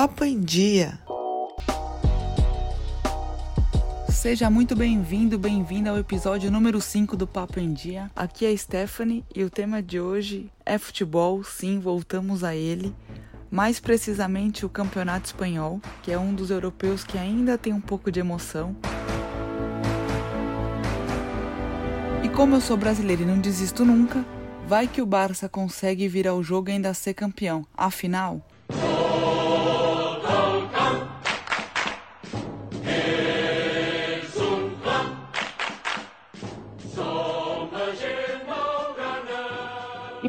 Papo 0.00 0.24
em 0.24 0.40
Dia. 0.40 0.98
Seja 4.08 4.48
muito 4.48 4.74
bem-vindo, 4.74 5.38
bem-vinda 5.38 5.90
ao 5.90 5.98
episódio 5.98 6.50
número 6.50 6.80
5 6.80 7.14
do 7.18 7.26
Papo 7.26 7.60
em 7.60 7.70
Dia. 7.74 8.10
Aqui 8.16 8.46
é 8.46 8.56
Stephanie 8.56 9.22
e 9.36 9.44
o 9.44 9.50
tema 9.50 9.82
de 9.82 10.00
hoje 10.00 10.50
é 10.64 10.78
futebol, 10.78 11.44
sim, 11.44 11.78
voltamos 11.78 12.42
a 12.42 12.56
ele. 12.56 12.94
Mais 13.50 13.78
precisamente 13.78 14.64
o 14.64 14.70
Campeonato 14.70 15.26
Espanhol, 15.26 15.82
que 16.02 16.10
é 16.10 16.18
um 16.18 16.32
dos 16.32 16.50
europeus 16.50 17.04
que 17.04 17.18
ainda 17.18 17.58
tem 17.58 17.74
um 17.74 17.80
pouco 17.82 18.10
de 18.10 18.20
emoção. 18.20 18.74
E 22.24 22.28
como 22.30 22.54
eu 22.54 22.62
sou 22.62 22.78
brasileiro 22.78 23.20
e 23.20 23.26
não 23.26 23.38
desisto 23.38 23.84
nunca, 23.84 24.24
vai 24.66 24.88
que 24.88 25.02
o 25.02 25.06
Barça 25.06 25.46
consegue 25.46 26.08
vir 26.08 26.26
ao 26.26 26.42
jogo 26.42 26.70
e 26.70 26.72
ainda 26.72 26.94
ser 26.94 27.12
campeão. 27.12 27.66
Afinal, 27.76 28.42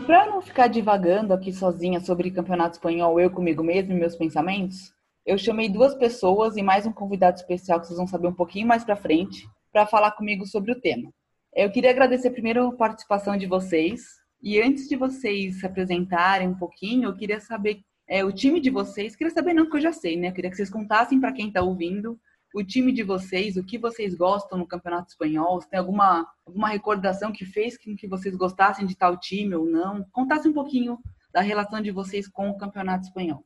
Para 0.05 0.25
não 0.25 0.41
ficar 0.41 0.67
divagando 0.67 1.33
aqui 1.33 1.53
sozinha 1.53 1.99
sobre 1.99 2.31
campeonato 2.31 2.75
espanhol, 2.75 3.19
eu 3.19 3.29
comigo 3.29 3.63
mesmo 3.63 3.93
e 3.93 3.95
meus 3.95 4.15
pensamentos, 4.15 4.91
eu 5.25 5.37
chamei 5.37 5.69
duas 5.69 5.93
pessoas 5.93 6.57
e 6.57 6.63
mais 6.63 6.85
um 6.85 6.91
convidado 6.91 7.37
especial 7.37 7.79
que 7.79 7.87
vocês 7.87 7.97
vão 7.97 8.07
saber 8.07 8.27
um 8.27 8.33
pouquinho 8.33 8.67
mais 8.67 8.83
para 8.83 8.95
frente, 8.95 9.47
para 9.71 9.85
falar 9.85 10.11
comigo 10.11 10.45
sobre 10.45 10.71
o 10.71 10.79
tema. 10.79 11.11
Eu 11.53 11.71
queria 11.71 11.91
agradecer 11.91 12.31
primeiro 12.31 12.67
a 12.67 12.75
participação 12.75 13.37
de 13.37 13.45
vocês. 13.45 14.01
E 14.41 14.59
antes 14.59 14.89
de 14.89 14.95
vocês 14.95 15.59
se 15.59 15.65
apresentarem 15.65 16.47
um 16.47 16.57
pouquinho, 16.57 17.09
eu 17.09 17.15
queria 17.15 17.39
saber 17.39 17.81
é, 18.07 18.25
o 18.25 18.31
time 18.31 18.59
de 18.59 18.71
vocês. 18.71 19.15
Queria 19.15 19.33
saber, 19.33 19.53
não, 19.53 19.69
que 19.69 19.77
eu 19.77 19.81
já 19.81 19.93
sei, 19.93 20.17
né? 20.17 20.29
Eu 20.29 20.33
queria 20.33 20.49
que 20.49 20.55
vocês 20.55 20.69
contassem 20.69 21.19
para 21.19 21.31
quem 21.31 21.49
está 21.49 21.61
ouvindo 21.61 22.19
o 22.53 22.63
time 22.63 22.91
de 22.91 23.03
vocês, 23.03 23.55
o 23.55 23.63
que 23.63 23.77
vocês 23.77 24.13
gostam 24.13 24.57
no 24.57 24.67
Campeonato 24.67 25.09
Espanhol, 25.09 25.61
se 25.61 25.69
tem 25.69 25.79
alguma, 25.79 26.27
alguma 26.45 26.69
recordação 26.69 27.31
que 27.31 27.45
fez 27.45 27.77
com 27.77 27.95
que 27.95 28.07
vocês 28.07 28.35
gostassem 28.35 28.85
de 28.85 28.95
tal 28.95 29.17
time 29.17 29.55
ou 29.55 29.65
não. 29.65 30.03
Contasse 30.11 30.47
um 30.47 30.53
pouquinho 30.53 30.99
da 31.31 31.41
relação 31.41 31.81
de 31.81 31.91
vocês 31.91 32.27
com 32.27 32.49
o 32.49 32.57
Campeonato 32.57 33.05
Espanhol. 33.05 33.43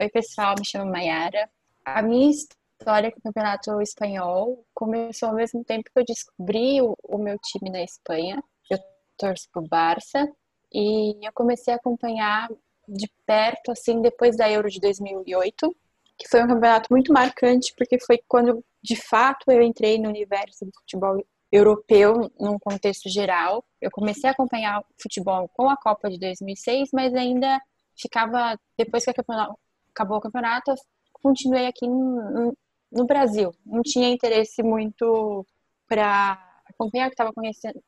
Oi, 0.00 0.08
pessoal, 0.08 0.54
me 0.58 0.64
chamo 0.64 0.90
Mayara. 0.90 1.50
A 1.84 2.00
minha 2.02 2.30
história 2.30 3.10
com 3.10 3.18
o 3.18 3.22
Campeonato 3.22 3.80
Espanhol 3.80 4.64
começou 4.72 5.30
ao 5.30 5.34
mesmo 5.34 5.64
tempo 5.64 5.90
que 5.92 5.98
eu 5.98 6.04
descobri 6.04 6.80
o, 6.80 6.94
o 7.02 7.18
meu 7.18 7.36
time 7.38 7.70
na 7.70 7.82
Espanha. 7.82 8.40
Eu 8.70 8.78
torço 9.16 9.48
pro 9.52 9.66
Barça 9.66 10.30
e 10.72 11.26
eu 11.26 11.32
comecei 11.34 11.74
a 11.74 11.76
acompanhar 11.76 12.48
de 12.86 13.10
perto, 13.26 13.72
assim, 13.72 14.00
depois 14.00 14.36
da 14.36 14.48
Euro 14.48 14.70
de 14.70 14.80
2008 14.80 15.74
que 16.18 16.28
foi 16.28 16.42
um 16.42 16.48
campeonato 16.48 16.88
muito 16.90 17.12
marcante, 17.12 17.72
porque 17.76 17.98
foi 18.00 18.18
quando, 18.26 18.64
de 18.82 18.96
fato, 18.96 19.50
eu 19.50 19.62
entrei 19.62 19.98
no 19.98 20.08
universo 20.08 20.64
do 20.64 20.72
futebol 20.80 21.24
europeu 21.50 22.30
num 22.38 22.58
contexto 22.58 23.08
geral. 23.08 23.64
Eu 23.80 23.90
comecei 23.90 24.28
a 24.28 24.32
acompanhar 24.32 24.82
futebol 25.00 25.48
com 25.54 25.70
a 25.70 25.76
Copa 25.76 26.10
de 26.10 26.18
2006, 26.18 26.90
mas 26.92 27.14
ainda 27.14 27.60
ficava, 27.96 28.58
depois 28.76 29.04
que 29.04 29.10
acabou 29.10 30.18
o 30.18 30.20
campeonato, 30.20 30.74
continuei 31.12 31.66
aqui 31.66 31.86
no, 31.86 32.56
no 32.92 33.06
Brasil. 33.06 33.52
Não 33.64 33.82
tinha 33.82 34.08
interesse 34.08 34.62
muito 34.62 35.46
para 35.88 36.38
acompanhar 36.66 37.06
o 37.06 37.10
que 37.10 37.14
estava 37.14 37.32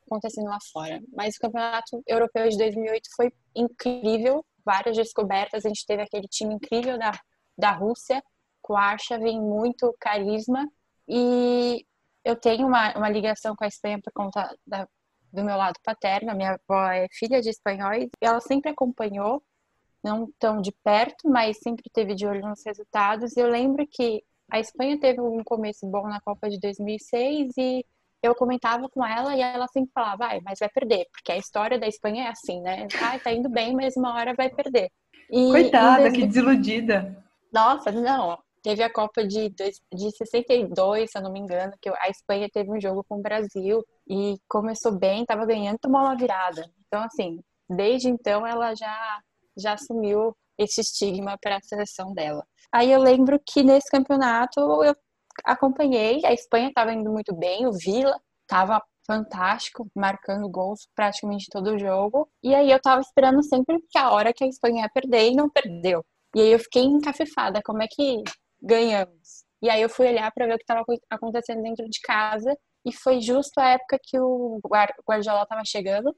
acontecendo 0.07 0.47
lá 0.47 0.57
fora. 0.71 0.99
Mas 1.13 1.35
o 1.35 1.39
campeonato 1.39 2.01
europeu 2.07 2.49
de 2.49 2.57
2008 2.57 3.09
foi 3.15 3.31
incrível, 3.55 4.43
várias 4.65 4.97
descobertas. 4.97 5.65
A 5.65 5.69
gente 5.69 5.85
teve 5.85 6.01
aquele 6.01 6.27
time 6.27 6.55
incrível 6.55 6.97
da 6.97 7.11
da 7.57 7.71
Rússia. 7.71 8.23
Kuarsha 8.61 9.17
vem 9.17 9.39
muito 9.41 9.95
carisma 9.99 10.67
e 11.07 11.85
eu 12.23 12.35
tenho 12.35 12.67
uma, 12.67 12.95
uma 12.95 13.09
ligação 13.09 13.55
com 13.55 13.63
a 13.63 13.67
Espanha 13.67 13.99
por 14.01 14.13
conta 14.13 14.55
da, 14.65 14.87
do 15.33 15.43
meu 15.43 15.57
lado 15.57 15.79
paterno. 15.83 16.31
A 16.31 16.35
minha 16.35 16.51
avó 16.51 16.91
é 16.91 17.07
filha 17.11 17.41
de 17.41 17.49
espanhóis 17.49 18.05
e 18.21 18.25
ela 18.25 18.39
sempre 18.39 18.71
acompanhou, 18.71 19.43
não 20.03 20.31
tão 20.39 20.61
de 20.61 20.71
perto, 20.83 21.29
mas 21.29 21.57
sempre 21.57 21.83
teve 21.91 22.13
de 22.13 22.25
olho 22.25 22.47
nos 22.47 22.63
resultados. 22.65 23.35
E 23.35 23.39
eu 23.39 23.47
lembro 23.47 23.85
que 23.89 24.23
a 24.51 24.59
Espanha 24.59 24.99
teve 24.99 25.21
um 25.21 25.43
começo 25.43 25.87
bom 25.87 26.07
na 26.07 26.19
Copa 26.21 26.49
de 26.49 26.59
2006 26.59 27.53
e 27.57 27.85
eu 28.21 28.35
comentava 28.35 28.87
com 28.89 29.03
ela 29.03 29.35
e 29.35 29.41
ela 29.41 29.67
sempre 29.67 29.91
falava, 29.93 30.17
vai, 30.17 30.41
mas 30.41 30.59
vai 30.59 30.69
perder, 30.69 31.07
porque 31.11 31.31
a 31.31 31.37
história 31.37 31.79
da 31.79 31.87
Espanha 31.87 32.25
é 32.25 32.27
assim, 32.27 32.61
né? 32.61 32.87
Ah, 33.01 33.17
tá 33.17 33.31
indo 33.31 33.49
bem, 33.49 33.73
mas 33.73 33.95
uma 33.97 34.13
hora 34.13 34.35
vai 34.35 34.49
perder. 34.49 34.91
E, 35.31 35.49
Coitada, 35.49 36.03
2000... 36.03 36.19
que 36.19 36.27
desiludida. 36.27 37.23
Nossa, 37.51 37.91
não. 37.91 38.37
Teve 38.63 38.83
a 38.83 38.93
Copa 38.93 39.25
de, 39.25 39.49
de 39.49 40.11
62, 40.17 41.09
se 41.11 41.17
eu 41.17 41.21
não 41.23 41.31
me 41.31 41.39
engano, 41.39 41.73
que 41.81 41.89
a 41.89 42.09
Espanha 42.09 42.47
teve 42.51 42.69
um 42.71 42.79
jogo 42.79 43.03
com 43.09 43.17
o 43.17 43.21
Brasil 43.21 43.83
e 44.07 44.37
começou 44.47 44.91
bem, 44.91 45.21
estava 45.21 45.45
ganhando, 45.45 45.79
tomou 45.79 46.01
uma 46.01 46.15
virada. 46.15 46.69
Então, 46.87 47.01
assim, 47.03 47.39
desde 47.67 48.09
então 48.09 48.45
ela 48.45 48.75
já, 48.75 49.19
já 49.57 49.73
assumiu 49.73 50.35
esse 50.57 50.81
estigma 50.81 51.37
para 51.41 51.57
a 51.57 51.61
seleção 51.61 52.13
dela. 52.13 52.45
Aí 52.71 52.91
eu 52.91 53.01
lembro 53.01 53.39
que 53.45 53.63
nesse 53.63 53.89
campeonato 53.89 54.59
eu 54.83 54.95
acompanhei, 55.43 56.23
a 56.25 56.33
Espanha 56.33 56.69
estava 56.69 56.93
indo 56.93 57.11
muito 57.11 57.35
bem, 57.35 57.65
o 57.65 57.71
Vila 57.73 58.15
estava 58.43 58.81
fantástico, 59.07 59.87
marcando 59.95 60.47
gols 60.49 60.87
praticamente 60.95 61.47
todo 61.51 61.71
o 61.71 61.79
jogo. 61.79 62.29
E 62.43 62.53
aí 62.53 62.69
eu 62.69 62.77
estava 62.77 63.01
esperando 63.01 63.43
sempre 63.43 63.79
que 63.89 63.97
a 63.97 64.11
hora 64.11 64.33
que 64.33 64.43
a 64.43 64.47
Espanha 64.47 64.83
ia 64.83 64.89
perder 64.89 65.31
e 65.31 65.35
não 65.35 65.49
perdeu. 65.49 66.05
E 66.35 66.41
aí 66.41 66.51
eu 66.51 66.59
fiquei 66.59 66.83
encafifada, 66.83 67.61
como 67.63 67.83
é 67.83 67.87
que 67.89 68.23
ganhamos? 68.61 69.43
E 69.61 69.69
aí 69.69 69.81
eu 69.81 69.89
fui 69.89 70.07
olhar 70.07 70.31
para 70.31 70.47
ver 70.47 70.53
o 70.53 70.57
que 70.57 70.63
estava 70.63 70.83
acontecendo 71.09 71.61
dentro 71.61 71.87
de 71.87 71.99
casa 72.01 72.57
e 72.85 72.93
foi 72.93 73.21
justo 73.21 73.59
a 73.59 73.69
época 73.69 73.99
que 74.01 74.19
o 74.19 74.59
Guardiola 75.07 75.43
estava 75.43 75.61
chegando 75.65 76.15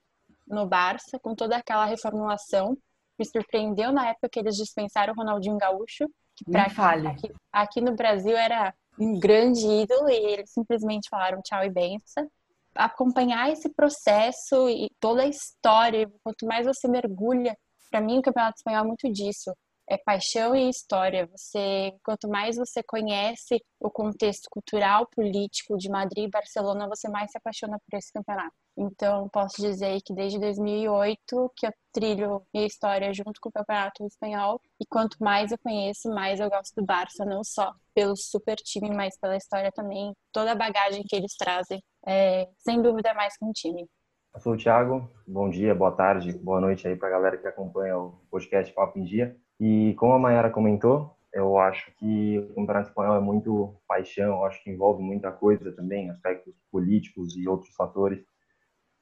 no 0.48 0.68
Barça 0.68 1.20
com 1.20 1.36
toda 1.36 1.58
aquela 1.58 1.86
reformulação. 1.86 2.78
Me 3.20 3.26
surpreendeu 3.26 3.92
na 3.92 4.10
época 4.10 4.30
que 4.32 4.40
eles 4.40 4.56
dispensaram 4.56 5.14
o 5.14 5.16
Ronaldinho 5.16 5.58
Gaúcho, 5.58 6.08
que 6.36 6.46
para 6.50 6.66
aqui, 7.10 7.32
aqui 7.52 7.82
no 7.82 7.96
Brasil 7.96 8.36
era 8.36 8.74
um 9.00 9.20
grande 9.20 9.66
ídolo 9.66 10.10
e 10.10 10.14
eles 10.14 10.52
simplesmente 10.52 11.10
falaram 11.10 11.42
tchau 11.42 11.64
e 11.64 11.70
benção. 11.70 12.28
Acompanhar 12.76 13.52
esse 13.52 13.70
processo 13.70 14.70
e 14.70 14.90
toda 15.00 15.24
a 15.24 15.28
história, 15.28 16.10
quanto 16.24 16.46
mais 16.46 16.66
você 16.66 16.88
mergulha, 16.88 17.58
para 17.92 18.02
mim 18.02 18.20
o 18.20 18.22
Campeonato 18.22 18.58
Espanhol 18.58 18.84
é 18.84 18.88
muito 18.88 19.12
disso 19.12 19.52
é 19.90 19.98
paixão 19.98 20.56
e 20.56 20.70
história. 20.70 21.28
Você, 21.28 21.94
quanto 22.04 22.28
mais 22.28 22.56
você 22.56 22.82
conhece 22.84 23.64
o 23.80 23.90
contexto 23.90 24.48
cultural, 24.50 25.08
político 25.08 25.78
de 25.78 25.90
Madrid 25.90 26.26
e 26.26 26.30
Barcelona, 26.30 26.88
você 26.88 27.10
mais 27.10 27.32
se 27.32 27.38
apaixona 27.38 27.78
por 27.80 27.98
esse 27.98 28.12
campeonato. 28.12 28.54
Então, 28.78 29.30
posso 29.30 29.62
dizer 29.62 30.00
que 30.04 30.14
desde 30.14 30.40
2008 30.40 31.52
que 31.56 31.68
eu 31.68 31.72
trilho 31.92 32.42
minha 32.54 32.66
história 32.66 33.14
junto 33.14 33.40
com 33.40 33.50
o 33.50 33.52
Campeonato 33.52 34.06
Espanhol 34.06 34.60
e 34.82 34.86
quanto 34.86 35.18
mais 35.22 35.52
eu 35.52 35.58
conheço, 35.60 36.10
mais 36.10 36.40
eu 36.40 36.50
gosto 36.50 36.74
do 36.76 36.86
Barça, 36.86 37.24
não 37.24 37.44
só 37.44 37.72
pelo 37.94 38.16
super 38.16 38.56
time, 38.56 38.90
mas 38.90 39.18
pela 39.20 39.38
história 39.38 39.72
também, 39.72 40.12
toda 40.32 40.54
a 40.54 40.56
bagagem 40.56 41.04
que 41.04 41.16
eles 41.16 41.36
trazem. 41.38 41.84
É, 42.06 42.50
sem 42.58 42.82
dúvida 42.82 43.10
é 43.10 43.14
mais 43.14 43.38
que 43.38 43.46
um 43.46 43.52
time. 43.52 43.88
Eu 44.34 44.42
sou 44.42 44.54
o 44.54 44.58
Thiago, 44.58 45.08
bom 45.28 45.48
dia, 45.48 45.76
boa 45.76 45.92
tarde, 45.92 46.34
boa 46.34 46.60
noite 46.60 46.88
aí 46.88 46.96
para 46.96 47.10
a 47.10 47.12
galera 47.12 47.38
que 47.38 47.48
acompanha 47.48 47.96
o 47.96 48.20
podcast 48.32 48.74
Papo 48.74 48.98
em 48.98 49.04
Dia. 49.04 49.38
E 49.66 49.94
como 49.94 50.12
a 50.12 50.20
Mayara 50.20 50.50
comentou, 50.50 51.16
eu 51.32 51.58
acho 51.58 51.90
que 51.96 52.38
o 52.38 52.54
Campeonato 52.54 52.90
Espanhol 52.90 53.16
é 53.16 53.22
muito 53.22 53.74
paixão, 53.88 54.44
acho 54.44 54.62
que 54.62 54.70
envolve 54.70 55.02
muita 55.02 55.32
coisa 55.32 55.72
também, 55.72 56.10
aspectos 56.10 56.54
políticos 56.70 57.38
e 57.38 57.48
outros 57.48 57.74
fatores. 57.74 58.26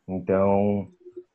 Então, 0.07 0.87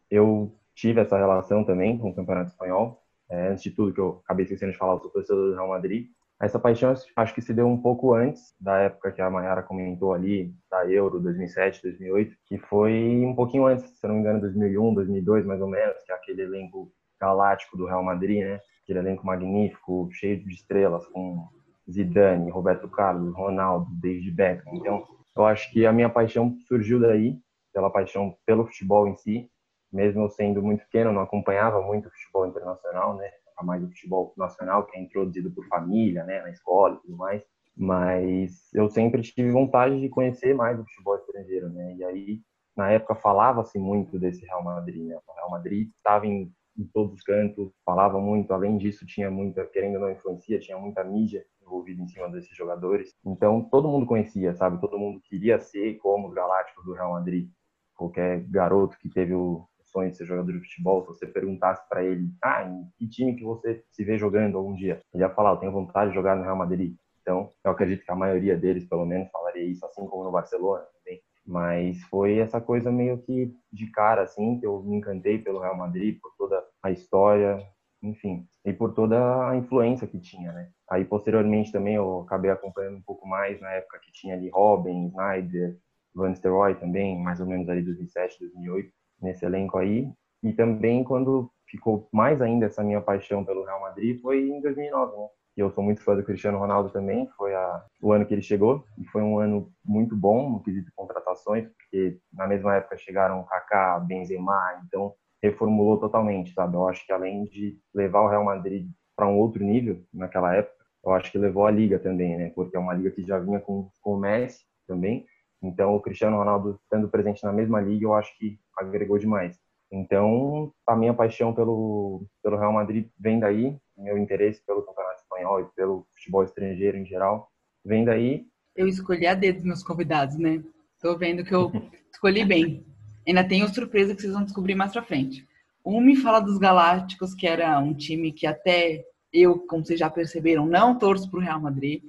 eu 0.09 0.56
tive 0.77 1.01
essa 1.01 1.18
relação 1.18 1.65
também 1.65 1.98
com 1.98 2.10
o 2.10 2.15
Campeonato 2.15 2.51
Espanhol. 2.53 3.03
É, 3.28 3.48
antes 3.48 3.65
de 3.65 3.72
tudo, 3.72 3.92
que 3.92 3.98
eu 3.98 4.21
acabei 4.24 4.45
esquecendo 4.45 4.71
de 4.71 4.78
falar, 4.78 4.92
eu 4.92 5.01
sou 5.01 5.10
torcedor 5.10 5.48
do 5.48 5.54
Real 5.54 5.71
Madrid. 5.71 6.06
Essa 6.41 6.60
paixão 6.60 6.95
acho 7.16 7.34
que 7.34 7.42
se 7.42 7.53
deu 7.53 7.66
um 7.66 7.83
pouco 7.83 8.15
antes 8.15 8.54
da 8.60 8.78
época 8.78 9.10
que 9.10 9.21
a 9.21 9.28
Mayara 9.28 9.65
comentou 9.65 10.12
ali, 10.12 10.54
da 10.71 10.89
Euro 10.89 11.18
2007, 11.18 11.83
2008, 11.83 12.36
que 12.45 12.59
foi 12.59 13.24
um 13.27 13.34
pouquinho 13.34 13.66
antes, 13.66 13.91
se 13.98 14.06
não 14.06 14.15
me 14.15 14.21
engano, 14.21 14.41
2001, 14.41 14.95
2002 14.95 15.45
mais 15.45 15.60
ou 15.60 15.66
menos, 15.66 16.01
que 16.04 16.12
é 16.12 16.15
aquele 16.15 16.42
elenco 16.42 16.92
galáctico 17.21 17.77
do 17.77 17.86
Real 17.86 18.03
Madrid, 18.03 18.45
né? 18.45 18.60
aquele 18.86 19.01
elenco 19.01 19.27
magnífico, 19.27 20.09
cheio 20.13 20.42
de 20.42 20.54
estrelas, 20.54 21.07
com 21.09 21.48
Zidane, 21.91 22.51
Roberto 22.51 22.89
Carlos, 22.89 23.34
Ronaldo, 23.34 23.86
David 24.01 24.30
Beckham. 24.30 24.74
Então, 24.74 25.04
eu 25.36 25.45
acho 25.45 25.71
que 25.72 25.84
a 25.84 25.92
minha 25.92 26.09
paixão 26.09 26.57
surgiu 26.66 27.01
daí, 27.01 27.36
pela 27.72 27.91
paixão 27.91 28.34
pelo 28.47 28.65
futebol 28.65 29.07
em 29.07 29.16
si. 29.16 29.51
Mesmo 29.92 30.22
eu 30.22 30.30
sendo 30.30 30.63
muito 30.63 30.84
pequeno, 30.84 31.13
não 31.13 31.21
acompanhava 31.21 31.83
muito 31.83 32.09
o 32.09 32.10
futebol 32.10 32.47
internacional, 32.47 33.16
né? 33.16 33.30
A 33.59 33.65
mais 33.65 33.83
o 33.83 33.89
futebol 33.89 34.33
nacional, 34.36 34.86
que 34.86 34.97
é 34.97 35.01
introduzido 35.01 35.51
por 35.51 35.66
família, 35.66 36.24
né? 36.24 36.41
Na 36.42 36.51
escola 36.51 36.95
e 36.95 37.01
tudo 37.03 37.16
mais. 37.16 37.42
Mas 37.77 38.72
eu 38.72 38.89
sempre 38.89 39.22
tive 39.22 39.51
vontade 39.51 40.01
de 40.01 40.09
conhecer 40.09 40.54
mais 40.54 40.78
o 40.78 40.84
futebol 40.84 41.16
estrangeiro, 41.16 41.68
né? 41.68 41.95
E 41.97 42.04
aí, 42.04 42.41
na 42.77 42.91
época, 42.91 43.15
falava-se 43.15 43.78
muito 43.78 44.18
desse 44.18 44.45
Real 44.47 44.65
Madrid, 44.65 45.07
né? 45.07 45.18
O 45.27 45.33
Real 45.34 45.51
Madrid 45.51 45.89
estava 45.97 46.27
em 46.27 46.51
em 46.78 46.84
todos 46.87 47.15
os 47.15 47.23
cantos, 47.23 47.73
falava 47.84 48.21
muito. 48.21 48.53
Além 48.53 48.77
disso, 48.77 49.07
tinha 49.07 49.31
muita, 49.31 49.65
querendo 49.67 49.97
ou 49.97 50.01
não 50.03 50.11
influencia, 50.11 50.59
tinha 50.59 50.78
muita 50.78 51.03
mídia 51.05 51.45
envolvida 51.63 52.03
em 52.03 52.07
cima 52.07 52.28
desses 52.28 52.57
jogadores. 52.57 53.15
Então, 53.25 53.63
todo 53.63 53.89
mundo 53.89 54.07
conhecia, 54.07 54.55
sabe? 54.55 54.81
Todo 54.81 54.99
mundo 54.99 55.21
queria 55.25 55.59
ser 55.59 55.97
como 55.99 56.28
os 56.28 56.34
Galácticos 56.34 56.84
do 56.84 56.93
Real 56.93 57.13
Madrid. 57.13 57.51
Qualquer 57.95 58.45
garoto 58.49 58.99
que 58.99 59.09
teve 59.09 59.34
o 59.34 59.67
sonho 59.84 60.11
de 60.11 60.17
ser 60.17 60.27
jogador 60.27 60.53
de 60.53 60.61
futebol, 60.61 61.03
se 61.03 61.09
você 61.09 61.27
perguntasse 61.27 61.89
para 61.89 62.05
ele, 62.05 62.28
ah, 62.43 62.65
em 62.65 62.89
que 62.97 63.09
time 63.09 63.34
que 63.34 63.45
você 63.45 63.83
se 63.91 64.05
vê 64.05 64.19
jogando 64.19 64.59
algum 64.59 64.75
dia? 64.75 65.01
Ele 65.13 65.23
ia 65.23 65.31
falar, 65.31 65.53
eu 65.53 65.57
tenho 65.57 65.73
vontade 65.73 66.11
de 66.11 66.15
jogar 66.15 66.37
no 66.37 66.43
Real 66.43 66.57
Madrid. 66.57 66.95
Então, 67.23 67.53
eu 67.65 67.73
acredito 67.73 68.05
que 68.05 68.13
a 68.13 68.17
maioria 68.17 68.57
deles, 68.57 68.87
pelo 68.87 69.05
menos, 69.05 69.28
falaria 69.31 69.65
isso, 69.65 69.84
assim 69.84 70.07
como 70.07 70.23
no 70.23 70.31
Barcelona 70.31 70.84
também. 70.97 71.21
Mas 71.47 72.03
foi 72.04 72.39
essa 72.39 72.60
coisa 72.60 72.91
meio 72.91 73.19
que 73.19 73.54
de 73.72 73.91
cara, 73.91 74.22
assim, 74.22 74.59
que 74.59 74.66
eu 74.66 74.83
me 74.83 74.97
encantei 74.97 75.39
pelo 75.39 75.60
Real 75.60 75.77
Madrid, 75.77 76.19
por 76.21 76.33
toda 76.37 76.63
a 76.83 76.91
história, 76.91 77.65
enfim, 78.03 78.47
e 78.65 78.72
por 78.72 78.95
toda 78.95 79.48
a 79.48 79.57
influência 79.57 80.07
que 80.07 80.19
tinha, 80.19 80.53
né? 80.53 80.71
Aí, 80.91 81.04
posteriormente, 81.04 81.72
também 81.72 81.95
eu 81.95 82.21
acabei 82.21 82.51
acompanhando 82.51 82.97
um 82.97 83.03
pouco 83.03 83.27
mais 83.27 83.60
na 83.60 83.71
época 83.72 84.01
que 84.01 84.13
tinha 84.13 84.34
ali 84.34 84.51
Robin, 84.51 85.07
Snyder, 85.07 85.78
Van 86.15 86.31
Nistelrooy 86.31 86.75
também, 86.77 87.21
mais 87.22 87.41
ou 87.41 87.47
menos 87.47 87.69
ali 87.69 87.83
2007, 87.83 88.39
2008, 88.41 88.92
nesse 89.21 89.45
elenco 89.45 89.78
aí. 89.78 90.10
E 90.42 90.53
também 90.53 91.04
quando 91.04 91.51
ficou 91.69 92.09
mais 92.13 92.41
ainda 92.41 92.66
essa 92.66 92.83
minha 92.83 93.01
paixão 93.01 93.45
pelo 93.45 93.65
Real 93.65 93.81
Madrid 93.81 94.21
foi 94.21 94.49
em 94.49 94.60
2009, 94.60 95.16
né? 95.16 95.28
E 95.56 95.60
eu 95.60 95.70
sou 95.70 95.82
muito 95.82 96.03
fã 96.03 96.14
do 96.14 96.22
Cristiano 96.22 96.58
Ronaldo 96.58 96.91
também, 96.91 97.26
foi 97.36 97.54
a, 97.54 97.84
o 98.03 98.12
ano 98.12 98.26
que 98.26 98.34
ele 98.34 98.42
chegou, 98.42 98.84
e 98.98 99.06
foi 99.06 99.22
um 99.22 99.38
ano 99.38 99.72
muito 99.82 100.14
bom 100.14 100.50
no 100.50 100.62
quesito 100.62 100.86
de 100.86 100.92
contratações, 100.94 101.66
porque 101.68 102.18
na 102.30 102.47
mesma 102.47 102.76
época 102.76 102.98
chegaram 102.98 103.42
Kaká, 103.44 103.98
Benzema, 104.00 104.82
então 104.84 105.14
reformulou 105.42 105.98
totalmente, 105.98 106.53
sabe? 106.53 106.76
Eu 106.76 106.86
acho 106.86 107.06
que 107.06 107.12
além 107.12 107.44
de 107.44 107.78
levar 107.94 108.20
o 108.20 108.28
Real 108.28 108.44
Madrid 108.44 108.86
para 109.16 109.26
um 109.26 109.38
outro 109.38 109.64
nível 109.64 110.03
naquela 110.12 110.54
época, 110.54 110.76
eu 111.03 111.12
acho 111.12 111.32
que 111.32 111.38
levou 111.38 111.66
a 111.66 111.70
liga 111.70 111.98
também, 111.98 112.36
né? 112.36 112.50
Porque 112.54 112.76
é 112.76 112.80
uma 112.80 112.92
liga 112.92 113.10
que 113.10 113.22
já 113.22 113.38
vinha 113.38 113.60
com, 113.60 113.88
com 114.03 114.14
o 114.14 114.18
Messi 114.18 114.62
também, 114.86 115.24
então 115.62 115.94
o 115.97 116.00
Cristiano 116.00 116.36
Ronaldo 116.36 116.78
estando 116.82 117.08
presente 117.08 117.42
na 117.42 117.53
mesma 117.53 117.80
liga, 117.80 118.04
eu 118.04 118.12
acho 118.12 118.36
que 118.36 118.58
agregou 118.76 119.18
demais. 119.18 119.58
Então, 119.91 120.72
a 120.86 120.97
minha 120.97 121.14
paixão 121.14 121.54
pelo, 121.54 122.26
pelo 122.42 122.58
Real 122.58 122.72
Madrid 122.72 123.08
vem 123.18 123.38
daí, 123.38 123.78
meu 123.97 124.18
interesse 124.18 124.62
pelo 124.66 124.82
campeonato 124.82 125.16
espanhol 125.36 125.60
e 125.60 125.65
pelo 125.77 126.06
futebol 126.15 126.44
estrangeiro 126.44 126.97
em 126.97 127.04
geral 127.04 127.50
vem 127.84 128.04
daí. 128.04 128.47
Eu 128.74 128.88
escolhi 128.88 129.27
a 129.27 129.34
dedo 129.34 129.65
meus 129.65 129.83
convidados, 129.83 130.36
né? 130.36 130.62
Tô 131.00 131.16
vendo 131.16 131.44
que 131.44 131.54
eu 131.54 131.71
escolhi 132.10 132.44
bem. 132.44 132.84
Ainda 133.27 133.44
tem 133.44 133.66
surpresa 133.68 134.15
que 134.15 134.22
vocês 134.22 134.33
vão 134.33 134.44
descobrir 134.44 134.74
mais 134.74 134.92
pra 134.92 135.03
frente. 135.03 135.47
Um 135.84 136.00
me 136.00 136.16
fala 136.16 136.41
dos 136.41 136.59
Galácticos, 136.59 137.34
que 137.34 137.47
era 137.47 137.78
um 137.78 137.94
time 137.94 138.33
que 138.33 138.47
até 138.47 139.04
eu, 139.33 139.59
como 139.66 139.84
vocês 139.84 139.98
já 139.98 140.10
perceberam, 140.10 140.66
não 140.66 140.98
torço 140.98 141.30
pro 141.30 141.41
Real 141.41 141.60
Madrid, 141.60 142.03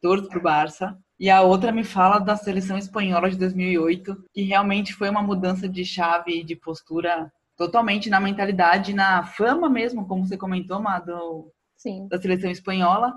torço 0.00 0.28
pro 0.28 0.40
Barça. 0.40 0.96
E 1.18 1.30
a 1.30 1.40
outra 1.42 1.70
me 1.70 1.84
fala 1.84 2.18
da 2.18 2.36
seleção 2.36 2.76
espanhola 2.76 3.30
de 3.30 3.38
2008, 3.38 4.24
que 4.32 4.42
realmente 4.42 4.92
foi 4.92 5.08
uma 5.08 5.22
mudança 5.22 5.68
de 5.68 5.84
chave 5.84 6.40
e 6.40 6.44
de 6.44 6.56
postura 6.56 7.32
totalmente 7.56 8.10
na 8.10 8.18
mentalidade, 8.18 8.92
na 8.92 9.24
fama 9.24 9.68
mesmo, 9.68 10.06
como 10.06 10.26
você 10.26 10.36
comentou, 10.36 10.80
Mado, 10.80 11.52
Sim. 11.82 12.06
da 12.08 12.20
seleção 12.20 12.50
espanhola. 12.50 13.12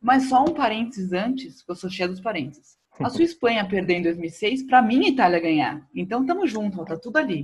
Mas 0.00 0.28
só 0.28 0.42
um 0.42 0.54
parênteses 0.54 1.12
antes, 1.12 1.64
eu 1.68 1.74
sou 1.74 1.90
cheia 1.90 2.08
dos 2.08 2.20
parênteses. 2.20 2.76
A 3.00 3.10
sua 3.10 3.24
Espanha 3.24 3.68
perdeu 3.68 3.96
em 3.96 4.02
2006, 4.02 4.64
para 4.64 4.80
mim 4.80 5.04
a 5.04 5.08
Itália 5.08 5.40
ganhar. 5.40 5.86
Então 5.94 6.24
tamo 6.24 6.46
junto, 6.46 6.84
tá 6.84 6.96
tudo 6.96 7.16
ali. 7.16 7.42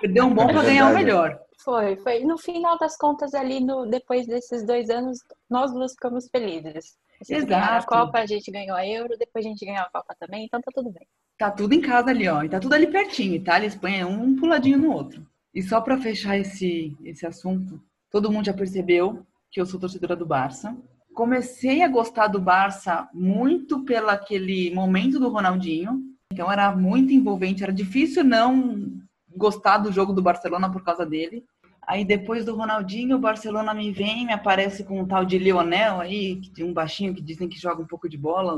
Perdeu 0.00 0.26
um 0.26 0.34
bom 0.34 0.46
para 0.48 0.62
ganhar 0.62 0.90
o 0.90 0.94
melhor. 0.94 1.38
Foi, 1.62 1.96
foi. 1.96 2.24
No 2.24 2.38
final 2.38 2.78
das 2.78 2.96
contas, 2.96 3.34
ali, 3.34 3.60
no, 3.60 3.86
depois 3.86 4.26
desses 4.26 4.64
dois 4.66 4.88
anos, 4.88 5.18
nós 5.48 5.72
duas 5.72 5.92
ficamos 5.92 6.28
felizes. 6.30 6.96
Exato. 7.28 7.54
A 7.54 7.86
Copa, 7.86 8.18
a 8.18 8.26
gente 8.26 8.50
ganhou 8.50 8.76
a 8.76 8.86
Euro, 8.86 9.16
depois 9.18 9.44
a 9.44 9.48
gente 9.48 9.64
ganhou 9.64 9.82
a 9.82 9.90
Copa 9.90 10.16
também, 10.18 10.46
então 10.46 10.60
tá 10.60 10.70
tudo 10.74 10.90
bem. 10.90 11.06
Tá 11.36 11.50
tudo 11.50 11.74
em 11.74 11.80
casa 11.80 12.10
ali, 12.10 12.26
ó. 12.28 12.42
E 12.42 12.48
tá 12.48 12.58
tudo 12.58 12.74
ali 12.74 12.86
pertinho. 12.86 13.34
Itália 13.34 13.66
e 13.66 13.68
Espanha, 13.68 14.06
um 14.06 14.36
puladinho 14.36 14.78
no 14.78 14.92
outro. 14.92 15.26
E 15.54 15.62
só 15.62 15.80
para 15.80 16.00
fechar 16.00 16.38
esse, 16.38 16.96
esse 17.04 17.26
assunto, 17.26 17.82
todo 18.10 18.30
mundo 18.30 18.46
já 18.46 18.54
percebeu 18.54 19.26
que 19.50 19.60
eu 19.60 19.66
sou 19.66 19.80
torcedora 19.80 20.14
do 20.14 20.26
Barça. 20.26 20.76
Comecei 21.14 21.82
a 21.82 21.88
gostar 21.88 22.28
do 22.28 22.40
Barça 22.40 23.08
muito 23.12 23.84
pelo 23.84 24.08
aquele 24.08 24.72
momento 24.72 25.18
do 25.18 25.28
Ronaldinho. 25.28 26.00
Então 26.32 26.50
era 26.50 26.74
muito 26.74 27.12
envolvente, 27.12 27.62
era 27.62 27.72
difícil 27.72 28.22
não 28.22 28.92
gostar 29.36 29.78
do 29.78 29.92
jogo 29.92 30.12
do 30.12 30.22
Barcelona 30.22 30.70
por 30.70 30.84
causa 30.84 31.04
dele. 31.04 31.44
Aí 31.86 32.04
depois 32.04 32.44
do 32.44 32.54
Ronaldinho, 32.54 33.16
o 33.16 33.20
Barcelona 33.20 33.74
me 33.74 33.90
vem, 33.90 34.26
me 34.26 34.32
aparece 34.32 34.84
com 34.84 35.00
um 35.00 35.06
tal 35.06 35.24
de 35.24 35.38
Lionel 35.38 36.00
aí, 36.00 36.40
tem 36.54 36.64
um 36.64 36.72
baixinho 36.72 37.14
que 37.14 37.22
dizem 37.22 37.48
que 37.48 37.58
joga 37.58 37.82
um 37.82 37.86
pouco 37.86 38.08
de 38.08 38.16
bola. 38.16 38.56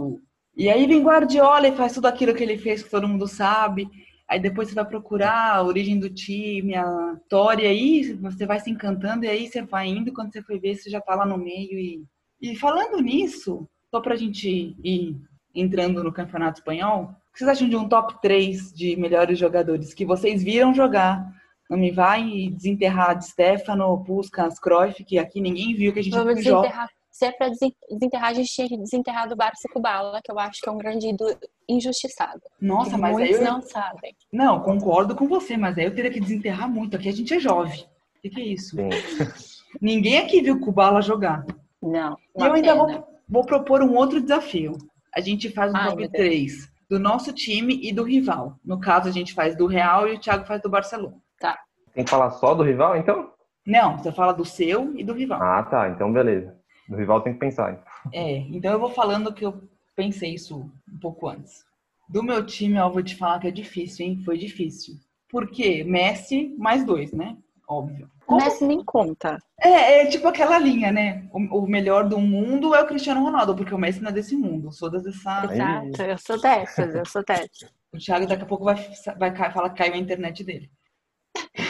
E 0.55 0.69
aí 0.69 0.87
vem 0.87 1.03
Guardiola 1.03 1.67
e 1.67 1.77
faz 1.77 1.95
tudo 1.95 2.07
aquilo 2.07 2.35
que 2.35 2.43
ele 2.43 2.59
fez, 2.59 2.83
que 2.83 2.91
todo 2.91 3.09
mundo 3.09 3.27
sabe. 3.27 3.89
Aí 4.33 4.41
depois 4.41 4.69
você 4.69 4.75
vai 4.75 4.87
procurar 4.87 5.57
a 5.57 5.63
origem 5.63 5.99
do 5.99 6.09
time, 6.09 6.75
a 6.75 7.19
história, 7.21 7.69
aí 7.69 8.15
você 8.15 8.47
vai 8.47 8.59
se 8.59 8.71
encantando, 8.71 9.27
e 9.27 9.29
aí 9.29 9.47
você 9.47 9.61
vai 9.61 9.87
indo, 9.87 10.11
quando 10.11 10.33
você 10.33 10.41
foi 10.41 10.59
ver, 10.59 10.75
você 10.75 10.89
já 10.89 11.03
tá 11.03 11.15
lá 11.15 11.27
no 11.27 11.37
meio. 11.37 11.79
E, 11.79 12.03
e 12.41 12.57
falando 12.57 12.99
nisso, 13.03 13.69
só 13.91 14.01
pra 14.01 14.17
gente 14.17 14.75
ir 14.83 15.21
entrando 15.55 16.03
no 16.03 16.11
Campeonato 16.11 16.61
Espanhol, 16.61 17.03
o 17.03 17.33
que 17.35 17.41
vocês 17.41 17.51
acham 17.51 17.69
de 17.69 17.77
um 17.77 17.87
top 17.87 18.23
3 18.23 18.73
de 18.73 18.97
melhores 18.97 19.39
jogadores 19.39 19.93
que 19.93 20.07
vocês 20.07 20.43
viram 20.43 20.73
jogar 20.73 21.31
não 21.69 21.77
me 21.77 21.91
vai 21.91 22.49
desenterrar 22.55 23.19
de 23.19 23.27
Stefano, 23.27 24.03
Puskas, 24.03 24.59
Cruyff, 24.59 25.05
que 25.05 25.19
aqui 25.19 25.43
ninguém 25.43 25.75
viu 25.75 25.93
que 25.93 25.99
a 25.99 26.03
gente 26.03 26.17
Vamos 26.17 26.37
desenterrar. 26.37 26.89
Se 27.13 27.27
é 27.27 27.31
para 27.31 27.51
desenterrar, 27.51 28.31
a 28.31 28.33
gente 28.33 28.51
tinha 28.51 28.67
que 28.67 28.79
desenterrar 28.79 29.29
do 29.29 29.37
Barça 29.37 29.69
Kubala, 29.71 30.21
que 30.25 30.33
eu 30.33 30.39
acho 30.39 30.63
que 30.63 30.69
é 30.69 30.73
um 30.73 30.79
grande 30.79 31.09
ídolo 31.09 31.37
injustiçado. 31.69 32.41
Nossa, 32.59 32.97
mas 32.97 33.13
muitos 33.13 33.37
aí 33.37 33.45
eu... 33.45 33.53
não 33.53 33.61
sabem. 33.61 34.17
Não, 34.33 34.61
concordo 34.61 35.15
com 35.15 35.29
você, 35.29 35.57
mas 35.59 35.77
aí 35.77 35.85
eu 35.85 35.95
teria 35.95 36.11
que 36.11 36.19
desenterrar 36.19 36.71
muito. 36.71 36.97
Aqui 36.97 37.11
a 37.11 37.13
gente 37.13 37.35
é 37.35 37.39
jovem. 37.39 37.81
O 38.17 38.23
que, 38.23 38.31
que 38.31 38.41
é 38.41 38.45
isso? 38.45 38.77
Ninguém 39.81 40.19
aqui 40.19 40.41
viu 40.41 40.59
Kubala 40.59 41.03
jogar. 41.03 41.45
Não. 41.83 42.17
E 42.37 42.43
eu 42.43 42.53
ainda 42.53 42.75
vou, 42.75 43.07
vou, 43.29 43.45
propor 43.45 43.83
um 43.83 43.95
outro 43.95 44.21
desafio. 44.21 44.79
A 45.15 45.21
gente 45.21 45.51
faz 45.51 45.71
um 45.71 45.77
Ai, 45.77 45.91
top 45.91 46.09
3 46.09 46.73
do 46.89 46.99
nosso 46.99 47.33
time 47.33 47.79
e 47.83 47.93
do 47.93 48.05
rival. 48.05 48.57
No 48.65 48.81
caso, 48.81 49.09
a 49.09 49.13
gente 49.13 49.35
faz 49.35 49.57
do 49.57 49.67
Real 49.67 50.09
e 50.09 50.15
o 50.15 50.19
Thiago 50.19 50.47
faz 50.47 50.63
do 50.63 50.71
Barcelona. 50.71 51.17
Tá. 51.39 51.59
Tem 51.95 52.05
que 52.05 52.11
falar 52.11 52.31
só 52.33 52.55
do 52.55 52.63
rival, 52.63 52.97
então? 52.97 53.33
Não, 53.67 53.99
você 53.99 54.13
fala 54.13 54.33
do 54.33 54.45
seu 54.45 54.95
e 54.97 55.05
do 55.05 55.13
rival. 55.13 55.43
Ah, 55.43 55.63
tá. 55.63 55.89
Então, 55.89 56.13
beleza. 56.13 56.62
Do 56.89 56.97
rival 56.97 57.21
tem 57.21 57.33
que 57.33 57.39
pensar. 57.39 57.83
É, 58.13 58.39
então 58.39 58.73
eu 58.73 58.79
vou 58.79 58.91
falando 58.91 59.33
que 59.33 59.45
eu 59.45 59.63
pensei 59.95 60.35
isso 60.35 60.71
um 60.91 60.99
pouco 60.99 61.29
antes. 61.29 61.65
Do 62.09 62.23
meu 62.23 62.45
time, 62.45 62.77
eu 62.77 62.93
vou 62.93 63.03
te 63.03 63.17
falar 63.17 63.39
que 63.39 63.49
é 63.49 63.51
difícil, 63.51 64.07
hein? 64.07 64.23
Foi 64.25 64.37
difícil. 64.37 64.97
Por 65.31 65.49
quê? 65.51 65.83
Messi 65.85 66.55
mais 66.59 66.85
dois, 66.85 67.13
né? 67.13 67.37
Óbvio. 67.67 68.11
Como... 68.27 68.45
Messi 68.45 68.67
nem 68.67 68.85
conta. 68.85 69.39
É, 69.59 70.03
é 70.03 70.07
tipo 70.07 70.29
aquela 70.29 70.59
linha, 70.59 70.93
né? 70.93 71.27
O, 71.33 71.61
o, 71.61 71.67
melhor 71.67 72.07
do 72.07 72.19
mundo 72.19 72.75
é 72.75 72.83
o 72.83 72.87
Cristiano 72.87 73.23
Ronaldo, 73.23 73.55
porque 73.55 73.75
o 73.75 73.79
Messi 73.79 74.03
não 74.03 74.11
é 74.11 74.13
desse 74.13 74.37
mundo. 74.37 74.69
Eu 74.69 74.73
sou 74.73 74.91
dessa. 74.91 75.09
Exato, 75.09 76.03
eu 76.03 76.19
sou 76.19 76.41
dessas, 76.41 76.95
eu 76.95 77.07
sou 77.07 77.25
dessas. 77.25 77.73
O 77.93 77.99
Thiago 77.99 78.27
daqui 78.27 78.43
a 78.43 78.47
pouco 78.47 78.65
vai, 78.65 78.75
vai 79.19 79.35
falar 79.53 79.71
que 79.71 79.79
caiu 79.79 79.95
a 79.95 79.99
internet 79.99 80.45
dele. 80.45 80.71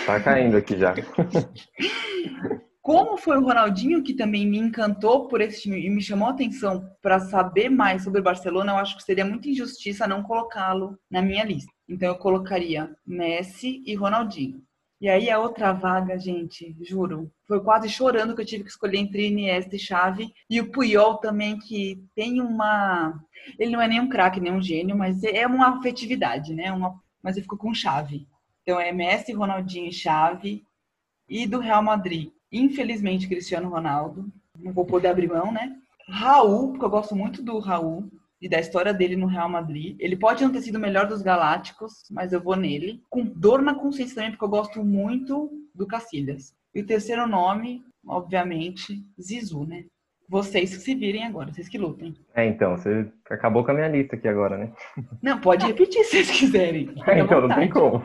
Tá 0.06 0.20
caindo 0.20 0.56
aqui 0.56 0.76
já. 0.76 0.94
Como 2.82 3.16
foi 3.16 3.38
o 3.38 3.44
Ronaldinho 3.44 4.02
que 4.02 4.12
também 4.12 4.44
me 4.44 4.58
encantou 4.58 5.28
por 5.28 5.40
esse 5.40 5.62
time 5.62 5.86
e 5.86 5.88
me 5.88 6.02
chamou 6.02 6.26
a 6.26 6.32
atenção 6.32 6.90
para 7.00 7.20
saber 7.20 7.68
mais 7.68 8.02
sobre 8.02 8.18
o 8.18 8.24
Barcelona, 8.24 8.72
eu 8.72 8.76
acho 8.76 8.96
que 8.96 9.04
seria 9.04 9.24
muita 9.24 9.48
injustiça 9.48 10.04
não 10.04 10.24
colocá-lo 10.24 10.98
na 11.08 11.22
minha 11.22 11.44
lista. 11.44 11.70
Então 11.88 12.08
eu 12.08 12.16
colocaria 12.16 12.92
Messi 13.06 13.84
e 13.86 13.94
Ronaldinho. 13.94 14.60
E 15.00 15.08
aí 15.08 15.30
a 15.30 15.38
outra 15.38 15.72
vaga, 15.72 16.18
gente, 16.18 16.76
juro, 16.80 17.30
foi 17.46 17.62
quase 17.62 17.88
chorando 17.88 18.34
que 18.34 18.42
eu 18.42 18.46
tive 18.46 18.64
que 18.64 18.70
escolher 18.70 18.98
entre 18.98 19.28
Iniesta 19.28 19.76
e 19.76 19.78
Xavi 19.78 20.34
e 20.50 20.60
o 20.60 20.72
Puyol 20.72 21.18
também 21.18 21.60
que 21.60 22.04
tem 22.16 22.40
uma, 22.40 23.14
ele 23.60 23.70
não 23.70 23.80
é 23.80 23.86
nem 23.86 24.00
um 24.00 24.08
craque, 24.08 24.40
nem 24.40 24.52
um 24.52 24.62
gênio, 24.62 24.96
mas 24.98 25.22
é 25.22 25.46
uma 25.46 25.78
afetividade, 25.78 26.52
né? 26.52 26.72
Uma... 26.72 27.00
Mas 27.22 27.36
eu 27.36 27.42
fico 27.44 27.56
com 27.56 27.72
Xavi. 27.72 28.26
Então 28.62 28.80
é 28.80 28.90
Messi, 28.90 29.32
Ronaldinho 29.32 29.88
e 29.88 29.92
Xavi. 29.92 30.64
E 31.28 31.46
do 31.46 31.60
Real 31.60 31.82
Madrid, 31.82 32.30
infelizmente, 32.52 33.28
Cristiano 33.28 33.68
Ronaldo. 33.68 34.30
Não 34.58 34.72
vou 34.72 34.84
poder 34.84 35.08
abrir 35.08 35.28
mão, 35.28 35.50
né? 35.52 35.76
Raul, 36.08 36.70
porque 36.70 36.84
eu 36.84 36.90
gosto 36.90 37.16
muito 37.16 37.42
do 37.42 37.58
Raul 37.58 38.10
e 38.40 38.48
da 38.48 38.58
história 38.58 38.92
dele 38.92 39.16
no 39.16 39.26
Real 39.26 39.48
Madrid. 39.48 39.96
Ele 40.00 40.16
pode 40.16 40.42
não 40.42 40.52
ter 40.52 40.60
sido 40.60 40.76
o 40.76 40.80
melhor 40.80 41.06
dos 41.06 41.22
Galácticos, 41.22 41.92
mas 42.10 42.32
eu 42.32 42.42
vou 42.42 42.56
nele. 42.56 43.00
Com 43.08 43.24
dor 43.24 43.62
na 43.62 43.74
consciência 43.74 44.16
também, 44.16 44.30
porque 44.32 44.44
eu 44.44 44.48
gosto 44.48 44.84
muito 44.84 45.50
do 45.74 45.86
Cacilhas. 45.86 46.54
E 46.74 46.80
o 46.80 46.86
terceiro 46.86 47.26
nome, 47.26 47.84
obviamente, 48.06 49.00
Zizu, 49.20 49.64
né? 49.64 49.84
Vocês 50.28 50.74
que 50.74 50.82
se 50.82 50.94
virem 50.94 51.24
agora, 51.24 51.52
vocês 51.52 51.68
que 51.68 51.76
lutem. 51.76 52.14
É, 52.34 52.46
então, 52.46 52.76
você 52.76 53.10
acabou 53.30 53.64
com 53.64 53.70
a 53.70 53.74
minha 53.74 53.88
lista 53.88 54.16
aqui 54.16 54.26
agora, 54.26 54.56
né? 54.56 54.72
Não, 55.22 55.38
pode 55.38 55.66
repetir 55.66 56.04
se 56.04 56.24
vocês 56.24 56.30
quiserem. 56.30 56.88
É, 57.06 57.20
então, 57.20 57.46
não 57.46 57.54
tem 57.54 57.68
como. 57.68 58.02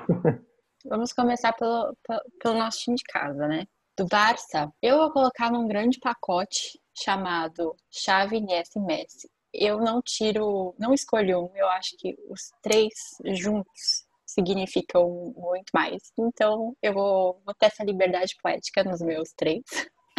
Vamos 0.86 1.14
começar 1.14 1.54
pelo, 1.54 1.96
pelo, 2.06 2.22
pelo, 2.42 2.58
nosso 2.58 2.80
time 2.80 2.96
de 2.96 3.04
casa, 3.04 3.48
né? 3.48 3.66
Do 3.98 4.06
Barça, 4.06 4.72
eu 4.80 4.98
vou 4.98 5.12
colocar 5.12 5.52
num 5.52 5.68
grande 5.68 5.98
pacote 6.00 6.80
chamado 6.94 7.76
Xavi, 7.92 8.38
Iniesta 8.38 8.78
e 8.78 8.82
Messi. 8.84 9.28
Eu 9.52 9.80
não 9.80 10.04
tiro, 10.04 10.76
não 10.78 10.94
escolho 10.94 11.46
um, 11.46 11.50
eu 11.56 11.68
acho 11.70 11.98
que 11.98 12.16
os 12.30 12.52
três 12.62 12.94
juntos 13.34 14.06
significam 14.24 15.34
muito 15.36 15.72
mais. 15.74 16.12
Então, 16.16 16.76
eu 16.80 16.94
vou, 16.94 17.42
vou 17.44 17.56
ter 17.56 17.66
essa 17.66 17.84
liberdade 17.84 18.36
poética 18.40 18.84
nos 18.84 19.02
meus 19.02 19.34
três. 19.36 19.64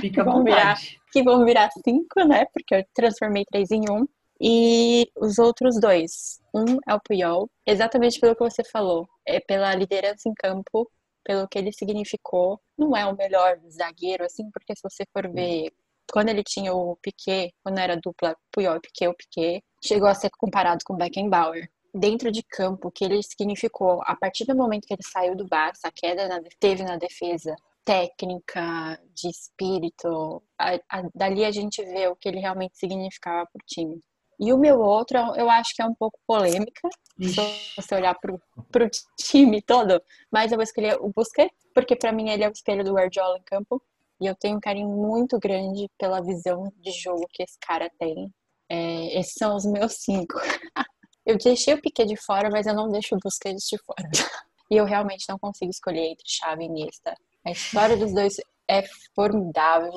Fica 0.01 0.25
bom 0.25 0.43
virar, 0.43 0.77
que 1.13 1.23
vão 1.23 1.45
virar 1.45 1.71
cinco, 1.85 2.25
né? 2.27 2.47
Porque 2.53 2.75
eu 2.75 2.85
transformei 2.93 3.45
três 3.45 3.71
em 3.71 3.83
um. 3.89 4.09
E 4.41 5.09
os 5.17 5.39
outros 5.39 5.79
dois. 5.81 6.41
Um 6.53 6.79
é 6.89 6.95
o 6.95 7.01
Puyol, 7.01 7.49
exatamente 7.65 8.19
pelo 8.19 8.35
que 8.35 8.43
você 8.43 8.65
falou. 8.65 9.09
É 9.25 9.39
pela 9.39 9.73
liderança 9.75 10.29
em 10.29 10.35
campo, 10.35 10.91
pelo 11.25 11.49
que 11.49 11.59
ele 11.59 11.73
significou. 11.73 12.61
Não 12.77 12.97
é 12.97 13.07
o 13.07 13.17
melhor 13.17 13.59
zagueiro, 13.71 14.25
assim, 14.25 14.51
porque 14.51 14.75
se 14.75 14.83
você 14.83 15.05
for 15.13 15.31
ver 15.31 15.73
quando 16.13 16.31
ele 16.31 16.43
tinha 16.43 16.73
o 16.75 16.97
Piquet, 16.97 17.53
quando 17.63 17.79
era 17.79 17.97
dupla 17.97 18.37
Puyol 18.51 18.77
e 18.77 18.81
Piquet, 18.81 19.09
o 19.09 19.15
Piquet 19.15 19.63
chegou 19.85 20.09
a 20.09 20.15
ser 20.15 20.31
comparado 20.31 20.83
com 20.85 20.97
Beckenbauer. 20.97 21.71
Dentro 21.95 22.31
de 22.31 22.43
campo, 22.43 22.89
o 22.89 22.91
que 22.91 23.05
ele 23.05 23.23
significou, 23.23 24.03
a 24.05 24.15
partir 24.15 24.45
do 24.45 24.57
momento 24.57 24.87
que 24.87 24.95
ele 24.95 25.03
saiu 25.03 25.35
do 25.35 25.47
Barça, 25.47 25.89
a 25.89 25.93
queda 25.93 26.29
na, 26.29 26.41
teve 26.59 26.83
na 26.83 26.97
defesa, 26.97 27.55
técnica, 27.85 29.01
de 29.15 29.31
espírito, 29.31 30.43
a, 30.59 30.75
a, 30.91 31.09
dali 31.15 31.45
a 31.45 31.51
gente 31.51 31.83
vê 31.83 32.07
o 32.07 32.17
que 32.17 32.29
ele 32.29 32.39
realmente 32.39 32.77
significava 32.77 33.49
para 33.51 33.61
o 33.63 33.67
time. 33.67 34.03
E 34.41 34.53
o 34.53 34.59
meu 34.59 34.79
outro, 34.81 35.19
eu 35.35 35.51
acho 35.51 35.75
que 35.75 35.83
é 35.83 35.87
um 35.87 35.95
pouco 35.95 36.19
polêmica, 36.27 36.89
se 37.21 37.75
você 37.77 37.95
olhar 37.97 38.15
para 38.15 38.85
o 38.85 38.91
time 39.19 39.61
todo, 39.61 40.01
mas 40.31 40.53
eu 40.53 40.57
vou 40.57 40.63
escolher 40.63 40.97
o 41.01 41.11
Busquets, 41.15 41.57
porque 41.75 41.97
para 41.97 42.13
mim 42.13 42.31
ele 42.31 42.45
é 42.45 42.49
o 42.49 42.53
espelho 42.53 42.85
do 42.85 42.95
Guardiola 42.95 43.39
em 43.39 43.43
campo. 43.43 43.83
E 44.21 44.27
eu 44.27 44.35
tenho 44.35 44.57
um 44.57 44.61
carinho 44.61 44.89
muito 44.89 45.39
grande 45.39 45.89
pela 45.97 46.21
visão 46.21 46.73
de 46.77 46.91
jogo 46.91 47.27
que 47.33 47.43
esse 47.43 47.57
cara 47.61 47.89
tem. 47.99 48.33
É, 48.69 49.19
esses 49.19 49.35
são 49.35 49.57
os 49.57 49.65
meus 49.65 49.95
cinco. 49.95 50.35
eu 51.25 51.39
deixei 51.39 51.75
o 51.75 51.81
Piquet 51.81 52.07
de 52.07 52.17
fora, 52.17 52.49
mas 52.51 52.67
eu 52.67 52.75
não 52.75 52.89
deixo 52.89 53.15
o 53.15 53.19
Busquets 53.23 53.65
de 53.69 53.79
fora. 53.79 54.09
e 54.71 54.77
eu 54.77 54.85
realmente 54.85 55.25
não 55.29 55.39
consigo 55.39 55.71
escolher 55.71 56.11
entre 56.11 56.25
Xavi 56.27 56.65
e 56.65 56.67
Iniesta. 56.67 57.15
A 57.45 57.51
história 57.51 57.97
dos 57.97 58.13
dois 58.13 58.35
é 58.69 58.83
formidável. 59.15 59.93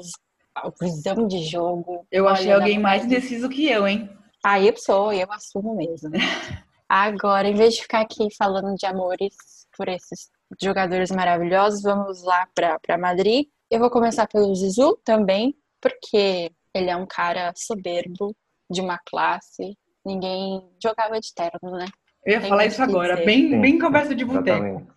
A 0.53 0.69
visão 0.81 1.27
de 1.27 1.43
jogo. 1.45 2.05
Eu 2.11 2.27
achei 2.27 2.51
alguém 2.51 2.77
mais 2.77 3.05
indeciso 3.05 3.49
que 3.49 3.67
eu, 3.67 3.87
hein? 3.87 4.09
Ah, 4.43 4.59
eu 4.59 4.75
sou, 4.75 5.13
eu 5.13 5.31
assumo 5.31 5.75
mesmo. 5.75 6.09
Agora, 6.89 7.47
em 7.47 7.53
vez 7.53 7.75
de 7.75 7.83
ficar 7.83 8.01
aqui 8.01 8.27
falando 8.35 8.75
de 8.75 8.85
amores 8.85 9.35
por 9.77 9.87
esses 9.87 10.29
jogadores 10.61 11.11
maravilhosos, 11.11 11.83
vamos 11.83 12.23
lá 12.23 12.47
para 12.53 12.97
Madrid. 12.97 13.47
Eu 13.69 13.79
vou 13.79 13.89
começar 13.89 14.27
pelo 14.27 14.53
Zizu 14.53 14.99
também, 15.05 15.55
porque 15.79 16.51
ele 16.73 16.89
é 16.89 16.95
um 16.95 17.05
cara 17.05 17.53
soberbo, 17.55 18.35
de 18.69 18.81
uma 18.81 18.97
classe. 18.97 19.77
Ninguém 20.05 20.67
jogava 20.81 21.19
de 21.19 21.33
terno, 21.33 21.77
né? 21.77 21.85
Eu 22.25 22.33
ia 22.33 22.41
falar 22.41 22.65
isso 22.65 22.81
agora, 22.81 23.17
bem, 23.17 23.59
bem 23.59 23.77
conversa 23.77 24.15
de 24.15 24.25
boteco. 24.25 24.87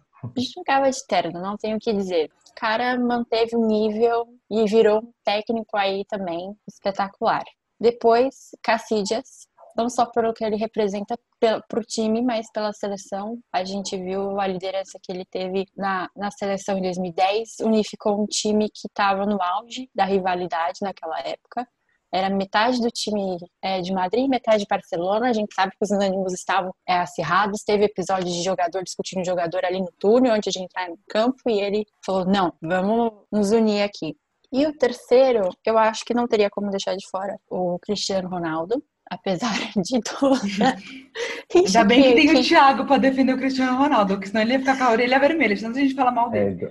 Jogava 0.57 0.91
de 0.91 1.07
terno, 1.07 1.41
não 1.41 1.57
tenho 1.57 1.77
o 1.77 1.81
que 1.81 1.93
dizer. 1.93 2.31
O 2.51 2.55
cara 2.55 2.99
manteve 2.99 3.57
o 3.57 3.67
nível 3.67 4.27
e 4.51 4.65
virou 4.65 5.01
um 5.01 5.13
técnico 5.23 5.77
aí 5.77 6.05
também 6.07 6.57
espetacular. 6.67 7.45
Depois, 7.81 8.51
Cassidias, 8.63 9.47
não 9.77 9.89
só 9.89 10.07
pelo 10.07 10.33
que 10.33 10.45
ele 10.45 10.57
representa 10.57 11.19
para 11.41 11.81
o 11.81 11.83
time, 11.83 12.23
mas 12.23 12.51
pela 12.53 12.73
seleção. 12.73 13.39
A 13.53 13.65
gente 13.65 13.97
viu 13.97 14.41
a 14.41 14.47
liderança 14.47 14.99
que 15.03 15.13
ele 15.13 15.25
teve 15.25 15.67
na, 15.77 16.09
na 16.17 16.31
seleção 16.31 16.79
em 16.79 16.83
2010, 16.83 17.57
unificou 17.61 18.23
um 18.23 18.27
time 18.27 18.69
que 18.69 18.87
estava 18.89 19.27
no 19.27 19.43
auge 19.43 19.91
da 19.95 20.05
rivalidade 20.05 20.79
naquela 20.83 21.19
época. 21.21 21.67
Era 22.13 22.31
metade 22.31 22.81
do 22.81 22.89
time 22.93 23.39
é, 23.61 23.81
de 23.81 23.93
Madrid, 23.93 24.29
metade 24.29 24.63
de 24.63 24.69
Barcelona. 24.71 25.31
A 25.31 25.33
gente 25.33 25.53
sabe 25.53 25.73
que 25.73 25.85
os 25.85 25.91
ânimos 25.91 26.33
estavam 26.33 26.73
é, 26.89 26.95
acirrados. 26.99 27.65
Teve 27.65 27.87
episódio 27.87 28.27
de 28.27 28.41
jogador 28.41 28.85
discutindo 28.85 29.27
jogador 29.27 29.65
ali 29.65 29.81
no 29.81 29.91
túnel 29.99 30.33
antes 30.33 30.53
de 30.53 30.63
entrar 30.63 30.89
no 30.89 30.97
campo. 31.09 31.51
E 31.51 31.61
ele 31.61 31.85
falou: 32.07 32.25
Não, 32.25 32.53
vamos 32.63 33.27
nos 33.33 33.51
unir 33.51 33.83
aqui. 33.83 34.17
E 34.55 34.67
o 34.67 34.73
terceiro, 34.73 35.49
eu 35.67 35.77
acho 35.77 36.05
que 36.05 36.15
não 36.15 36.29
teria 36.29 36.49
como 36.49 36.71
deixar 36.71 36.95
de 36.95 37.05
fora 37.11 37.37
o 37.51 37.77
Cristiano 37.81 38.29
Ronaldo 38.29 38.81
apesar 39.11 39.53
de 39.77 40.01
tudo. 40.01 40.41
Ainda 41.55 41.85
bem 41.85 42.03
que 42.03 42.15
tem 42.15 42.41
o 42.41 42.43
Thiago 42.43 42.87
para 42.87 42.99
defender 42.99 43.35
o 43.35 43.39
Cristiano 43.39 43.77
Ronaldo, 43.77 44.15
porque 44.15 44.29
senão 44.29 44.43
ele 44.43 44.55
ia 44.55 44.61
ficar 44.61 44.79
com 44.79 44.85
a 44.85 44.91
orelha 44.93 45.19
vermelha, 45.19 45.57
senão 45.57 45.71
a 45.71 45.75
gente 45.75 45.95
fala 45.95 46.11
mal 46.11 46.31
dele. 46.31 46.67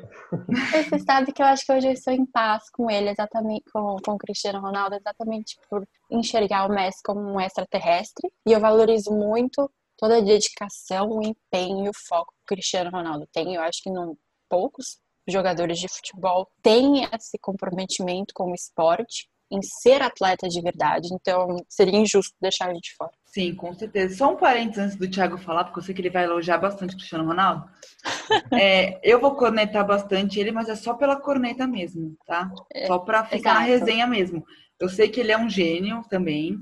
É, 0.73 0.83
Você 0.83 0.99
sabe 0.99 1.31
que 1.31 1.41
eu 1.41 1.45
acho 1.45 1.65
que 1.65 1.71
hoje 1.71 1.87
eu 1.87 1.93
estou 1.93 2.13
em 2.13 2.25
paz 2.25 2.69
com 2.71 2.89
ele, 2.89 3.09
exatamente 3.09 3.63
com, 3.71 3.97
com 4.03 4.13
o 4.13 4.17
Cristiano 4.17 4.59
Ronaldo, 4.59 4.95
exatamente 4.95 5.57
por 5.69 5.87
enxergar 6.09 6.65
o 6.65 6.73
Messi 6.73 6.99
como 7.03 7.19
um 7.19 7.39
extraterrestre. 7.39 8.29
E 8.47 8.51
eu 8.51 8.59
valorizo 8.59 9.11
muito 9.11 9.69
toda 9.97 10.17
a 10.17 10.21
dedicação, 10.21 11.09
o 11.09 11.21
empenho 11.21 11.85
e 11.85 11.89
o 11.89 11.93
foco 12.07 12.33
que 12.33 12.53
o 12.53 12.55
Cristiano 12.55 12.89
Ronaldo 12.89 13.27
tem. 13.31 13.53
Eu 13.53 13.61
acho 13.61 13.81
que 13.83 13.91
não 13.91 14.17
poucos 14.49 14.99
jogadores 15.27 15.79
de 15.79 15.87
futebol 15.87 16.47
têm 16.61 17.07
esse 17.13 17.37
comprometimento 17.39 18.33
com 18.33 18.51
o 18.51 18.55
esporte 18.55 19.27
em 19.51 19.61
ser 19.61 20.01
atleta 20.01 20.47
de 20.47 20.59
verdade. 20.61 21.09
Então, 21.13 21.57
seria 21.69 21.99
injusto 21.99 22.33
deixar 22.41 22.71
ele 22.71 22.79
de 22.79 22.95
fora. 22.95 23.11
Sim, 23.25 23.53
com 23.53 23.73
certeza. 23.73 24.15
Só 24.15 24.31
um 24.31 24.35
parênteses 24.35 24.83
antes 24.83 24.95
do 24.95 25.07
Thiago 25.07 25.37
falar, 25.37 25.65
porque 25.65 25.79
eu 25.79 25.83
sei 25.83 25.93
que 25.93 26.01
ele 26.01 26.09
vai 26.09 26.23
elogiar 26.23 26.57
bastante 26.57 26.95
o 26.95 26.97
Cristiano 26.97 27.25
Ronaldo. 27.25 27.69
é, 28.51 28.99
eu 29.03 29.19
vou 29.19 29.35
cornetar 29.35 29.85
bastante 29.85 30.39
ele, 30.39 30.51
mas 30.51 30.69
é 30.69 30.75
só 30.75 30.95
pela 30.95 31.15
corneta 31.15 31.67
mesmo, 31.67 32.15
tá? 32.25 32.51
É, 32.73 32.87
só 32.87 32.97
pra 32.97 33.23
ficar 33.23 33.37
exato. 33.37 33.59
na 33.59 33.65
resenha 33.65 34.07
mesmo. 34.07 34.43
Eu 34.79 34.89
sei 34.89 35.07
que 35.07 35.19
ele 35.19 35.31
é 35.31 35.37
um 35.37 35.49
gênio 35.49 36.03
também. 36.09 36.57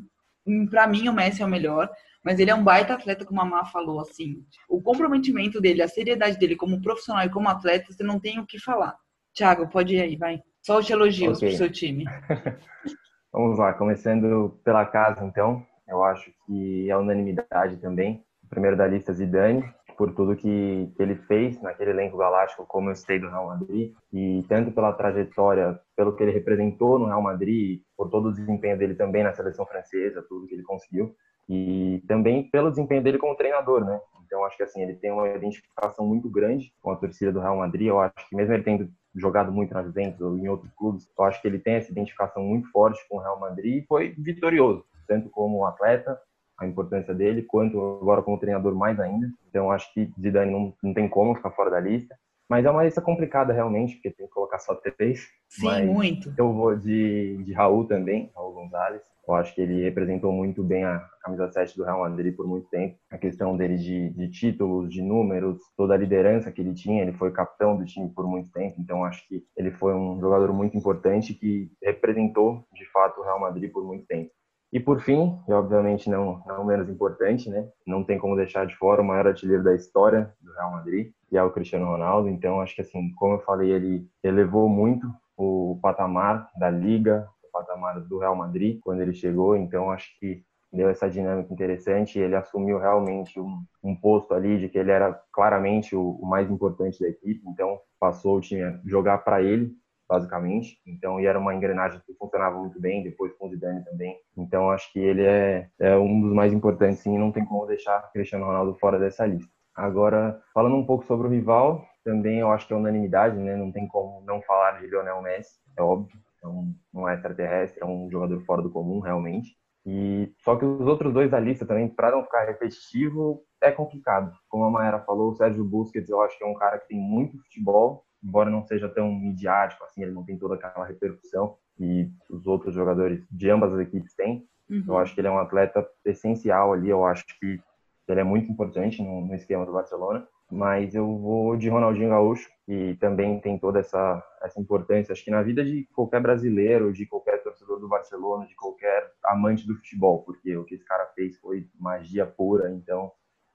Para 0.69 0.85
mim, 0.87 1.07
o 1.07 1.13
Messi 1.13 1.41
é 1.41 1.45
o 1.45 1.49
melhor. 1.49 1.89
Mas 2.23 2.39
ele 2.39 2.51
é 2.51 2.55
um 2.55 2.63
baita 2.63 2.93
atleta, 2.93 3.25
como 3.25 3.41
a 3.41 3.45
Má 3.45 3.65
falou, 3.65 3.99
assim. 3.99 4.43
O 4.69 4.81
comprometimento 4.81 5.59
dele, 5.59 5.81
a 5.81 5.87
seriedade 5.87 6.37
dele 6.37 6.55
como 6.55 6.81
profissional 6.81 7.25
e 7.25 7.29
como 7.29 7.49
atleta, 7.49 7.91
você 7.91 8.03
não 8.03 8.19
tem 8.19 8.39
o 8.39 8.45
que 8.45 8.59
falar. 8.59 8.95
Thiago, 9.33 9.67
pode 9.69 9.95
ir 9.95 10.01
aí, 10.01 10.15
vai. 10.15 10.41
Só 10.61 10.77
os 10.77 10.89
elogios 10.89 11.37
okay. 11.37 11.49
pro 11.49 11.57
seu 11.57 11.71
time. 11.71 12.05
Vamos 13.33 13.57
lá, 13.57 13.73
começando 13.73 14.59
pela 14.63 14.85
casa, 14.85 15.25
então. 15.25 15.65
Eu 15.87 16.03
acho 16.03 16.31
que 16.45 16.89
é 16.89 16.95
unanimidade 16.95 17.77
também. 17.77 18.23
O 18.43 18.47
primeiro 18.47 18.77
da 18.77 18.85
lista, 18.85 19.13
Zidane, 19.13 19.63
por 19.97 20.13
tudo 20.13 20.35
que, 20.35 20.91
que 20.95 21.01
ele 21.01 21.15
fez 21.15 21.61
naquele 21.61 21.91
elenco 21.91 22.17
galáctico, 22.17 22.65
como 22.65 22.89
eu 22.89 22.95
citei 22.95 23.19
do 23.19 23.29
Real 23.29 23.47
Madrid, 23.47 23.93
e 24.11 24.43
tanto 24.47 24.71
pela 24.71 24.93
trajetória, 24.93 25.79
pelo 25.95 26.15
que 26.15 26.23
ele 26.23 26.31
representou 26.31 26.99
no 26.99 27.05
Real 27.05 27.21
Madrid, 27.21 27.81
por 27.95 28.09
todo 28.09 28.29
o 28.29 28.33
desempenho 28.33 28.77
dele 28.77 28.95
também 28.95 29.23
na 29.23 29.33
seleção 29.33 29.65
francesa, 29.65 30.25
tudo 30.27 30.47
que 30.47 30.55
ele 30.55 30.63
conseguiu, 30.63 31.15
e 31.51 32.01
também 32.07 32.49
pelo 32.49 32.69
desempenho 32.69 33.03
dele 33.03 33.17
como 33.17 33.35
treinador, 33.35 33.83
né? 33.83 33.99
Então 34.25 34.45
acho 34.45 34.55
que 34.55 34.63
assim 34.63 34.81
ele 34.81 34.95
tem 34.95 35.11
uma 35.11 35.27
identificação 35.27 36.07
muito 36.07 36.29
grande 36.29 36.73
com 36.81 36.91
a 36.91 36.95
torcida 36.95 37.33
do 37.33 37.41
Real 37.41 37.57
Madrid. 37.57 37.87
Eu 37.87 37.99
acho 37.99 38.29
que 38.29 38.35
mesmo 38.35 38.53
ele 38.53 38.63
tendo 38.63 38.89
jogado 39.13 39.51
muito 39.51 39.73
na 39.73 39.83
Juventus 39.83 40.21
ou 40.21 40.37
em 40.37 40.47
outros 40.47 40.71
clubes, 40.73 41.05
eu 41.19 41.25
acho 41.25 41.41
que 41.41 41.47
ele 41.49 41.59
tem 41.59 41.73
essa 41.73 41.91
identificação 41.91 42.41
muito 42.41 42.71
forte 42.71 43.05
com 43.09 43.17
o 43.17 43.19
Real 43.19 43.37
Madrid 43.37 43.83
e 43.83 43.85
foi 43.85 44.15
vitorioso, 44.17 44.85
tanto 45.05 45.29
como 45.29 45.65
atleta, 45.65 46.17
a 46.57 46.65
importância 46.65 47.13
dele, 47.13 47.41
quanto 47.41 47.99
agora 48.01 48.21
como 48.21 48.39
treinador 48.39 48.73
mais 48.73 48.97
ainda. 48.97 49.27
Então 49.49 49.69
acho 49.69 49.93
que 49.93 50.09
Zidane 50.17 50.51
não, 50.51 50.73
não 50.81 50.93
tem 50.93 51.09
como 51.09 51.35
ficar 51.35 51.51
fora 51.51 51.69
da 51.69 51.81
lista. 51.81 52.17
Mas 52.47 52.65
é 52.65 52.69
uma 52.69 52.83
lista 52.83 53.01
complicada 53.01 53.51
realmente, 53.51 53.95
porque 53.95 54.11
tem 54.11 54.27
que 54.27 54.33
colocar 54.33 54.59
só 54.59 54.75
três. 54.75 55.27
Sim, 55.49 55.85
muito. 55.85 56.33
Eu 56.37 56.53
vou 56.53 56.75
de, 56.75 57.41
de 57.43 57.53
Raul 57.53 57.85
também, 57.85 58.29
Raul 58.35 58.53
Gonzalez. 58.53 59.01
Eu 59.27 59.35
acho 59.35 59.53
que 59.53 59.61
ele 59.61 59.83
representou 59.83 60.31
muito 60.31 60.63
bem 60.63 60.83
a 60.83 60.99
camisa 61.21 61.51
7 61.51 61.77
do 61.77 61.83
Real 61.83 61.99
Madrid 61.99 62.35
por 62.35 62.47
muito 62.47 62.67
tempo. 62.69 62.97
A 63.11 63.17
questão 63.17 63.55
dele 63.55 63.77
de, 63.77 64.09
de 64.09 64.29
títulos, 64.29 64.91
de 64.91 65.01
números, 65.01 65.59
toda 65.77 65.93
a 65.93 65.97
liderança 65.97 66.51
que 66.51 66.61
ele 66.61 66.73
tinha. 66.73 67.03
Ele 67.03 67.13
foi 67.13 67.31
capitão 67.31 67.77
do 67.77 67.85
time 67.85 68.09
por 68.09 68.27
muito 68.27 68.51
tempo. 68.51 68.75
Então 68.79 69.05
acho 69.05 69.27
que 69.27 69.43
ele 69.55 69.71
foi 69.71 69.93
um 69.93 70.19
jogador 70.19 70.51
muito 70.53 70.75
importante 70.75 71.33
que 71.33 71.71
representou 71.83 72.65
de 72.73 72.85
fato 72.91 73.21
o 73.21 73.23
Real 73.23 73.39
Madrid 73.39 73.71
por 73.71 73.83
muito 73.83 74.05
tempo. 74.05 74.31
E 74.73 74.79
por 74.79 75.01
fim, 75.01 75.37
e 75.49 75.51
obviamente 75.51 76.09
não, 76.09 76.41
não 76.45 76.63
menos 76.63 76.87
importante, 76.87 77.49
né? 77.49 77.67
Não 77.85 78.05
tem 78.05 78.17
como 78.17 78.37
deixar 78.37 78.65
de 78.65 78.75
fora 78.77 79.01
o 79.01 79.05
maior 79.05 79.27
artilheiro 79.27 79.63
da 79.63 79.75
história 79.75 80.33
do 80.39 80.53
Real 80.53 80.71
Madrid, 80.71 81.11
que 81.27 81.37
é 81.37 81.43
o 81.43 81.51
Cristiano 81.51 81.87
Ronaldo. 81.87 82.29
Então, 82.29 82.61
acho 82.61 82.75
que 82.75 82.81
assim, 82.81 83.11
como 83.15 83.33
eu 83.33 83.39
falei, 83.41 83.69
ele 83.69 84.07
elevou 84.23 84.69
muito 84.69 85.05
o 85.35 85.77
patamar 85.81 86.49
da 86.57 86.69
liga, 86.69 87.27
patamar 87.51 87.99
do 88.01 88.19
Real 88.19 88.35
Madrid 88.35 88.79
quando 88.81 89.01
ele 89.01 89.13
chegou. 89.13 89.55
Então, 89.55 89.91
acho 89.91 90.07
que 90.19 90.43
deu 90.71 90.89
essa 90.89 91.09
dinâmica 91.09 91.53
interessante. 91.53 92.19
Ele 92.19 92.35
assumiu 92.35 92.77
realmente 92.79 93.39
um, 93.39 93.63
um 93.83 93.95
posto 93.95 94.33
ali 94.33 94.59
de 94.59 94.69
que 94.69 94.77
ele 94.77 94.91
era 94.91 95.13
claramente 95.33 95.95
o, 95.95 96.11
o 96.11 96.25
mais 96.25 96.49
importante 96.49 96.99
da 96.99 97.09
equipe. 97.09 97.41
Então, 97.47 97.79
passou 97.99 98.37
o 98.37 98.41
time 98.41 98.63
a 98.63 98.79
jogar 98.85 99.19
para 99.19 99.41
ele 99.41 99.75
basicamente. 100.11 100.77
Então, 100.85 101.21
e 101.21 101.25
era 101.25 101.39
uma 101.39 101.55
engrenagem 101.55 102.01
que 102.05 102.13
funcionava 102.15 102.59
muito 102.59 102.81
bem, 102.81 103.01
depois 103.01 103.33
com 103.37 103.47
o 103.47 103.49
Zidane 103.49 103.85
também. 103.85 104.19
Então, 104.35 104.69
acho 104.69 104.91
que 104.91 104.99
ele 104.99 105.23
é, 105.23 105.69
é 105.79 105.95
um 105.95 106.19
dos 106.19 106.33
mais 106.33 106.51
importantes, 106.51 106.99
sim, 106.99 107.17
não 107.17 107.31
tem 107.31 107.45
como 107.45 107.65
deixar 107.65 108.11
Cristiano 108.11 108.45
Ronaldo 108.45 108.75
fora 108.77 108.99
dessa 108.99 109.25
lista. 109.25 109.49
Agora, 109.73 110.41
falando 110.53 110.75
um 110.75 110.85
pouco 110.85 111.05
sobre 111.05 111.27
o 111.27 111.29
rival, 111.29 111.85
também 112.03 112.39
eu 112.39 112.51
acho 112.51 112.67
que 112.67 112.73
é 112.73 112.75
unanimidade, 112.75 113.37
né? 113.37 113.55
Não 113.55 113.71
tem 113.71 113.87
como 113.87 114.21
não 114.25 114.41
falar 114.41 114.81
de 114.81 114.87
Lionel 114.87 115.21
Messi, 115.21 115.61
é 115.77 115.81
óbvio. 115.81 116.19
É 116.43 116.47
um, 116.47 117.09
extraterrestre, 117.09 117.81
é 117.81 117.85
um 117.85 118.09
jogador 118.09 118.41
fora 118.45 118.61
do 118.61 118.71
comum, 118.71 118.99
realmente. 118.99 119.55
E 119.85 120.31
só 120.39 120.55
que 120.55 120.65
os 120.65 120.87
outros 120.87 121.13
dois 121.13 121.29
da 121.29 121.39
lista 121.39 121.65
também, 121.65 121.87
para 121.87 122.11
não 122.11 122.23
ficar 122.23 122.45
repetitivo, 122.45 123.43
é 123.61 123.71
complicado. 123.71 124.31
Como 124.47 124.63
a 124.63 124.69
Maera 124.69 124.99
falou, 124.99 125.31
o 125.31 125.35
Sérgio 125.35 125.63
Busquets, 125.63 126.09
eu 126.09 126.21
acho 126.21 126.37
que 126.37 126.43
é 126.43 126.47
um 126.47 126.53
cara 126.53 126.79
que 126.79 126.87
tem 126.87 126.99
muito 126.99 127.37
futebol, 127.43 128.05
embora 128.23 128.49
não 128.49 128.63
seja 128.63 128.87
tão 128.87 129.11
midiático 129.11 129.83
assim, 129.83 130.03
ele 130.03 130.11
não 130.11 130.23
tem 130.23 130.37
toda 130.37 130.55
aquela 130.55 130.85
repercussão 130.85 131.57
e 131.79 132.09
os 132.29 132.45
outros 132.45 132.75
jogadores 132.75 133.25
de 133.31 133.49
ambas 133.49 133.73
as 133.73 133.79
equipes 133.79 134.13
têm. 134.13 134.45
Uhum. 134.69 134.83
Eu 134.87 134.97
acho 134.97 135.13
que 135.15 135.21
ele 135.21 135.27
é 135.27 135.31
um 135.31 135.39
atleta 135.39 135.87
essencial 136.05 136.73
ali, 136.73 136.89
eu 136.89 137.03
acho 137.03 137.25
que 137.39 137.59
ele 138.07 138.19
é 138.19 138.23
muito 138.23 138.51
importante 138.51 139.01
no, 139.01 139.21
no 139.21 139.33
esquema 139.33 139.65
do 139.65 139.71
Barcelona 139.71 140.27
mas 140.51 140.93
eu 140.93 141.17
vou 141.17 141.55
de 141.55 141.69
Ronaldinho 141.69 142.09
Gaúcho, 142.09 142.49
que 142.65 142.95
também 142.99 143.39
tem 143.39 143.57
toda 143.57 143.79
essa, 143.79 144.23
essa 144.43 144.59
importância, 144.59 145.13
acho 145.13 145.23
que 145.23 145.31
na 145.31 145.41
vida 145.41 145.63
de 145.63 145.87
qualquer 145.93 146.21
brasileiro, 146.21 146.91
de 146.91 147.05
qualquer 147.05 147.41
torcedor 147.41 147.79
do 147.79 147.87
Barcelona, 147.87 148.45
de 148.45 148.55
qualquer 148.55 149.11
amante 149.23 149.65
do 149.65 149.75
futebol, 149.75 150.23
porque 150.23 150.55
o 150.57 150.65
que 150.65 150.75
esse 150.75 150.85
cara 150.85 151.05
fez 151.15 151.37
foi 151.39 151.67
magia 151.79 152.25
pura, 152.25 152.69
então 152.71 153.11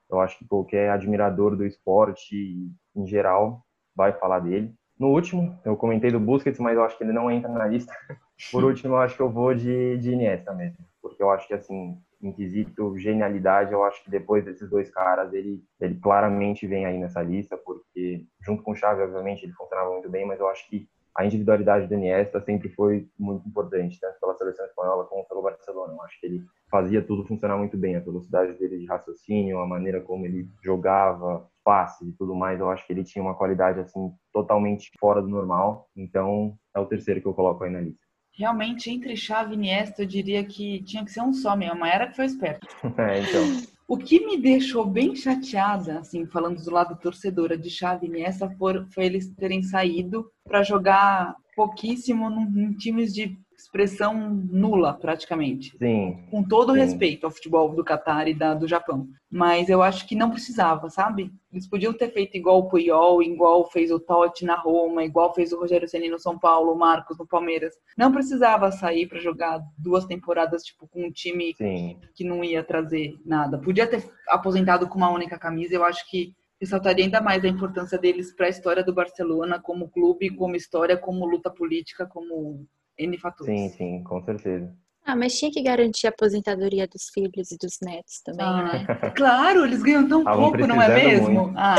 eu 0.08 0.20
acho 0.20 0.38
que 0.38 0.46
qualquer 0.46 0.90
admirador 0.90 1.56
do 1.56 1.66
esporte, 1.66 2.70
em 2.94 3.06
geral, 3.06 3.62
vai 3.94 4.12
falar 4.12 4.40
dele. 4.40 4.74
No 4.98 5.08
último, 5.08 5.58
eu 5.64 5.76
comentei 5.76 6.10
do 6.10 6.20
Busquets, 6.20 6.58
mas 6.58 6.76
eu 6.76 6.84
acho 6.84 6.96
que 6.96 7.04
ele 7.04 7.12
não 7.12 7.30
entra 7.30 7.50
na 7.50 7.66
lista. 7.66 7.92
Por 8.50 8.64
último, 8.64 8.94
eu 8.94 8.98
acho 8.98 9.16
que 9.16 9.22
eu 9.22 9.30
vou 9.30 9.54
de, 9.54 9.98
de 9.98 10.12
Iniesta 10.12 10.54
mesmo, 10.54 10.78
porque 11.02 11.22
eu 11.22 11.30
acho 11.30 11.46
que, 11.46 11.54
assim, 11.54 11.98
em 12.20 12.32
quesito 12.32 12.96
genialidade, 12.98 13.72
eu 13.72 13.84
acho 13.84 14.02
que 14.02 14.10
depois 14.10 14.44
desses 14.44 14.68
dois 14.68 14.90
caras, 14.90 15.32
ele, 15.32 15.62
ele 15.80 15.96
claramente 15.96 16.66
vem 16.66 16.86
aí 16.86 16.98
nessa 16.98 17.22
lista, 17.22 17.56
porque 17.56 18.24
junto 18.40 18.62
com 18.62 18.72
o 18.72 18.76
Xavi, 18.76 19.02
obviamente, 19.02 19.44
ele 19.44 19.52
funcionava 19.52 19.90
muito 19.90 20.08
bem, 20.08 20.26
mas 20.26 20.40
eu 20.40 20.48
acho 20.48 20.68
que 20.68 20.88
a 21.16 21.24
individualidade 21.24 21.86
do 21.86 21.94
Iniesta 21.94 22.40
sempre 22.42 22.68
foi 22.68 23.08
muito 23.18 23.48
importante, 23.48 23.98
tanto 23.98 24.20
pela 24.20 24.34
seleção 24.34 24.66
espanhola 24.66 25.04
como 25.04 25.26
pelo 25.26 25.42
Barcelona. 25.42 25.94
Eu 25.94 26.02
acho 26.02 26.20
que 26.20 26.26
ele 26.26 26.44
fazia 26.70 27.00
tudo 27.02 27.26
funcionar 27.26 27.56
muito 27.56 27.76
bem, 27.76 27.96
a 27.96 28.00
velocidade 28.00 28.52
dele 28.58 28.78
de 28.78 28.86
raciocínio, 28.86 29.58
a 29.60 29.66
maneira 29.66 30.00
como 30.00 30.26
ele 30.26 30.46
jogava, 30.62 31.48
passes 31.64 32.06
e 32.06 32.12
tudo 32.12 32.34
mais, 32.34 32.60
eu 32.60 32.70
acho 32.70 32.86
que 32.86 32.92
ele 32.92 33.02
tinha 33.02 33.22
uma 33.22 33.34
qualidade 33.34 33.80
assim 33.80 34.12
totalmente 34.32 34.92
fora 35.00 35.22
do 35.22 35.28
normal. 35.28 35.88
Então, 35.96 36.56
é 36.74 36.78
o 36.78 36.86
terceiro 36.86 37.20
que 37.20 37.26
eu 37.26 37.34
coloco 37.34 37.64
aí 37.64 37.70
na 37.70 37.80
lista. 37.80 38.05
Realmente, 38.36 38.90
entre 38.90 39.16
Xavi 39.16 39.52
e 39.52 39.56
Iniesta, 39.56 40.02
eu 40.02 40.06
diria 40.06 40.44
que 40.44 40.82
tinha 40.82 41.04
que 41.04 41.10
ser 41.10 41.22
um 41.22 41.32
só 41.32 41.56
mesmo. 41.56 41.76
Uma 41.76 41.88
era 41.88 42.06
que 42.06 42.16
foi 42.16 42.26
esperto. 42.26 42.66
é, 42.98 43.20
então. 43.20 43.62
O 43.88 43.96
que 43.96 44.26
me 44.26 44.36
deixou 44.36 44.84
bem 44.84 45.14
chateada, 45.14 46.00
assim, 46.00 46.26
falando 46.26 46.62
do 46.62 46.70
lado 46.70 46.98
torcedora 47.00 47.56
de 47.56 47.70
Xavi 47.70 48.06
e 48.06 48.08
Iniesta, 48.08 48.50
foi, 48.58 48.84
foi 48.92 49.06
eles 49.06 49.32
terem 49.34 49.62
saído 49.62 50.30
para 50.44 50.62
jogar 50.62 51.34
pouquíssimo 51.54 52.28
em 52.30 52.72
times 52.72 53.14
de 53.14 53.38
expressão 53.76 54.30
nula, 54.50 54.94
praticamente. 54.94 55.76
Sim. 55.76 56.24
Com 56.30 56.42
todo 56.42 56.72
sim. 56.72 56.78
respeito 56.78 57.24
ao 57.24 57.30
futebol 57.30 57.74
do 57.74 57.84
Catar 57.84 58.26
e 58.26 58.34
da, 58.34 58.54
do 58.54 58.66
Japão. 58.66 59.06
Mas 59.30 59.68
eu 59.68 59.82
acho 59.82 60.06
que 60.08 60.14
não 60.14 60.30
precisava, 60.30 60.88
sabe? 60.88 61.30
Eles 61.52 61.68
podiam 61.68 61.92
ter 61.92 62.10
feito 62.10 62.36
igual 62.36 62.58
o 62.58 62.68
Puyol, 62.68 63.22
igual 63.22 63.70
fez 63.70 63.90
o 63.90 64.00
Totti 64.00 64.44
na 64.44 64.56
Roma, 64.56 65.04
igual 65.04 65.34
fez 65.34 65.52
o 65.52 65.58
Rogério 65.58 65.88
Ceni 65.88 66.08
no 66.08 66.18
São 66.18 66.38
Paulo, 66.38 66.72
o 66.72 66.78
Marcos 66.78 67.18
no 67.18 67.26
Palmeiras. 67.26 67.74
Não 67.96 68.12
precisava 68.12 68.70
sair 68.72 69.06
para 69.06 69.20
jogar 69.20 69.60
duas 69.76 70.06
temporadas 70.06 70.62
tipo 70.62 70.88
com 70.88 71.04
um 71.04 71.10
time 71.10 71.54
sim. 71.56 71.98
que 72.14 72.24
não 72.24 72.42
ia 72.42 72.64
trazer 72.64 73.14
nada. 73.24 73.58
Podia 73.58 73.86
ter 73.86 74.04
aposentado 74.28 74.88
com 74.88 74.96
uma 74.96 75.10
única 75.10 75.38
camisa. 75.38 75.74
Eu 75.74 75.84
acho 75.84 76.08
que 76.10 76.34
ressaltaria 76.60 77.04
ainda 77.04 77.20
mais 77.20 77.44
a 77.44 77.48
importância 77.48 77.98
deles 77.98 78.34
para 78.34 78.46
a 78.46 78.50
história 78.50 78.82
do 78.82 78.94
Barcelona 78.94 79.60
como 79.60 79.90
clube, 79.90 80.30
como 80.30 80.56
história, 80.56 80.96
como 80.96 81.26
luta 81.26 81.50
política, 81.50 82.06
como 82.06 82.66
N 82.98 83.18
fatores. 83.18 83.54
Sim, 83.54 83.68
sim, 83.76 84.04
com 84.04 84.22
certeza. 84.22 84.74
Ah, 85.04 85.14
mas 85.14 85.38
tinha 85.38 85.52
que 85.52 85.62
garantir 85.62 86.08
a 86.08 86.10
aposentadoria 86.10 86.88
dos 86.88 87.08
filhos 87.14 87.52
e 87.52 87.56
dos 87.56 87.78
netos 87.80 88.20
também, 88.24 88.44
ah, 88.44 88.62
né? 88.62 89.10
Claro, 89.14 89.64
eles 89.64 89.80
ganham 89.80 90.08
tão 90.08 90.24
pouco, 90.24 90.66
não 90.66 90.82
é 90.82 90.88
mesmo? 90.92 91.54
Ah. 91.56 91.76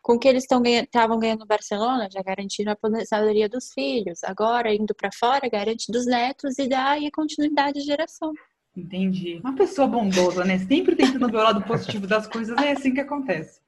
Com 0.00 0.16
que 0.16 0.28
eles 0.28 0.44
estavam 0.44 0.62
ganhando, 0.62 1.18
ganhando 1.18 1.40
no 1.40 1.46
Barcelona, 1.46 2.08
já 2.08 2.22
garantiram 2.22 2.70
a 2.70 2.74
aposentadoria 2.74 3.48
dos 3.48 3.72
filhos. 3.72 4.22
Agora, 4.22 4.72
indo 4.72 4.94
para 4.94 5.10
fora, 5.12 5.48
garante 5.48 5.90
dos 5.90 6.06
netos 6.06 6.56
e 6.60 6.68
dá 6.68 6.90
aí 6.90 7.10
continuidade 7.10 7.80
de 7.80 7.86
geração. 7.86 8.32
Entendi. 8.76 9.40
Uma 9.42 9.56
pessoa 9.56 9.88
bondosa, 9.88 10.44
né? 10.44 10.58
Sempre 10.58 10.94
tentando 10.94 11.26
ver 11.28 11.38
o 11.38 11.42
lado 11.42 11.62
positivo 11.64 12.06
das 12.06 12.28
coisas, 12.28 12.56
é 12.58 12.70
assim 12.70 12.94
que 12.94 13.00
acontece. 13.00 13.60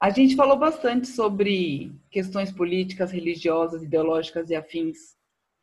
A 0.00 0.10
gente 0.10 0.36
falou 0.36 0.56
bastante 0.56 1.08
sobre 1.08 1.92
questões 2.08 2.52
políticas, 2.52 3.10
religiosas, 3.10 3.82
ideológicas 3.82 4.48
e 4.48 4.54
afins 4.54 5.18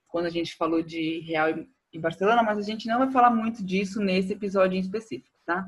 quando 0.07 0.25
a 0.25 0.29
gente 0.29 0.55
falou 0.55 0.81
de 0.81 1.19
Real 1.21 1.49
e 1.91 1.99
Barcelona, 1.99 2.43
mas 2.43 2.57
a 2.57 2.61
gente 2.61 2.87
não 2.87 2.99
vai 2.99 3.11
falar 3.11 3.29
muito 3.29 3.63
disso 3.63 3.99
nesse 3.99 4.33
episódio 4.33 4.77
em 4.77 4.81
específico, 4.81 5.37
tá? 5.45 5.67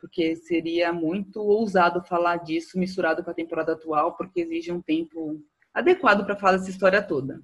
Porque 0.00 0.34
seria 0.36 0.92
muito 0.92 1.40
ousado 1.40 2.02
falar 2.02 2.38
disso 2.38 2.78
misturado 2.78 3.22
com 3.22 3.30
a 3.30 3.34
temporada 3.34 3.72
atual, 3.72 4.16
porque 4.16 4.40
exige 4.40 4.72
um 4.72 4.82
tempo 4.82 5.40
adequado 5.72 6.24
para 6.24 6.36
falar 6.36 6.58
dessa 6.58 6.70
história 6.70 7.02
toda. 7.02 7.40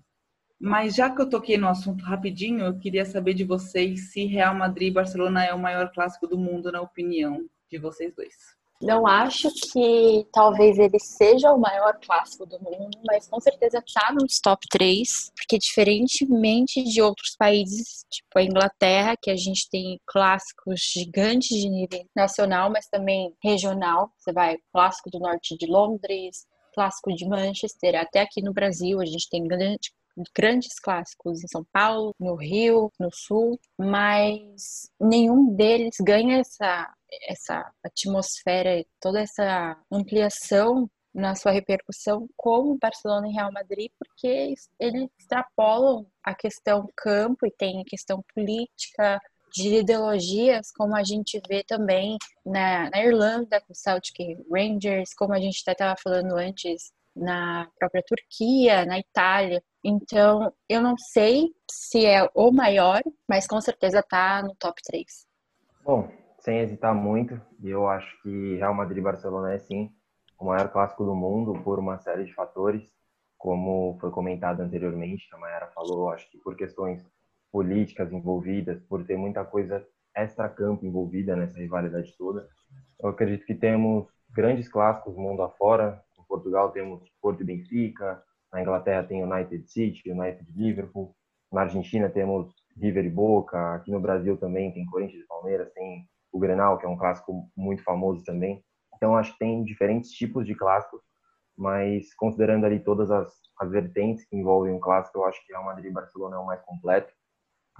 Mas 0.60 0.96
já 0.96 1.08
que 1.08 1.22
eu 1.22 1.30
toquei 1.30 1.56
no 1.56 1.68
assunto 1.68 2.04
rapidinho, 2.04 2.64
eu 2.64 2.78
queria 2.78 3.04
saber 3.04 3.32
de 3.34 3.44
vocês 3.44 4.10
se 4.12 4.24
Real 4.24 4.54
Madrid 4.54 4.88
e 4.88 4.94
Barcelona 4.94 5.44
é 5.44 5.54
o 5.54 5.58
maior 5.58 5.92
clássico 5.92 6.26
do 6.26 6.36
mundo, 6.36 6.72
na 6.72 6.80
opinião 6.80 7.48
de 7.70 7.78
vocês 7.78 8.12
dois. 8.14 8.34
Não 8.80 9.06
acho 9.06 9.48
que 9.72 10.24
talvez 10.32 10.78
ele 10.78 11.00
seja 11.00 11.52
o 11.52 11.58
maior 11.58 11.98
clássico 12.00 12.46
do 12.46 12.60
mundo, 12.62 12.96
mas 13.04 13.26
com 13.26 13.40
certeza 13.40 13.78
está 13.78 14.12
nos 14.12 14.38
top 14.38 14.64
3, 14.70 15.32
porque 15.36 15.58
diferentemente 15.58 16.84
de 16.84 17.02
outros 17.02 17.34
países, 17.36 18.04
tipo 18.08 18.38
a 18.38 18.42
Inglaterra, 18.42 19.16
que 19.20 19.30
a 19.30 19.36
gente 19.36 19.68
tem 19.68 20.00
clássicos 20.06 20.80
gigantes 20.94 21.48
de 21.48 21.68
nível 21.68 22.06
nacional, 22.14 22.70
mas 22.70 22.86
também 22.86 23.34
regional. 23.42 24.12
Você 24.16 24.32
vai 24.32 24.56
clássico 24.72 25.10
do 25.10 25.18
norte 25.18 25.56
de 25.56 25.66
Londres, 25.66 26.46
clássico 26.72 27.12
de 27.12 27.26
Manchester, 27.26 27.96
até 27.96 28.20
aqui 28.20 28.40
no 28.40 28.52
Brasil 28.52 29.00
a 29.00 29.04
gente 29.04 29.28
tem 29.28 29.42
grande, 29.42 29.92
grandes 30.34 30.78
clássicos 30.78 31.42
em 31.42 31.48
São 31.48 31.64
Paulo, 31.72 32.14
no 32.18 32.34
Rio, 32.34 32.90
no 32.98 33.10
Sul, 33.12 33.58
mas 33.78 34.90
nenhum 35.00 35.54
deles 35.54 35.96
ganha 36.00 36.38
essa 36.38 36.92
essa 37.26 37.72
atmosfera, 37.82 38.84
toda 39.00 39.20
essa 39.20 39.78
ampliação 39.90 40.90
na 41.14 41.34
sua 41.34 41.52
repercussão 41.52 42.28
como 42.36 42.78
Barcelona 42.78 43.28
e 43.28 43.32
Real 43.32 43.50
Madrid, 43.50 43.90
porque 43.98 44.54
eles 44.78 45.08
extrapolam 45.18 46.06
a 46.22 46.34
questão 46.34 46.86
campo 46.94 47.46
e 47.46 47.50
tem 47.50 47.80
a 47.80 47.84
questão 47.84 48.22
política, 48.34 49.18
de 49.52 49.78
ideologias, 49.78 50.70
como 50.72 50.94
a 50.94 51.02
gente 51.02 51.40
vê 51.48 51.62
também 51.64 52.16
na, 52.44 52.90
na 52.90 53.02
Irlanda 53.02 53.60
com 53.60 53.72
o 53.72 53.76
Celtic 53.76 54.16
Rangers, 54.50 55.14
como 55.14 55.32
a 55.32 55.40
gente 55.40 55.56
estava 55.56 55.96
falando 56.02 56.36
antes 56.36 56.92
na 57.18 57.68
própria 57.78 58.02
Turquia, 58.06 58.84
na 58.86 58.98
Itália. 58.98 59.62
Então, 59.84 60.52
eu 60.68 60.80
não 60.80 60.96
sei 60.96 61.48
se 61.70 62.04
é 62.04 62.28
o 62.34 62.50
maior, 62.50 63.00
mas 63.28 63.46
com 63.46 63.60
certeza 63.60 64.00
está 64.00 64.42
no 64.42 64.54
top 64.56 64.80
3. 64.82 65.06
Bom, 65.84 66.10
sem 66.40 66.58
hesitar 66.58 66.94
muito, 66.94 67.40
eu 67.62 67.88
acho 67.88 68.20
que 68.22 68.56
Real 68.56 68.74
Madrid 68.74 68.98
e 68.98 69.02
Barcelona 69.02 69.54
é 69.54 69.58
sim 69.58 69.90
o 70.38 70.46
maior 70.46 70.68
clássico 70.70 71.04
do 71.04 71.14
mundo 71.14 71.52
por 71.64 71.78
uma 71.78 71.98
série 71.98 72.24
de 72.24 72.32
fatores, 72.32 72.88
como 73.36 73.98
foi 74.00 74.10
comentado 74.10 74.60
anteriormente, 74.60 75.26
a 75.32 75.38
Mayara 75.38 75.68
falou, 75.68 76.10
acho 76.10 76.30
que 76.30 76.38
por 76.38 76.56
questões 76.56 77.04
políticas 77.50 78.12
envolvidas, 78.12 78.80
por 78.84 79.04
ter 79.04 79.16
muita 79.16 79.44
coisa 79.44 79.84
extra-campo 80.14 80.84
envolvida 80.84 81.34
nessa 81.34 81.58
rivalidade 81.58 82.16
toda. 82.16 82.48
Eu 83.00 83.10
acredito 83.10 83.46
que 83.46 83.54
temos 83.54 84.06
grandes 84.30 84.68
clássicos 84.68 85.16
mundo 85.16 85.42
afora. 85.42 86.02
Portugal 86.28 86.70
temos 86.70 87.02
Porto 87.20 87.42
e 87.42 87.44
Benfica, 87.44 88.22
na 88.52 88.62
Inglaterra 88.62 89.02
tem 89.02 89.22
United 89.22 89.70
City, 89.70 90.10
United 90.10 90.46
Liverpool, 90.54 91.14
na 91.50 91.62
Argentina 91.62 92.08
temos 92.08 92.52
River 92.76 93.04
e 93.04 93.10
Boca, 93.10 93.74
aqui 93.74 93.90
no 93.90 94.00
Brasil 94.00 94.36
também 94.36 94.72
tem 94.72 94.86
Corinthians 94.86 95.24
e 95.24 95.26
Palmeiras, 95.26 95.72
tem 95.72 96.06
o 96.32 96.38
Grenal, 96.38 96.78
que 96.78 96.86
é 96.86 96.88
um 96.88 96.96
clássico 96.96 97.50
muito 97.56 97.82
famoso 97.82 98.22
também. 98.24 98.62
Então, 98.94 99.16
acho 99.16 99.32
que 99.32 99.38
tem 99.38 99.64
diferentes 99.64 100.10
tipos 100.10 100.46
de 100.46 100.54
clássicos, 100.54 101.00
mas 101.56 102.14
considerando 102.14 102.66
ali 102.66 102.78
todas 102.78 103.10
as, 103.10 103.32
as 103.58 103.70
vertentes 103.70 104.24
que 104.24 104.36
envolvem 104.36 104.72
um 104.72 104.80
clássico, 104.80 105.18
eu 105.18 105.24
acho 105.24 105.44
que 105.44 105.52
Real 105.52 105.64
Madrid 105.64 105.90
e 105.90 105.94
Barcelona 105.94 106.36
é 106.36 106.38
o 106.38 106.46
mais 106.46 106.60
completo, 106.62 107.12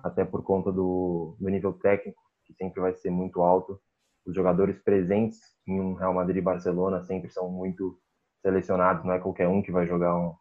até 0.02 0.24
por 0.24 0.42
conta 0.42 0.72
do, 0.72 1.36
do 1.38 1.48
nível 1.48 1.72
técnico, 1.72 2.20
que 2.44 2.54
sempre 2.54 2.80
vai 2.80 2.94
ser 2.94 3.10
muito 3.10 3.42
alto. 3.42 3.80
Os 4.24 4.34
jogadores 4.34 4.78
presentes 4.82 5.40
em 5.66 5.80
um 5.80 5.94
Real 5.94 6.14
Madrid 6.14 6.38
e 6.38 6.42
Barcelona 6.42 7.02
sempre 7.02 7.30
são 7.30 7.50
muito 7.50 7.98
selecionados, 8.42 9.04
não 9.04 9.12
é 9.12 9.18
qualquer 9.18 9.48
um 9.48 9.62
que 9.62 9.72
vai 9.72 9.86
jogar 9.86 10.16
um, 10.16 10.34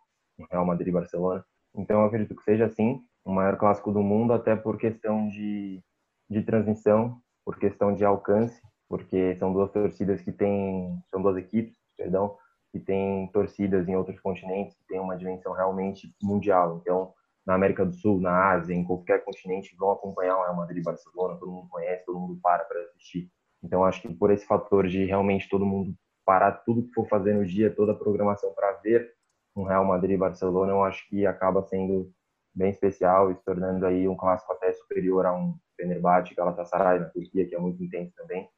Real 0.52 0.66
Madrid 0.66 0.90
e 0.90 0.92
Barcelona. 0.92 1.44
Então, 1.76 2.02
eu 2.02 2.08
acredito 2.08 2.36
que 2.36 2.44
seja 2.44 2.66
assim, 2.66 3.02
o 3.26 3.32
maior 3.32 3.58
clássico 3.58 3.92
do 3.92 4.02
mundo, 4.02 4.34
até 4.34 4.56
por 4.56 4.78
questão 4.78 5.28
de, 5.30 5.82
de 6.30 6.42
transmissão 6.44 7.22
por 7.48 7.58
questão 7.58 7.96
de 7.96 8.04
alcance, 8.04 8.62
porque 8.90 9.34
são 9.38 9.54
duas 9.54 9.72
torcidas 9.72 10.20
que 10.22 10.34
têm, 10.34 11.02
são 11.10 11.22
duas 11.22 11.38
equipes, 11.38 11.78
perdão, 11.96 12.36
que 12.74 12.78
tem 12.78 13.26
torcidas 13.32 13.88
em 13.88 13.96
outros 13.96 14.20
continentes 14.20 14.76
que 14.76 14.86
tem 14.86 15.00
uma 15.00 15.16
dimensão 15.16 15.54
realmente 15.54 16.14
mundial. 16.22 16.80
Então, 16.82 17.14
na 17.46 17.54
América 17.54 17.86
do 17.86 17.94
Sul, 17.94 18.20
na 18.20 18.52
Ásia, 18.52 18.74
em 18.74 18.84
qualquer 18.84 19.24
continente, 19.24 19.74
vão 19.78 19.92
acompanhar 19.92 20.36
o 20.36 20.42
Real 20.42 20.58
Madrid 20.58 20.80
e 20.80 20.84
Barcelona, 20.84 21.40
todo 21.40 21.50
mundo 21.50 21.70
conhece, 21.70 22.06
todo 22.06 22.20
mundo 22.20 22.38
para 22.44 22.66
para 22.66 22.82
assistir. 22.82 23.32
Então, 23.64 23.86
acho 23.86 24.02
que 24.02 24.14
por 24.14 24.30
esse 24.30 24.46
fator 24.46 24.86
de 24.86 25.06
realmente 25.06 25.48
todo 25.48 25.66
mundo 25.66 25.96
parar 26.28 26.52
tudo 26.52 26.84
que 26.84 26.94
for 26.94 27.08
fazer 27.08 27.34
no 27.34 27.46
dia, 27.46 27.74
toda 27.74 27.94
a 27.94 27.96
programação 27.96 28.54
para 28.54 28.74
ver 28.74 29.14
um 29.56 29.64
Real 29.64 29.86
Madrid 29.86 30.16
e 30.16 30.18
Barcelona, 30.18 30.74
eu 30.74 30.84
acho 30.84 31.08
que 31.08 31.26
acaba 31.26 31.64
sendo 31.64 32.14
bem 32.54 32.70
especial 32.70 33.32
e 33.32 33.36
se 33.36 33.46
tornando 33.46 33.86
aí 33.86 34.10
um 34.10 34.16
clássico 34.16 34.52
até 34.52 34.74
superior 34.74 35.26
a 35.26 35.34
um 35.34 35.58
Fenerbahçe, 35.78 36.36
Galatasaray 36.36 37.00
na 37.00 37.06
Turquia, 37.06 37.48
que 37.48 37.56
é 37.56 37.58
muito 37.58 37.82
intenso 37.82 38.14
também. 38.14 38.50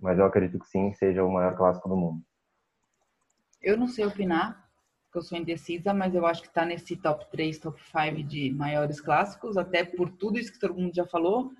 Mas 0.00 0.18
eu 0.18 0.24
acredito 0.24 0.58
que 0.58 0.66
sim, 0.66 0.94
seja 0.94 1.22
o 1.22 1.30
maior 1.30 1.54
clássico 1.54 1.90
do 1.90 1.96
mundo. 1.96 2.22
Eu 3.60 3.76
não 3.76 3.86
sei 3.86 4.06
opinar, 4.06 4.66
porque 5.04 5.18
eu 5.18 5.22
sou 5.22 5.36
indecisa, 5.36 5.92
mas 5.92 6.14
eu 6.14 6.24
acho 6.24 6.40
que 6.40 6.48
está 6.48 6.64
nesse 6.64 6.96
top 6.96 7.30
3, 7.30 7.58
top 7.58 7.78
5 7.82 8.22
de 8.26 8.50
maiores 8.50 8.98
clássicos, 8.98 9.58
até 9.58 9.84
por 9.84 10.10
tudo 10.10 10.38
isso 10.38 10.52
que 10.52 10.58
todo 10.58 10.74
mundo 10.74 10.94
já 10.94 11.04
falou, 11.04 11.52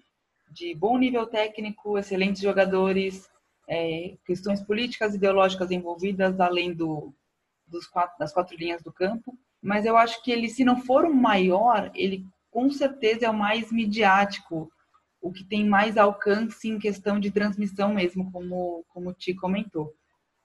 de 0.51 0.75
bom 0.75 0.97
nível 0.97 1.27
técnico, 1.27 1.99
excelentes 1.99 2.41
jogadores, 2.41 3.29
é, 3.69 4.17
questões 4.27 4.63
políticas, 4.63 5.15
ideológicas 5.15 5.71
envolvidas, 5.71 6.39
além 6.41 6.73
do, 6.73 7.15
dos 7.67 7.87
quatro, 7.87 8.19
das 8.19 8.33
quatro 8.33 8.57
linhas 8.57 8.83
do 8.83 8.93
campo. 8.93 9.37
Mas 9.63 9.85
eu 9.85 9.97
acho 9.97 10.23
que 10.23 10.31
ele, 10.31 10.49
se 10.49 10.65
não 10.65 10.81
for 10.83 11.05
o 11.05 11.15
maior, 11.15 11.91
ele 11.95 12.27
com 12.51 12.71
certeza 12.71 13.27
é 13.27 13.31
o 13.31 13.35
mais 13.35 13.73
midiático, 13.73 14.71
o 15.21 15.33
que 15.33 15.43
tem 15.43 15.67
mais 15.67 15.97
alcance 15.97 16.69
em 16.69 16.79
questão 16.79 17.19
de 17.19 17.31
transmissão 17.31 17.93
mesmo, 17.93 18.31
como, 18.31 18.85
como 18.89 19.11
o 19.11 19.15
Ti 19.15 19.35
comentou. 19.35 19.93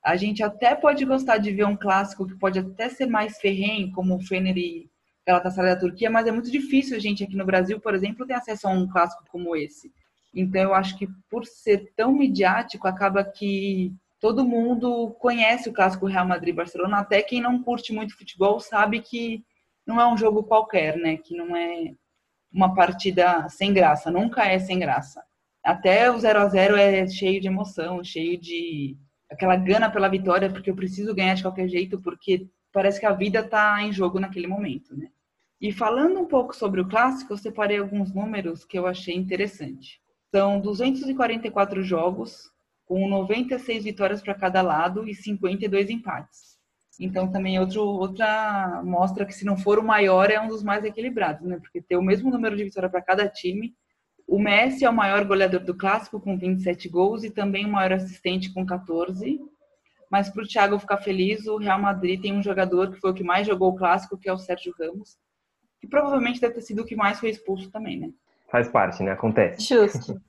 A 0.03 0.15
gente 0.15 0.41
até 0.41 0.73
pode 0.73 1.03
gostar 1.05 1.38
de 1.38 1.51
ver 1.51 1.65
um 1.65 1.75
clássico 1.75 2.25
que 2.25 2.36
pode 2.36 2.58
até 2.58 2.89
ser 2.89 3.05
mais 3.05 3.38
ferrenho, 3.38 3.91
como 3.91 4.15
o 4.15 4.21
Fener 4.21 4.58
e 4.58 4.89
Galatasaray 5.27 5.75
da 5.75 5.79
Turquia, 5.79 6.10
mas 6.10 6.25
é 6.25 6.32
muito 6.32 6.49
difícil 6.49 6.95
a 6.95 6.99
gente 6.99 7.23
aqui 7.23 7.36
no 7.36 7.45
Brasil, 7.45 7.79
por 7.79 7.93
exemplo, 7.93 8.25
ter 8.25 8.34
acesso 8.34 8.67
a 8.67 8.71
um 8.71 8.88
clássico 8.88 9.23
como 9.29 9.55
esse. 9.55 9.91
Então 10.33 10.61
eu 10.61 10.73
acho 10.73 10.97
que 10.97 11.07
por 11.29 11.45
ser 11.45 11.91
tão 11.95 12.13
midiático, 12.13 12.87
acaba 12.87 13.23
que 13.23 13.93
todo 14.19 14.45
mundo 14.45 15.11
conhece 15.19 15.69
o 15.69 15.73
clássico 15.73 16.05
Real 16.05 16.27
Madrid-Barcelona, 16.27 16.99
até 16.99 17.21
quem 17.21 17.41
não 17.41 17.63
curte 17.63 17.93
muito 17.93 18.17
futebol 18.17 18.59
sabe 18.59 19.01
que 19.01 19.43
não 19.85 19.99
é 19.99 20.07
um 20.07 20.17
jogo 20.17 20.43
qualquer, 20.43 20.97
né? 20.97 21.17
Que 21.17 21.35
não 21.35 21.55
é 21.55 21.93
uma 22.51 22.73
partida 22.73 23.47
sem 23.49 23.73
graça, 23.73 24.11
nunca 24.11 24.45
é 24.45 24.59
sem 24.59 24.79
graça. 24.79 25.23
Até 25.63 26.11
o 26.11 26.17
0 26.17 26.39
a 26.39 26.47
0 26.47 26.75
é 26.75 27.07
cheio 27.07 27.41
de 27.41 27.47
emoção, 27.47 28.03
cheio 28.03 28.39
de 28.39 28.97
aquela 29.31 29.55
gana 29.55 29.89
pela 29.91 30.09
vitória, 30.09 30.49
porque 30.49 30.69
eu 30.69 30.75
preciso 30.75 31.13
ganhar 31.13 31.35
de 31.35 31.43
qualquer 31.43 31.67
jeito, 31.67 32.01
porque 32.01 32.47
parece 32.71 32.99
que 32.99 33.05
a 33.05 33.13
vida 33.13 33.39
está 33.39 33.81
em 33.83 33.91
jogo 33.91 34.19
naquele 34.19 34.47
momento, 34.47 34.95
né? 34.95 35.09
E 35.61 35.71
falando 35.71 36.19
um 36.19 36.25
pouco 36.25 36.55
sobre 36.55 36.79
o 36.81 36.87
clássico, 36.87 37.33
eu 37.33 37.37
separei 37.37 37.77
alguns 37.77 38.13
números 38.13 38.63
que 38.63 38.79
eu 38.79 38.87
achei 38.87 39.15
interessante. 39.15 40.01
São 40.33 40.59
244 40.59 41.83
jogos, 41.83 42.51
com 42.85 43.07
96 43.07 43.83
vitórias 43.83 44.21
para 44.21 44.33
cada 44.33 44.61
lado 44.61 45.07
e 45.07 45.13
52 45.13 45.89
empates. 45.89 46.57
Então 46.99 47.31
também 47.31 47.55
é 47.55 47.61
outro, 47.61 47.81
outra 47.81 48.81
mostra 48.83 49.25
que 49.25 49.33
se 49.33 49.45
não 49.45 49.57
for 49.57 49.79
o 49.79 49.83
maior 49.83 50.29
é 50.29 50.39
um 50.39 50.47
dos 50.47 50.63
mais 50.63 50.83
equilibrados, 50.83 51.47
né? 51.47 51.57
Porque 51.57 51.81
ter 51.81 51.95
o 51.95 52.01
mesmo 52.01 52.29
número 52.29 52.57
de 52.57 52.63
vitórias 52.63 52.91
para 52.91 53.01
cada 53.01 53.27
time 53.27 53.73
o 54.29 54.37
Messi 54.37 54.85
é 54.85 54.89
o 54.89 54.93
maior 54.93 55.25
goleador 55.25 55.61
do 55.61 55.75
clássico 55.75 56.19
com 56.19 56.37
27 56.37 56.87
gols 56.87 57.23
e 57.23 57.31
também 57.31 57.65
o 57.65 57.69
maior 57.69 57.93
assistente 57.93 58.53
com 58.53 58.63
14. 58.63 59.41
Mas 60.09 60.29
para 60.29 60.43
o 60.43 60.47
Thiago 60.47 60.77
ficar 60.77 60.97
feliz, 60.97 61.47
o 61.47 61.57
Real 61.57 61.81
Madrid 61.81 62.21
tem 62.21 62.33
um 62.33 62.43
jogador 62.43 62.91
que 62.91 62.99
foi 62.99 63.09
o 63.09 63.13
que 63.13 63.23
mais 63.23 63.47
jogou 63.47 63.69
o 63.69 63.75
clássico, 63.75 64.19
que 64.19 64.29
é 64.29 64.33
o 64.33 64.37
Sérgio 64.37 64.71
Ramos, 64.79 65.17
que 65.81 65.87
provavelmente 65.87 66.39
deve 66.39 66.53
ter 66.53 66.61
sido 66.61 66.83
o 66.83 66.85
que 66.85 66.95
mais 66.95 67.19
foi 67.19 67.31
expulso 67.31 67.71
também, 67.71 67.99
né? 67.99 68.11
Faz 68.51 68.67
parte, 68.69 69.03
né? 69.03 69.12
Acontece. 69.12 69.62
Justo. 69.62 70.19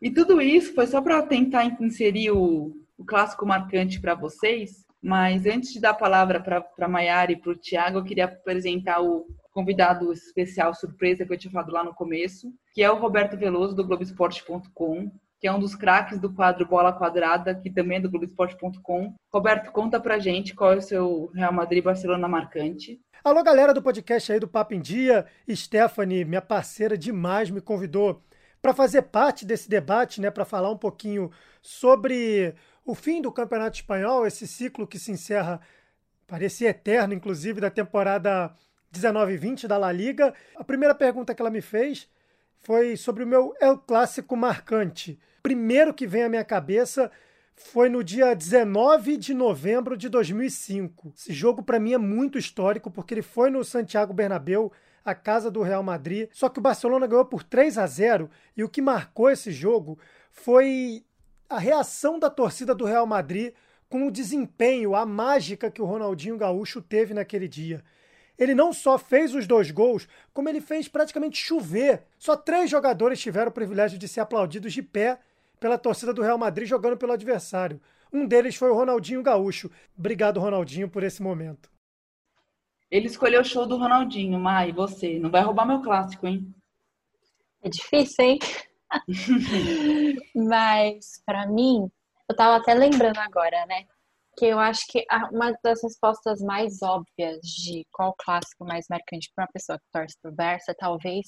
e 0.00 0.10
tudo 0.10 0.40
isso 0.40 0.74
foi 0.74 0.86
só 0.86 1.00
para 1.00 1.22
tentar 1.22 1.64
inserir 1.80 2.30
o, 2.30 2.72
o 2.96 3.04
clássico 3.04 3.46
marcante 3.46 4.00
para 4.00 4.14
vocês. 4.14 4.84
Mas 5.02 5.46
antes 5.46 5.72
de 5.72 5.80
dar 5.80 5.90
a 5.90 5.94
palavra 5.94 6.40
para 6.40 6.64
a 6.80 6.88
Maiara 6.88 7.32
e 7.32 7.36
para 7.36 7.52
o 7.52 7.56
Thiago, 7.56 7.98
eu 7.98 8.04
queria 8.04 8.26
apresentar 8.26 9.00
o 9.00 9.26
convidado 9.50 10.12
especial 10.12 10.74
surpresa 10.74 11.24
que 11.24 11.32
eu 11.32 11.38
tinha 11.38 11.50
falado 11.50 11.72
lá 11.72 11.82
no 11.82 11.94
começo, 11.94 12.52
que 12.72 12.82
é 12.82 12.90
o 12.90 12.98
Roberto 12.98 13.36
Veloso 13.36 13.74
do 13.74 13.84
Globoesporte.com, 13.84 15.10
que 15.40 15.48
é 15.48 15.52
um 15.52 15.58
dos 15.58 15.74
craques 15.74 16.20
do 16.20 16.32
quadro 16.32 16.66
Bola 16.66 16.92
Quadrada, 16.92 17.54
que 17.54 17.70
também 17.70 17.96
é 17.96 18.00
do 18.00 18.10
Globoesporte.com. 18.10 19.14
Roberto, 19.32 19.72
conta 19.72 19.98
pra 19.98 20.18
gente 20.18 20.54
qual 20.54 20.74
é 20.74 20.76
o 20.76 20.82
seu 20.82 21.30
Real 21.34 21.52
Madrid-Barcelona 21.52 22.28
marcante. 22.28 23.00
Alô, 23.22 23.42
galera 23.42 23.74
do 23.74 23.82
podcast 23.82 24.32
aí 24.32 24.40
do 24.40 24.48
Papo 24.48 24.72
em 24.72 24.80
Dia. 24.80 25.26
Stephanie, 25.54 26.24
minha 26.24 26.40
parceira 26.40 26.96
demais, 26.96 27.50
me 27.50 27.60
convidou 27.60 28.24
para 28.62 28.72
fazer 28.72 29.02
parte 29.02 29.44
desse 29.44 29.68
debate, 29.68 30.22
né, 30.22 30.30
para 30.30 30.46
falar 30.46 30.70
um 30.70 30.76
pouquinho 30.78 31.30
sobre 31.60 32.54
o 32.82 32.94
fim 32.94 33.20
do 33.20 33.30
Campeonato 33.30 33.76
Espanhol, 33.76 34.26
esse 34.26 34.48
ciclo 34.48 34.86
que 34.86 34.98
se 34.98 35.12
encerra, 35.12 35.60
parecia 36.26 36.70
eterno, 36.70 37.12
inclusive, 37.12 37.60
da 37.60 37.68
temporada 37.68 38.56
19 38.90 39.34
e 39.34 39.36
20 39.36 39.68
da 39.68 39.76
La 39.76 39.92
Liga. 39.92 40.32
A 40.56 40.64
primeira 40.64 40.94
pergunta 40.94 41.34
que 41.34 41.42
ela 41.42 41.50
me 41.50 41.60
fez 41.60 42.08
foi 42.60 42.96
sobre 42.96 43.24
o 43.24 43.26
meu 43.26 43.54
El 43.60 43.76
Clássico 43.76 44.34
marcante. 44.34 45.20
Primeiro 45.42 45.92
que 45.92 46.06
vem 46.06 46.22
à 46.22 46.28
minha 46.30 46.44
cabeça 46.44 47.12
foi 47.60 47.88
no 47.88 48.02
dia 48.02 48.34
19 48.34 49.16
de 49.16 49.34
novembro 49.34 49.96
de 49.96 50.08
2005. 50.08 51.12
Esse 51.16 51.32
jogo 51.32 51.62
para 51.62 51.78
mim 51.78 51.92
é 51.92 51.98
muito 51.98 52.38
histórico 52.38 52.90
porque 52.90 53.14
ele 53.14 53.22
foi 53.22 53.50
no 53.50 53.62
Santiago 53.62 54.12
Bernabéu, 54.12 54.72
a 55.04 55.14
casa 55.14 55.50
do 55.50 55.62
Real 55.62 55.82
Madrid. 55.82 56.28
Só 56.32 56.48
que 56.48 56.58
o 56.58 56.62
Barcelona 56.62 57.06
ganhou 57.06 57.24
por 57.24 57.42
3 57.42 57.78
a 57.78 57.86
0 57.86 58.30
e 58.56 58.64
o 58.64 58.68
que 58.68 58.82
marcou 58.82 59.30
esse 59.30 59.52
jogo 59.52 59.98
foi 60.30 61.04
a 61.48 61.58
reação 61.58 62.18
da 62.18 62.30
torcida 62.30 62.74
do 62.74 62.84
Real 62.84 63.06
Madrid 63.06 63.52
com 63.88 64.06
o 64.06 64.10
desempenho, 64.10 64.94
a 64.94 65.04
mágica 65.04 65.70
que 65.70 65.82
o 65.82 65.86
Ronaldinho 65.86 66.38
Gaúcho 66.38 66.80
teve 66.80 67.12
naquele 67.12 67.46
dia. 67.46 67.84
Ele 68.38 68.54
não 68.54 68.72
só 68.72 68.96
fez 68.96 69.34
os 69.34 69.46
dois 69.46 69.70
gols, 69.70 70.08
como 70.32 70.48
ele 70.48 70.60
fez 70.60 70.88
praticamente 70.88 71.38
chover. 71.38 72.04
Só 72.18 72.36
três 72.36 72.70
jogadores 72.70 73.20
tiveram 73.20 73.50
o 73.50 73.54
privilégio 73.54 73.98
de 73.98 74.08
ser 74.08 74.20
aplaudidos 74.20 74.72
de 74.72 74.82
pé 74.82 75.18
pela 75.60 75.78
torcida 75.78 76.12
do 76.12 76.22
Real 76.22 76.38
Madrid 76.38 76.66
jogando 76.66 76.96
pelo 76.96 77.12
adversário. 77.12 77.80
Um 78.12 78.26
deles 78.26 78.56
foi 78.56 78.70
o 78.70 78.74
Ronaldinho 78.74 79.22
Gaúcho. 79.22 79.70
Obrigado, 79.96 80.40
Ronaldinho, 80.40 80.88
por 80.88 81.02
esse 81.04 81.22
momento. 81.22 81.70
Ele 82.90 83.06
escolheu 83.06 83.42
o 83.42 83.44
show 83.44 83.66
do 83.66 83.76
Ronaldinho, 83.76 84.40
Mai, 84.40 84.72
você. 84.72 85.18
Não 85.20 85.30
vai 85.30 85.42
roubar 85.42 85.66
meu 85.66 85.80
clássico, 85.80 86.26
hein? 86.26 86.52
É 87.62 87.68
difícil, 87.68 88.24
hein? 88.24 88.38
Mas, 90.34 91.22
para 91.24 91.46
mim, 91.46 91.88
eu 92.28 92.34
tava 92.34 92.56
até 92.56 92.74
lembrando 92.74 93.18
agora, 93.18 93.64
né? 93.66 93.86
que 94.40 94.46
eu 94.46 94.58
acho 94.58 94.86
que 94.88 95.04
uma 95.32 95.52
das 95.62 95.82
respostas 95.82 96.40
mais 96.40 96.80
óbvias 96.82 97.40
de 97.42 97.86
qual 97.92 98.14
clássico 98.18 98.64
mais 98.64 98.86
marcante 98.88 99.30
para 99.34 99.44
uma 99.44 99.52
pessoa 99.52 99.78
que 99.78 99.84
torce 99.92 100.16
pro 100.22 100.32
Barça 100.32 100.74
talvez 100.78 101.26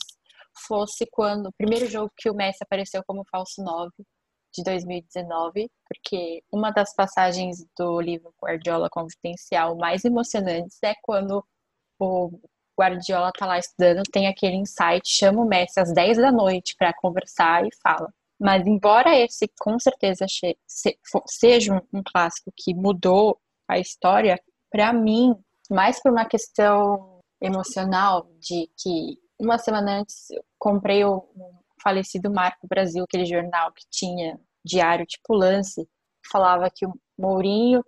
fosse 0.67 1.07
quando 1.11 1.47
o 1.47 1.53
primeiro 1.53 1.87
jogo 1.87 2.11
que 2.17 2.31
o 2.31 2.35
Messi 2.35 2.59
apareceu 2.63 3.03
como 3.07 3.23
falso 3.31 3.63
9 3.63 3.91
de 4.53 4.63
2019, 4.63 5.71
porque 5.89 6.43
uma 6.53 6.71
das 6.71 6.95
passagens 6.95 7.65
do 7.77 8.01
livro 8.01 8.35
Guardiola 8.43 8.89
Confidencial 8.91 9.77
mais 9.77 10.05
emocionantes 10.05 10.79
é 10.83 10.95
quando 11.03 11.45
o 11.99 12.31
Guardiola 12.79 13.33
tá 13.33 13.47
lá 13.47 13.59
estudando, 13.59 14.03
tem 14.11 14.29
aquele 14.29 14.57
insight, 14.57 15.03
chama 15.07 15.43
o 15.43 15.47
Messi 15.47 15.81
às 15.81 15.93
10 15.93 16.19
da 16.19 16.33
noite 16.33 16.75
para 16.77 16.93
conversar 16.93 17.67
e 17.67 17.71
fala: 17.83 18.13
mas 18.43 18.67
embora 18.67 19.17
esse 19.17 19.49
com 19.61 19.79
certeza 19.79 20.27
seja 21.27 21.81
um 21.93 22.03
clássico 22.03 22.53
que 22.57 22.75
mudou 22.75 23.39
a 23.69 23.79
história, 23.79 24.41
para 24.69 24.93
mim, 24.93 25.35
mais 25.71 26.03
por 26.03 26.11
uma 26.11 26.25
questão 26.25 27.21
emocional 27.41 28.27
de 28.41 28.69
que 28.77 29.17
uma 29.39 29.59
semana 29.59 30.01
antes 30.01 30.31
eu 30.31 30.45
comprei 30.59 31.05
o 31.05 31.25
falecido 31.83 32.33
Marco 32.33 32.67
Brasil, 32.67 33.05
aquele 33.05 33.27
jornal 33.27 33.73
que 33.73 33.85
tinha 33.91 34.39
diário 34.65 35.07
tipo 35.07 35.35
lance, 35.35 35.89
falava 36.31 36.71
que 36.71 36.87
o 36.87 36.93
Mourinho 37.19 37.83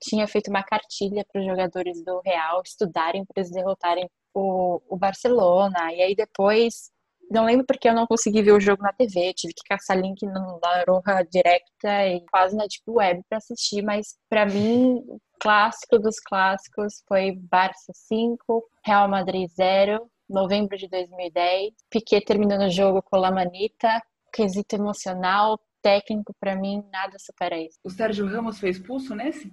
tinha 0.00 0.26
feito 0.26 0.48
uma 0.48 0.62
cartilha 0.62 1.24
para 1.30 1.40
os 1.40 1.46
jogadores 1.46 2.02
do 2.04 2.20
Real 2.24 2.62
estudarem 2.64 3.24
para 3.24 3.40
eles 3.40 3.50
derrotarem 3.50 4.08
o, 4.34 4.80
o 4.88 4.96
Barcelona. 4.96 5.92
E 5.92 6.02
aí 6.02 6.14
depois 6.14 6.90
não 7.30 7.46
lembro 7.46 7.64
porque 7.66 7.88
eu 7.88 7.94
não 7.94 8.06
consegui 8.06 8.42
ver 8.42 8.52
o 8.52 8.60
jogo 8.60 8.82
na 8.82 8.92
TV, 8.92 9.32
tive 9.34 9.54
que 9.54 9.66
caçar 9.68 9.98
link 9.98 10.24
na 10.26 10.40
Roja 10.86 11.26
Directa 11.30 12.06
e 12.06 12.24
quase 12.30 12.54
na 12.54 12.64
Deep 12.64 12.84
Web 12.86 13.22
para 13.28 13.38
assistir, 13.38 13.82
mas 13.82 14.16
para 14.28 14.46
mim, 14.46 15.02
clássico 15.40 15.98
dos 15.98 16.20
clássicos 16.20 17.02
foi 17.08 17.32
Barça 17.32 17.92
5, 17.94 18.68
Real 18.84 19.08
Madrid 19.08 19.50
0, 19.50 20.06
novembro 20.34 20.76
de 20.76 20.88
2010. 20.88 21.72
Piquet 21.90 22.20
terminando 22.24 22.66
o 22.66 22.70
jogo 22.70 23.00
com 23.02 23.16
La 23.16 23.30
Manita, 23.30 24.02
quesito 24.32 24.74
emocional, 24.76 25.58
técnico, 25.80 26.34
para 26.40 26.54
mim, 26.56 26.82
nada 26.92 27.16
supera 27.18 27.56
isso. 27.58 27.78
O 27.84 27.88
Sérgio 27.90 28.26
Ramos 28.26 28.58
foi 28.58 28.68
expulso 28.70 29.14
nesse? 29.14 29.50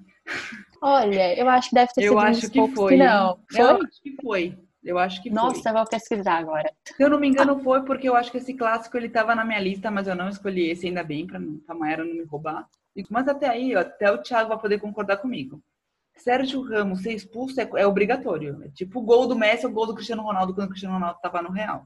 Olha, 0.82 1.38
eu 1.40 1.48
acho 1.50 1.70
que 1.70 1.76
deve 1.76 1.94
ter 1.94 2.02
eu 2.04 2.14
sido 2.14 2.20
acho 2.20 2.50
que 2.50 2.68
foi. 2.70 2.94
que 2.94 3.04
não. 3.04 3.40
Foi? 3.50 3.60
Eu 3.62 3.68
acho 3.78 4.02
que 4.02 4.16
foi. 4.22 4.58
Eu 4.84 4.98
acho 4.98 5.22
que 5.22 5.30
Nossa, 5.30 5.62
foi. 5.62 5.74
vou 5.74 5.86
pesquisar 5.86 6.38
agora. 6.40 6.74
Se 6.88 7.04
eu 7.04 7.10
não 7.10 7.20
me 7.20 7.28
engano, 7.28 7.60
foi 7.60 7.84
porque 7.86 8.10
eu 8.10 8.16
acho 8.16 8.32
que 8.32 8.38
esse 8.40 8.54
clássico 8.56 8.98
ele 8.98 9.10
tava 9.10 9.36
na 9.36 9.46
minha 9.46 9.60
lista, 9.60 9.92
mas 9.92 10.08
eu 10.08 10.16
não 10.16 10.28
escolhi 10.28 10.72
esse 10.72 10.88
ainda 10.88 11.04
bem, 11.04 11.28
pra 11.28 11.38
não- 11.38 11.60
pra 11.60 11.76
Maera 11.76 12.04
não 12.04 12.14
me 12.16 12.24
roubar. 12.24 12.68
Mas 13.10 13.28
até 13.28 13.48
aí, 13.48 13.76
ó, 13.76 13.82
até 13.82 14.12
o 14.12 14.18
Thiago 14.24 14.50
vai 14.50 14.58
poder 14.60 14.80
concordar 14.80 15.18
comigo. 15.18 15.62
Sérgio 16.24 16.62
Ramos 16.62 17.02
ser 17.02 17.14
expulso 17.14 17.60
é, 17.60 17.70
é 17.76 17.88
obrigatório. 17.88 18.62
É 18.64 18.70
tipo 18.70 19.00
o 19.00 19.04
gol 19.04 19.28
do 19.28 19.36
Messi 19.36 19.66
ou 19.66 19.72
o 19.72 19.76
gol 19.76 19.88
do 19.88 19.96
Cristiano 19.96 20.24
Ronaldo 20.24 20.54
quando 20.54 20.68
o 20.68 20.70
Cristiano 20.70 20.96
Ronaldo 20.96 21.20
tava 21.22 21.42
no 21.42 21.52
Real. 21.52 21.86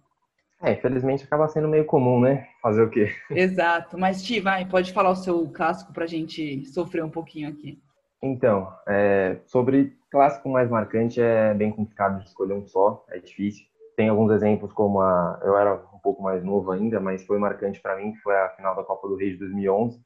É, 0.62 0.74
infelizmente 0.74 1.24
acaba 1.24 1.48
sendo 1.48 1.68
meio 1.68 1.86
comum, 1.86 2.20
né? 2.20 2.48
Fazer 2.62 2.84
o 2.84 2.90
quê? 2.90 3.10
Exato. 3.30 3.98
Mas, 3.98 4.24
Ti, 4.24 4.40
vai, 4.40 4.66
pode 4.66 4.94
falar 4.94 5.12
o 5.12 5.16
seu 5.16 5.48
clássico 5.50 5.94
pra 5.94 6.08
gente 6.08 6.66
sofrer 6.66 7.04
um 7.04 7.10
pouquinho 7.10 7.50
aqui. 7.50 7.80
Então, 8.22 8.72
é, 8.88 9.38
sobre 9.46 9.96
clássico 10.10 10.50
mais 10.50 10.70
marcante 10.70 11.22
é 11.22 11.54
bem 11.54 11.72
complicado 11.72 12.20
de 12.20 12.28
escolher 12.28 12.54
um 12.54 12.66
só, 12.66 13.06
é 13.10 13.20
difícil. 13.20 13.66
Tem 13.96 14.10
alguns 14.10 14.32
exemplos 14.32 14.74
como 14.74 15.02
a, 15.02 15.40
eu 15.44 15.58
era 15.58 15.76
um 15.94 16.00
pouco 16.00 16.24
mais 16.24 16.44
novo 16.44 16.72
ainda, 16.72 17.00
mas 17.00 17.26
foi 17.26 17.38
marcante 17.38 17.82
para 17.82 17.96
mim, 17.98 18.14
que 18.14 18.20
foi 18.20 18.36
a 18.36 18.50
final 18.50 18.76
da 18.76 18.84
Copa 18.84 19.08
do 19.08 19.16
Rei 19.16 19.32
de 19.32 19.38
2011, 19.38 20.02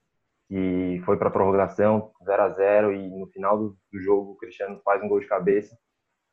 que 0.49 0.99
foi 1.05 1.15
para 1.15 1.29
prorrogação, 1.29 2.11
0 2.25 2.41
a 2.43 2.49
0 2.49 2.91
e 2.93 3.07
no 3.19 3.27
final 3.27 3.57
do, 3.57 3.77
do 3.93 3.99
jogo 4.01 4.31
o 4.31 4.35
Cristiano 4.35 4.81
faz 4.83 5.01
um 5.01 5.07
gol 5.07 5.19
de 5.19 5.27
cabeça 5.27 5.77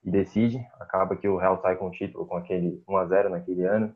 e 0.02 0.10
decide, 0.10 0.58
acaba 0.80 1.14
que 1.16 1.28
o 1.28 1.36
Real 1.36 1.60
sai 1.60 1.76
com 1.76 1.88
o 1.88 1.90
título 1.90 2.26
com 2.26 2.36
aquele 2.36 2.82
1 2.88 2.96
a 2.96 3.06
0 3.06 3.30
naquele 3.30 3.64
ano. 3.64 3.94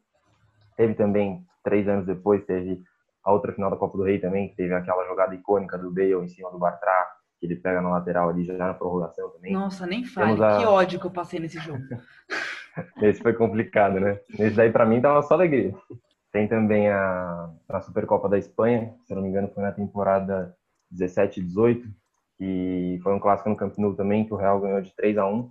Teve 0.76 0.94
também 0.94 1.42
três 1.64 1.88
anos 1.88 2.04
depois 2.06 2.44
teve 2.44 2.82
a 3.24 3.32
outra 3.32 3.52
final 3.52 3.70
da 3.70 3.76
Copa 3.76 3.96
do 3.96 4.04
Rei 4.04 4.18
também, 4.18 4.48
que 4.50 4.56
teve 4.56 4.74
aquela 4.74 5.06
jogada 5.06 5.34
icônica 5.34 5.78
do 5.78 5.90
Bale 5.90 6.12
em 6.14 6.28
cima 6.28 6.50
do 6.50 6.58
Bartra, 6.58 6.92
que 7.38 7.46
ele 7.46 7.56
pega 7.56 7.80
na 7.80 7.90
lateral 7.90 8.28
ali 8.28 8.44
já 8.44 8.54
na 8.56 8.74
prorrogação 8.74 9.30
também. 9.30 9.52
Nossa, 9.54 9.86
nem 9.86 10.04
fale. 10.04 10.42
A- 10.42 10.58
Que 10.58 10.66
ódio 10.66 11.00
que 11.00 11.06
eu 11.06 11.10
passei 11.10 11.40
nesse 11.40 11.58
jogo. 11.58 11.80
Esse 13.02 13.20
foi 13.22 13.32
complicado, 13.34 13.98
né? 14.00 14.20
Esse 14.38 14.56
daí 14.56 14.70
pra 14.70 14.86
mim 14.86 15.00
tava 15.00 15.22
só 15.22 15.34
alegria. 15.34 15.74
Tem 16.32 16.46
também 16.46 16.88
a, 16.88 17.50
a 17.68 17.80
Supercopa 17.80 18.28
da 18.28 18.38
Espanha, 18.38 18.94
se 19.04 19.14
não 19.14 19.22
me 19.22 19.28
engano 19.28 19.50
foi 19.52 19.62
na 19.62 19.72
temporada 19.72 20.56
17 20.90 21.40
e 21.40 21.42
18, 21.42 21.88
que 22.38 23.00
foi 23.02 23.12
um 23.14 23.20
clássico 23.20 23.48
no 23.48 23.56
Camp 23.56 23.76
Nou 23.78 23.94
também, 23.94 24.24
que 24.24 24.32
o 24.32 24.36
Real 24.36 24.60
ganhou 24.60 24.80
de 24.80 24.94
3 24.94 25.18
a 25.18 25.26
1 25.26 25.50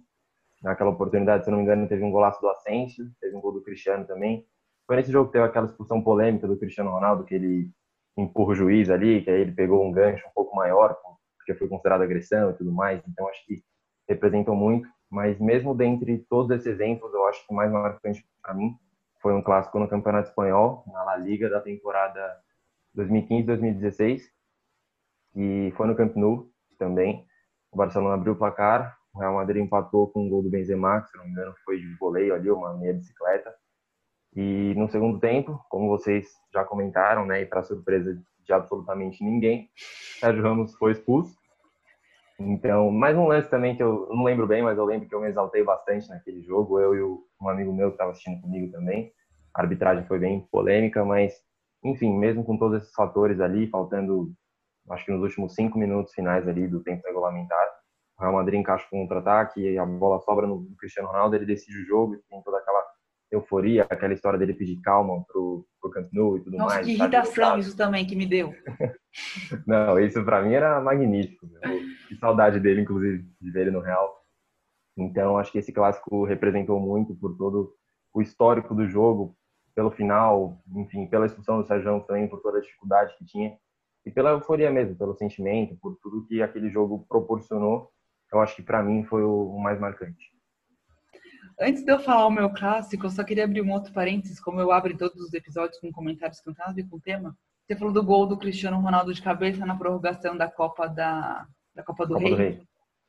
Naquela 0.62 0.90
oportunidade, 0.90 1.46
se 1.46 1.52
não 1.52 1.58
me 1.58 1.64
engano, 1.64 1.88
teve 1.88 2.04
um 2.04 2.12
golaço 2.12 2.42
do 2.42 2.50
Asensio, 2.50 3.10
teve 3.22 3.36
um 3.36 3.40
gol 3.40 3.54
do 3.54 3.62
Cristiano 3.62 4.06
também. 4.06 4.46
Foi 4.86 4.98
nesse 4.98 5.12
jogo 5.12 5.28
que 5.28 5.34
teve 5.34 5.46
aquela 5.46 5.68
expulsão 5.68 6.02
polêmica 6.02 6.48
do 6.48 6.58
Cristiano 6.58 6.92
Ronaldo, 6.92 7.24
que 7.24 7.34
ele 7.34 7.70
empurra 8.18 8.52
o 8.52 8.56
juiz 8.56 8.90
ali, 8.90 9.22
que 9.22 9.30
aí 9.30 9.40
ele 9.40 9.54
pegou 9.54 9.86
um 9.86 9.92
gancho 9.92 10.28
um 10.28 10.32
pouco 10.32 10.54
maior, 10.56 10.98
porque 11.38 11.54
foi 11.54 11.70
considerado 11.70 12.02
agressão 12.02 12.50
e 12.50 12.54
tudo 12.54 12.74
mais. 12.74 13.02
Então, 13.08 13.28
acho 13.30 13.46
que 13.46 13.64
representou 14.08 14.54
muito. 14.54 14.90
Mas 15.10 15.40
mesmo 15.40 15.74
dentre 15.74 16.26
todos 16.30 16.52
esses 16.52 16.68
exemplos, 16.68 17.14
eu 17.14 17.26
acho 17.28 17.46
que 17.46 17.54
o 17.54 17.56
mais 17.56 17.72
marcante 17.72 18.26
para 18.42 18.54
mim 18.54 18.76
foi 19.20 19.34
um 19.34 19.42
clássico 19.42 19.80
no 19.80 19.88
Campeonato 19.88 20.30
Espanhol, 20.30 20.84
na 20.88 21.04
La 21.04 21.18
Liga 21.18 21.50
da 21.50 21.62
temporada 21.62 22.38
2015-2016, 22.98 24.22
que 25.34 25.74
foi 25.76 25.88
no 25.88 25.96
Camp 25.96 26.16
Nou 26.16 26.50
também. 26.78 27.26
O 27.72 27.78
Barcelona 27.78 28.16
abriu 28.16 28.34
o 28.34 28.38
placar, 28.38 28.98
o 29.14 29.20
Real 29.20 29.36
Madrid 29.36 29.64
empatou 29.64 30.08
com 30.08 30.26
um 30.26 30.30
gol 30.30 30.42
do 30.42 30.50
Benzema, 30.50 31.02
que 31.02 31.10
se 31.10 31.18
não 31.18 31.26
me 31.26 31.32
engano 31.32 31.54
foi 31.64 31.78
de 31.78 31.96
voleio 31.96 32.34
ali, 32.34 32.50
uma 32.50 32.74
meia 32.76 32.94
bicicleta. 32.94 33.54
E 34.36 34.74
no 34.76 34.90
segundo 34.90 35.20
tempo, 35.20 35.60
como 35.70 35.90
vocês 35.90 36.28
já 36.54 36.64
comentaram, 36.64 37.26
né, 37.26 37.42
e 37.42 37.46
para 37.46 37.64
surpresa 37.64 38.14
de 38.44 38.54
absolutamente 38.54 39.24
ninguém, 39.24 39.70
Sérgio 40.20 40.44
Ramos 40.44 40.76
foi 40.76 40.92
expulso. 40.92 41.39
Então, 42.40 42.90
mais 42.90 43.18
um 43.18 43.28
lance 43.28 43.50
também 43.50 43.76
que 43.76 43.84
eu 43.84 44.08
não 44.10 44.24
lembro 44.24 44.48
bem, 44.48 44.64
mas 44.64 44.78
eu 44.78 44.86
lembro 44.86 45.10
que 45.10 45.14
eu 45.14 45.20
me 45.20 45.28
exaltei 45.28 45.62
bastante 45.62 46.08
naquele 46.08 46.42
jogo, 46.42 46.80
eu 46.80 46.96
e 46.96 47.04
um 47.42 47.50
amigo 47.50 47.74
meu 47.74 47.90
que 47.90 47.96
estava 47.96 48.12
assistindo 48.12 48.42
comigo 48.42 48.72
também. 48.72 49.12
A 49.54 49.62
arbitragem 49.62 50.06
foi 50.06 50.20
bem 50.20 50.48
polêmica, 50.50 51.04
mas, 51.04 51.34
enfim, 51.84 52.18
mesmo 52.18 52.46
com 52.46 52.58
todos 52.58 52.82
esses 52.82 52.94
fatores 52.94 53.42
ali, 53.42 53.68
faltando, 53.68 54.32
acho 54.90 55.06
que 55.06 55.12
nos 55.12 55.22
últimos 55.22 55.54
cinco 55.54 55.78
minutos 55.78 56.14
finais 56.14 56.48
ali 56.48 56.66
do 56.66 56.82
tempo 56.82 57.06
regulamentar, 57.06 57.68
o 58.18 58.22
Real 58.22 58.34
Madrid 58.34 58.60
encaixa 58.62 58.88
com 58.90 59.00
um 59.00 59.02
contra-ataque, 59.02 59.78
a 59.78 59.86
bola 59.86 60.22
sobra 60.22 60.48
no 60.48 60.66
Cristiano 60.78 61.10
Ronaldo, 61.10 61.36
ele 61.36 61.46
decide 61.46 61.82
o 61.82 61.86
jogo, 61.86 62.16
e 62.16 62.20
tem 62.30 62.42
toda 62.42 62.58
aquela 62.58 62.86
euforia, 63.32 63.86
aquela 63.90 64.14
história 64.14 64.40
dele 64.40 64.54
pedir 64.54 64.80
calma 64.82 65.24
pro, 65.28 65.66
pro 65.80 65.92
Camp 65.92 66.10
Nou 66.12 66.38
e 66.38 66.44
tudo 66.44 66.58
Nossa, 66.58 66.76
mais. 66.76 66.88
que 66.88 66.98
sabe? 66.98 67.16
irritação 67.16 67.60
isso 67.60 67.78
também 67.78 68.06
que 68.06 68.16
me 68.16 68.26
deu. 68.26 68.54
Não, 69.68 70.00
isso 70.00 70.24
pra 70.24 70.42
mim 70.42 70.54
era 70.54 70.80
magnífico. 70.82 71.48
meu. 71.48 71.80
Que 72.08 72.16
saudade 72.16 72.60
dele, 72.60 72.82
inclusive, 72.82 73.26
de 73.40 73.52
ver 73.52 73.62
ele 73.62 73.72
no 73.72 73.80
Real. 73.82 74.20
Então, 74.98 75.38
acho 75.38 75.52
que 75.52 75.60
esse 75.60 75.72
clássico 75.72 76.26
representou 76.26 76.80
muito 76.80 77.16
por 77.16 77.38
todo 77.38 77.74
o 78.14 78.22
histórico 78.22 78.74
do 78.76 78.88
jogo, 78.88 79.36
pelo 79.76 79.92
final, 79.92 80.62
enfim, 80.76 81.08
pela 81.08 81.26
expulsão 81.26 81.62
do 81.62 81.68
Sérgio 81.68 82.02
também, 82.02 82.28
por 82.28 82.42
toda 82.42 82.58
a 82.58 82.62
dificuldade 82.62 83.16
que 83.18 83.26
tinha. 83.26 83.56
E 84.06 84.12
pela 84.12 84.32
euforia 84.32 84.72
mesmo, 84.72 84.96
pelo 84.96 85.16
sentimento, 85.16 85.78
por 85.80 85.98
tudo 86.02 86.26
que 86.26 86.42
aquele 86.42 86.70
jogo 86.70 87.06
proporcionou. 87.08 87.90
Eu 88.32 88.40
acho 88.40 88.56
que 88.56 88.62
pra 88.64 88.84
mim 88.84 89.04
foi 89.06 89.24
o 89.24 89.58
mais 89.60 89.80
marcante. 89.80 90.32
Antes 91.60 91.84
de 91.84 91.92
eu 91.92 92.00
falar 92.00 92.26
o 92.26 92.32
meu 92.32 92.50
clássico, 92.52 93.06
eu 93.06 93.10
só 93.10 93.24
queria 93.24 93.44
abrir 93.44 93.62
um 93.62 93.72
outro 93.72 93.92
parênteses, 93.92 94.40
como 94.40 94.62
eu 94.62 94.72
abro 94.72 94.94
em 94.94 94.98
todos 94.98 95.22
os 95.22 95.34
episódios 95.34 95.80
com 95.80 95.92
comentários 95.92 96.40
que 96.40 96.48
não 96.48 96.54
tem 96.54 96.62
nada 96.66 96.72
a 96.72 96.76
ver 96.76 96.90
com 96.90 96.96
o 96.96 97.02
tema. 97.02 97.38
Você 97.66 97.76
falou 97.76 97.94
do 97.94 98.04
gol 98.04 98.26
do 98.26 98.38
Cristiano 98.38 98.80
Ronaldo 98.80 99.14
de 99.14 99.22
cabeça 99.22 99.66
na 99.66 99.76
prorrogação 99.76 100.38
da 100.38 100.50
Copa 100.50 100.88
da, 100.88 101.46
da 101.76 101.84
Copa 101.84 102.06
do 102.06 102.14
Copa 102.14 102.26
Rei. 102.26 102.32
do 102.32 102.38
Rei. 102.38 102.62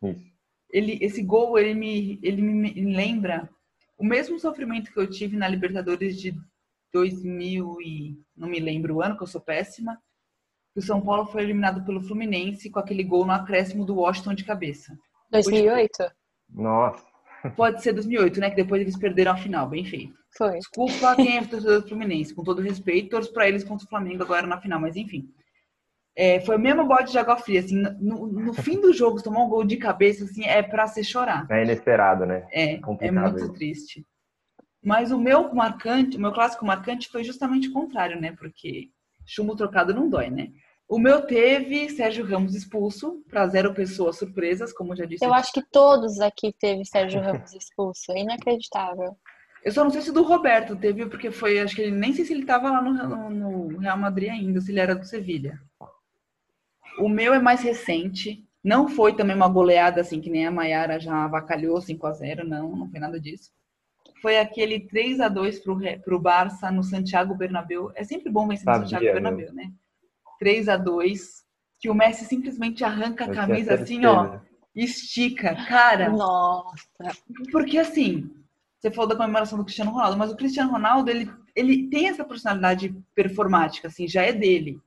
Isso. 0.03 0.25
Ele, 0.69 0.99
esse 1.01 1.23
gol, 1.23 1.59
ele 1.59 1.75
me, 1.75 2.19
ele 2.23 2.43
me 2.43 2.75
me 2.75 2.95
lembra 2.95 3.49
o 3.97 4.05
mesmo 4.05 4.39
sofrimento 4.39 4.93
que 4.93 4.99
eu 4.99 5.09
tive 5.09 5.37
na 5.37 5.47
Libertadores 5.47 6.21
de 6.21 6.35
2000 6.93 7.81
e 7.83 8.19
não 8.37 8.49
me 8.49 8.59
lembro 8.59 8.97
o 8.97 9.03
ano, 9.03 9.17
que 9.17 9.23
eu 9.23 9.27
sou 9.27 9.41
péssima. 9.41 9.97
que 10.73 10.81
O 10.81 10.83
São 10.83 11.01
Paulo 11.01 11.27
foi 11.27 11.43
eliminado 11.43 11.85
pelo 11.85 12.01
Fluminense 12.01 12.71
com 12.71 12.79
aquele 12.79 13.05
gol 13.05 13.25
no 13.25 13.33
acréscimo 13.33 13.85
do 13.85 13.97
Washington 13.97 14.35
de 14.35 14.45
cabeça. 14.45 14.99
2008? 15.31 16.11
Nossa, 16.49 17.10
Pode 17.57 17.83
ser 17.83 17.93
2008, 17.93 18.41
né? 18.41 18.51
Que 18.51 18.57
depois 18.57 18.81
eles 18.81 18.97
perderam 18.97 19.33
a 19.33 19.37
final, 19.37 19.69
bem 19.69 19.85
feito. 19.85 20.15
Foi. 20.37 20.59
Desculpa 20.59 21.17
quem 21.17 21.39
é 21.39 21.45
torcedor 21.45 21.83
do 21.83 21.89
Fluminense, 21.89 22.35
com 22.35 22.45
todo 22.45 22.63
respeito, 22.63 23.11
torço 23.11 23.33
pra 23.33 23.49
eles 23.49 23.65
contra 23.65 23.87
o 23.87 23.89
Flamengo 23.89 24.23
agora 24.23 24.47
na 24.47 24.61
final, 24.61 24.81
mas 24.81 24.97
enfim. 24.97 25.29
É, 26.17 26.41
foi 26.41 26.57
o 26.57 26.61
mesmo 26.61 26.87
bote 26.87 27.13
de 27.13 27.19
água 27.19 27.37
fria, 27.37 27.61
assim, 27.61 27.77
no, 27.77 28.27
no 28.27 28.53
fim 28.53 28.81
do 28.81 28.93
jogo, 28.93 29.19
se 29.19 29.25
tomar 29.25 29.45
um 29.45 29.49
gol 29.49 29.65
de 29.65 29.77
cabeça, 29.77 30.25
assim, 30.25 30.45
é 30.45 30.63
pra 30.63 30.87
se 30.87 31.03
chorar. 31.05 31.47
é 31.51 31.63
inesperado, 31.63 32.27
né? 32.27 32.47
É, 32.51 32.75
é 32.75 32.79
Complicado 32.79 33.33
muito 33.33 33.45
isso. 33.45 33.53
triste. 33.53 34.07
Mas 34.83 35.13
o 35.13 35.19
meu 35.19 35.55
marcante, 35.55 36.17
o 36.17 36.21
meu 36.21 36.33
clássico 36.33 36.65
marcante 36.65 37.09
foi 37.09 37.23
justamente 37.23 37.69
o 37.69 37.73
contrário, 37.73 38.21
né? 38.21 38.33
Porque 38.39 38.89
chumbo 39.27 39.55
trocado 39.55 39.95
não 39.95 40.09
dói, 40.09 40.31
né? 40.31 40.49
O 40.91 40.99
meu 40.99 41.23
teve 41.23 41.89
Sérgio 41.89 42.27
Ramos 42.27 42.53
expulso 42.55 43.23
para 43.31 43.47
zero 43.47 43.73
pessoas 43.73 44.19
surpresas, 44.19 44.73
como 44.73 44.93
eu 44.93 44.97
já 44.97 45.05
disse. 45.05 45.25
Eu 45.25 45.33
acho 45.33 45.53
que 45.53 45.63
todos 45.71 46.19
aqui 46.21 46.53
teve 46.59 46.85
Sérgio 46.85 47.21
Ramos 47.21 47.55
expulso. 47.55 48.11
Inacreditável. 48.13 49.17
Eu 49.65 49.71
só 49.71 49.85
não 49.85 49.91
sei 49.91 50.01
se 50.03 50.11
do 50.11 50.25
Roberto 50.25 50.75
teve, 50.75 51.07
porque 51.07 51.31
foi, 51.31 51.61
acho 51.61 51.77
que 51.77 51.83
ele 51.83 51.93
nem 51.93 52.13
sei 52.13 52.25
se 52.25 52.33
ele 52.33 52.45
tava 52.45 52.71
lá 52.73 52.83
no, 52.83 53.31
no- 53.31 53.79
Real 53.79 53.97
Madrid 53.97 54.31
ainda, 54.31 54.61
se 54.61 54.73
ele 54.73 54.81
era 54.81 54.97
do 54.97 55.05
Sevilha. 55.05 55.61
O 56.99 57.09
meu 57.09 57.33
é 57.33 57.39
mais 57.39 57.63
recente. 57.63 58.45
Não 58.63 58.89
foi 58.89 59.15
também 59.15 59.37
uma 59.37 59.49
goleada 59.49 60.01
assim 60.01 60.21
que 60.21 60.29
nem 60.29 60.47
a 60.47 60.51
Maiara 60.51 60.99
já 60.99 61.25
avacalhou 61.25 61.81
5 61.81 62.05
a 62.07 62.13
0 62.13 62.47
não, 62.47 62.75
não 62.75 62.91
foi 62.91 62.99
nada 62.99 63.21
disso. 63.21 63.51
Foi 64.21 64.39
aquele 64.39 64.81
3 64.81 65.21
a 65.21 65.29
2 65.29 65.61
pro, 65.61 65.75
Re- 65.77 65.99
pro 66.01 66.19
Barça 66.21 66.71
no 66.71 66.83
Santiago 66.83 67.35
Bernabéu. 67.35 67.93
É 67.95 68.03
sempre 68.03 68.31
bom 68.31 68.49
vencer 68.49 68.67
no 68.67 68.73
Santiago 68.81 69.05
meu. 69.05 69.15
Bernabéu, 69.15 69.53
né? 69.55 69.71
3 70.41 70.69
a 70.69 70.77
2 70.77 71.45
que 71.79 71.89
o 71.89 71.95
Messi 71.95 72.25
simplesmente 72.25 72.85
arranca 72.85 73.25
a 73.25 73.29
Eu 73.29 73.33
tinha 73.33 73.47
camisa 73.47 73.75
assim, 73.75 74.05
ó, 74.05 74.41
estica. 74.75 75.55
Cara, 75.67 76.11
Nossa. 76.11 76.85
porque 77.51 77.79
assim, 77.79 78.31
você 78.79 78.91
falou 78.91 79.09
da 79.09 79.17
comemoração 79.17 79.59
do 79.59 79.65
Cristiano 79.65 79.91
Ronaldo, 79.91 80.17
mas 80.17 80.31
o 80.31 80.37
Cristiano 80.37 80.71
Ronaldo, 80.71 81.11
ele, 81.11 81.31
ele 81.55 81.89
tem 81.89 82.09
essa 82.09 82.25
personalidade 82.25 82.95
performática, 83.15 83.89
assim, 83.89 84.09
já 84.09 84.23
é 84.23 84.33
dele. 84.33 84.81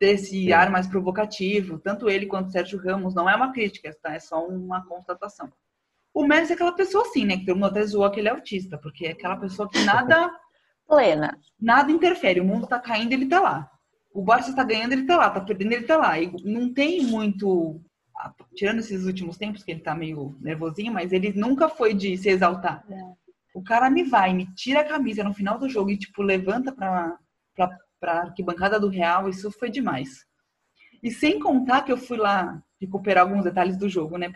Desse 0.00 0.30
Sim. 0.30 0.52
ar 0.52 0.68
mais 0.68 0.86
provocativo, 0.86 1.78
tanto 1.78 2.10
ele 2.10 2.26
quanto 2.26 2.48
o 2.48 2.50
Sérgio 2.50 2.78
Ramos, 2.78 3.14
não 3.14 3.30
é 3.30 3.36
uma 3.36 3.52
crítica, 3.52 3.96
tá? 4.02 4.14
É 4.14 4.18
só 4.18 4.44
uma 4.46 4.84
constatação. 4.86 5.52
O 6.12 6.26
Messi 6.26 6.52
é 6.52 6.54
aquela 6.54 6.72
pessoa 6.72 7.04
assim, 7.04 7.24
né? 7.24 7.36
Que 7.36 7.46
todo 7.46 7.54
mundo 7.54 7.66
até 7.66 7.84
zoa 7.84 8.10
que 8.10 8.18
ele 8.20 8.28
é 8.28 8.32
autista, 8.32 8.76
porque 8.76 9.06
é 9.06 9.12
aquela 9.12 9.36
pessoa 9.36 9.68
que 9.68 9.78
nada, 9.84 10.30
Plena. 10.88 11.38
nada 11.58 11.92
interfere. 11.92 12.40
O 12.40 12.44
mundo 12.44 12.66
tá 12.66 12.80
caindo, 12.80 13.12
ele 13.12 13.26
tá 13.26 13.40
lá. 13.40 13.71
O 14.14 14.22
Barça 14.22 14.54
tá 14.54 14.64
ganhando, 14.64 14.92
ele 14.92 15.06
tá 15.06 15.16
lá. 15.16 15.30
Tá 15.30 15.40
perdendo, 15.40 15.72
ele 15.72 15.86
tá 15.86 15.96
lá. 15.96 16.18
E 16.20 16.30
não 16.44 16.72
tem 16.72 17.04
muito. 17.04 17.80
Tirando 18.54 18.78
esses 18.78 19.04
últimos 19.04 19.36
tempos, 19.36 19.64
que 19.64 19.70
ele 19.70 19.80
tá 19.80 19.94
meio 19.94 20.36
nervosinho, 20.40 20.92
mas 20.92 21.12
ele 21.12 21.32
nunca 21.32 21.68
foi 21.68 21.94
de 21.94 22.16
se 22.16 22.28
exaltar. 22.28 22.84
É. 22.90 23.02
O 23.54 23.62
cara 23.62 23.90
me 23.90 24.04
vai, 24.04 24.32
me 24.32 24.46
tira 24.54 24.80
a 24.80 24.84
camisa 24.84 25.24
no 25.24 25.34
final 25.34 25.58
do 25.58 25.68
jogo 25.68 25.90
e, 25.90 25.98
tipo, 25.98 26.22
levanta 26.22 26.72
pra, 26.72 27.18
pra, 27.54 27.78
pra 28.00 28.20
arquibancada 28.20 28.78
do 28.78 28.88
Real. 28.88 29.28
Isso 29.28 29.50
foi 29.50 29.70
demais. 29.70 30.24
E 31.02 31.10
sem 31.10 31.40
contar 31.40 31.82
que 31.82 31.90
eu 31.90 31.96
fui 31.96 32.16
lá 32.16 32.62
recuperar 32.80 33.24
alguns 33.24 33.44
detalhes 33.44 33.76
do 33.76 33.88
jogo, 33.88 34.16
né? 34.16 34.32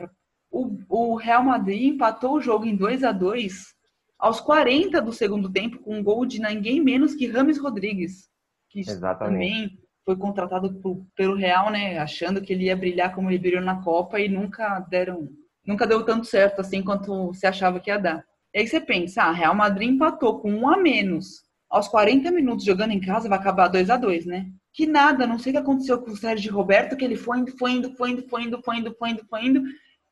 O, 0.51 0.79
o 0.89 1.17
Real 1.17 1.45
Madrid 1.45 1.83
empatou 1.83 2.35
o 2.35 2.41
jogo 2.41 2.65
em 2.65 2.75
2 2.75 3.05
a 3.05 3.13
2 3.13 3.77
aos 4.19 4.41
40 4.41 5.01
do 5.01 5.13
segundo 5.13 5.51
tempo 5.53 5.79
com 5.79 5.99
um 5.99 6.03
gol 6.03 6.25
de 6.25 6.41
ninguém 6.41 6.81
menos 6.83 7.15
que 7.15 7.27
Rames 7.27 7.59
Rodrigues, 7.59 8.29
que 8.69 8.81
Exatamente. 8.81 9.33
também 9.33 9.79
foi 10.05 10.17
contratado 10.17 10.81
pelo 11.17 11.35
Real, 11.35 11.71
né, 11.71 11.99
achando 11.99 12.41
que 12.41 12.53
ele 12.53 12.65
ia 12.65 12.77
brilhar 12.77 13.13
como 13.13 13.29
ele 13.29 13.39
brilhou 13.39 13.61
na 13.63 13.83
Copa 13.83 14.21
e 14.21 14.29
nunca 14.29 14.79
deram, 14.89 15.29
nunca 15.67 15.87
deu 15.87 16.05
tanto 16.05 16.27
certo 16.27 16.61
assim 16.61 16.83
quanto 16.83 17.35
se 17.35 17.47
achava 17.47 17.81
que 17.81 17.91
ia 17.91 17.99
dar. 17.99 18.25
E 18.55 18.61
aí 18.61 18.67
você 18.67 18.81
pensa, 18.81 19.25
ah, 19.25 19.33
Real 19.33 19.55
Madrid 19.55 19.91
empatou 19.91 20.39
com 20.39 20.51
um 20.51 20.69
a 20.69 20.77
menos 20.77 21.45
aos 21.69 21.89
40 21.89 22.31
minutos 22.31 22.65
jogando 22.65 22.93
em 22.93 23.01
casa, 23.01 23.29
vai 23.29 23.39
acabar 23.39 23.69
2 23.69 23.91
a 23.91 23.97
2 23.97 24.27
né? 24.27 24.47
Que 24.73 24.87
nada, 24.87 25.27
não 25.27 25.39
sei 25.39 25.51
o 25.51 25.55
que 25.55 25.61
aconteceu 25.61 26.01
com 26.01 26.13
o 26.13 26.17
Sérgio 26.17 26.55
Roberto, 26.55 26.97
que 26.97 27.05
ele 27.05 27.17
foi 27.17 27.39
indo, 27.39 27.57
foi 27.59 27.73
indo, 27.73 27.97
foi 27.97 28.11
indo, 28.13 28.25
foi 28.25 28.43
indo, 28.45 28.63
foi 28.63 28.77
indo, 28.79 28.95
foi 28.95 29.11
indo, 29.11 29.27
foi 29.29 29.45
indo, 29.45 29.63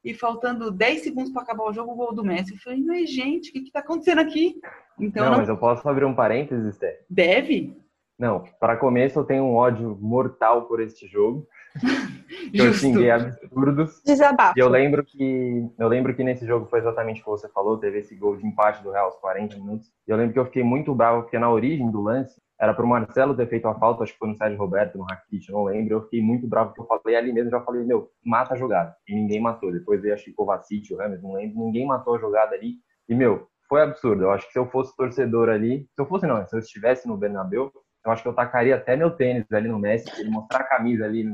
e 0.04 0.12
faltando 0.12 0.70
10 0.70 1.02
segundos 1.02 1.32
para 1.32 1.42
acabar 1.42 1.64
o 1.64 1.72
jogo, 1.72 1.92
o 1.92 1.96
gol 1.96 2.14
do 2.14 2.24
Messi. 2.24 2.52
Eu 2.52 2.58
falei, 2.58 2.82
mas 2.82 3.10
gente, 3.10 3.50
o 3.50 3.52
que 3.52 3.60
está 3.60 3.78
acontecendo 3.78 4.20
aqui? 4.20 4.60
Então, 4.98 5.24
não, 5.24 5.32
não, 5.32 5.38
mas 5.38 5.48
eu 5.48 5.56
posso 5.56 5.88
abrir 5.88 6.04
um 6.04 6.14
parênteses, 6.14 6.76
Té? 6.76 7.00
Deve? 7.08 7.74
Não, 8.18 8.44
para 8.60 8.76
começo 8.76 9.18
eu 9.18 9.24
tenho 9.24 9.44
um 9.44 9.54
ódio 9.54 9.98
mortal 10.00 10.66
por 10.66 10.80
este 10.80 11.06
jogo. 11.06 11.46
eu 12.54 12.72
xinguei 12.72 13.10
absurdos. 13.10 14.00
Desabafo. 14.04 14.54
E 14.56 14.60
eu 14.60 14.68
lembro 14.68 15.04
que 15.04 15.68
eu 15.78 15.88
lembro 15.88 16.14
que 16.14 16.22
nesse 16.22 16.46
jogo 16.46 16.66
foi 16.66 16.78
exatamente 16.78 17.20
o 17.20 17.24
que 17.24 17.30
você 17.30 17.48
falou, 17.48 17.78
teve 17.78 17.98
esse 17.98 18.14
gol 18.14 18.36
de 18.36 18.46
empate 18.46 18.82
do 18.82 18.92
Real 18.92 19.06
aos 19.06 19.16
40 19.16 19.56
minutos. 19.56 19.88
E 20.06 20.10
eu 20.12 20.16
lembro 20.16 20.32
que 20.32 20.38
eu 20.38 20.44
fiquei 20.46 20.62
muito 20.62 20.94
bravo 20.94 21.22
porque 21.22 21.38
na 21.38 21.50
origem 21.50 21.90
do 21.90 22.00
lance 22.00 22.40
era 22.60 22.72
para 22.72 22.84
o 22.84 22.88
Marcelo 22.88 23.36
ter 23.36 23.48
feito 23.48 23.66
a 23.66 23.74
falta, 23.74 24.04
acho 24.04 24.12
que 24.12 24.18
foi 24.18 24.28
no 24.28 24.36
Sérgio 24.36 24.58
Roberto, 24.58 24.96
no 24.96 25.04
Rakitic, 25.04 25.50
não 25.50 25.64
lembro. 25.64 25.94
Eu 25.94 26.02
fiquei 26.02 26.22
muito 26.22 26.46
bravo 26.46 26.70
porque 26.70 26.80
eu 26.80 26.86
falei 26.86 27.16
ali 27.16 27.32
mesmo, 27.32 27.50
já 27.50 27.60
falei, 27.60 27.84
meu, 27.84 28.08
mata 28.24 28.54
a 28.54 28.56
jogada. 28.56 28.94
E 29.08 29.14
ninguém 29.14 29.40
matou. 29.40 29.72
Depois 29.72 30.00
veio, 30.00 30.14
acho 30.14 30.24
que 30.24 30.32
Kovacic, 30.32 30.94
o 30.94 30.96
Rames, 30.96 31.22
não 31.22 31.32
lembro. 31.32 31.58
Ninguém 31.58 31.86
matou 31.86 32.14
a 32.14 32.18
jogada 32.18 32.54
ali. 32.54 32.76
E, 33.08 33.14
meu, 33.14 33.48
foi 33.68 33.82
absurdo. 33.82 34.22
Eu 34.22 34.30
acho 34.30 34.46
que 34.46 34.52
se 34.52 34.58
eu 34.58 34.66
fosse 34.70 34.96
torcedor 34.96 35.48
ali, 35.48 35.88
se 35.94 36.00
eu 36.00 36.06
fosse 36.06 36.26
não, 36.26 36.46
se 36.46 36.54
eu 36.54 36.60
estivesse 36.60 37.08
no 37.08 37.16
Bernabéu, 37.16 37.72
eu 38.04 38.12
acho 38.12 38.22
que 38.22 38.28
eu 38.28 38.34
tacaria 38.34 38.76
até 38.76 38.96
meu 38.96 39.10
tênis 39.10 39.50
ali 39.52 39.68
no 39.68 39.78
Messi, 39.78 40.10
ele 40.18 40.30
mostrar 40.30 40.60
a 40.60 40.64
camisa 40.64 41.04
ali 41.04 41.26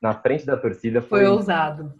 na 0.00 0.14
frente 0.14 0.44
da 0.44 0.56
torcida. 0.56 1.00
Foi, 1.00 1.20
foi 1.20 1.28
ousado. 1.28 1.94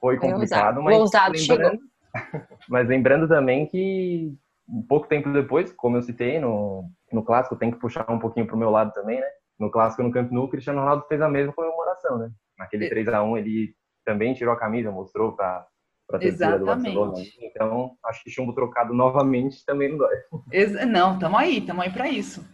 Foi 0.00 0.18
complicado, 0.18 0.82
mas. 0.82 0.96
ousado 0.96 1.34
lembrando, 1.36 1.80
mas 2.68 2.88
lembrando 2.88 3.28
também 3.28 3.66
que 3.66 4.32
um 4.68 4.82
pouco 4.82 5.08
tempo 5.08 5.32
depois, 5.32 5.72
como 5.72 5.96
eu 5.96 6.02
citei 6.02 6.38
no, 6.38 6.88
no 7.12 7.24
clássico, 7.24 7.56
tem 7.56 7.70
que 7.70 7.78
puxar 7.78 8.10
um 8.10 8.18
pouquinho 8.18 8.46
pro 8.46 8.56
meu 8.56 8.70
lado 8.70 8.92
também, 8.92 9.20
né? 9.20 9.26
No 9.58 9.70
clássico 9.70 10.02
no 10.02 10.12
Camp 10.12 10.30
Nou, 10.30 10.44
o 10.44 10.48
Cristiano 10.48 10.80
Ronaldo 10.80 11.06
fez 11.08 11.20
a 11.20 11.28
mesma 11.28 11.52
comemoração, 11.52 12.18
né? 12.18 12.30
Naquele 12.58 12.88
3 12.88 13.08
a 13.08 13.22
1 13.22 13.38
ele 13.38 13.74
também 14.04 14.34
tirou 14.34 14.52
a 14.52 14.58
camisa, 14.58 14.90
mostrou 14.90 15.32
para 15.32 15.66
para 16.06 16.20
torcida 16.20 16.58
do 16.58 16.66
Barcelona. 16.66 17.14
Então, 17.42 17.96
acho 18.04 18.22
que 18.22 18.30
chumbo 18.30 18.54
trocado 18.54 18.94
novamente 18.94 19.64
também 19.66 19.90
não 19.90 19.98
dói. 19.98 20.16
Não, 20.86 21.18
tamo 21.18 21.36
aí, 21.36 21.60
tamo 21.60 21.82
aí 21.82 21.90
para 21.90 22.08
isso. 22.08 22.46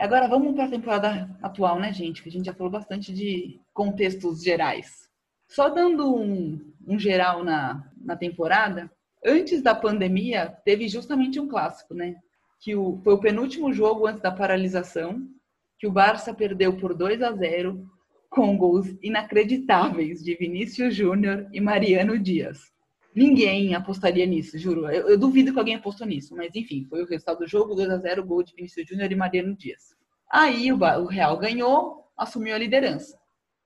Agora 0.00 0.26
vamos 0.26 0.54
para 0.54 0.64
a 0.64 0.70
temporada 0.70 1.28
atual, 1.42 1.78
né, 1.78 1.92
gente? 1.92 2.22
Que 2.22 2.30
a 2.30 2.32
gente 2.32 2.46
já 2.46 2.54
falou 2.54 2.72
bastante 2.72 3.12
de 3.12 3.60
contextos 3.74 4.42
gerais. 4.42 5.10
Só 5.46 5.68
dando 5.68 6.16
um, 6.16 6.58
um 6.88 6.98
geral 6.98 7.44
na, 7.44 7.86
na 8.00 8.16
temporada, 8.16 8.90
antes 9.22 9.60
da 9.60 9.74
pandemia, 9.74 10.56
teve 10.64 10.88
justamente 10.88 11.38
um 11.38 11.46
clássico, 11.46 11.92
né? 11.92 12.16
Que 12.62 12.74
o, 12.74 12.98
foi 13.04 13.12
o 13.12 13.20
penúltimo 13.20 13.74
jogo 13.74 14.06
antes 14.06 14.22
da 14.22 14.32
paralisação, 14.32 15.20
que 15.78 15.86
o 15.86 15.92
Barça 15.92 16.32
perdeu 16.32 16.78
por 16.78 16.94
2 16.94 17.20
a 17.20 17.32
0 17.32 17.86
com 18.30 18.56
gols 18.56 18.86
inacreditáveis 19.02 20.24
de 20.24 20.34
Vinícius 20.34 20.94
Júnior 20.94 21.46
e 21.52 21.60
Mariano 21.60 22.18
Dias. 22.18 22.72
Ninguém 23.14 23.74
apostaria 23.74 24.24
nisso, 24.24 24.58
juro. 24.58 24.88
Eu, 24.88 25.08
eu, 25.08 25.18
duvido 25.18 25.52
que 25.52 25.58
alguém 25.58 25.74
apostou 25.74 26.06
nisso, 26.06 26.34
mas 26.36 26.54
enfim, 26.54 26.86
foi 26.88 27.02
o 27.02 27.06
resultado 27.06 27.38
do 27.38 27.48
jogo, 27.48 27.74
2 27.74 27.90
a 27.90 27.98
0 27.98 28.24
gol 28.24 28.42
de 28.42 28.54
Vinícius 28.54 28.88
Júnior 28.88 29.10
e 29.10 29.16
Mariano 29.16 29.56
Dias. 29.56 29.94
Aí 30.30 30.72
o, 30.72 30.76
o, 30.76 31.06
Real 31.06 31.36
ganhou, 31.36 32.08
assumiu 32.16 32.54
a 32.54 32.58
liderança. 32.58 33.18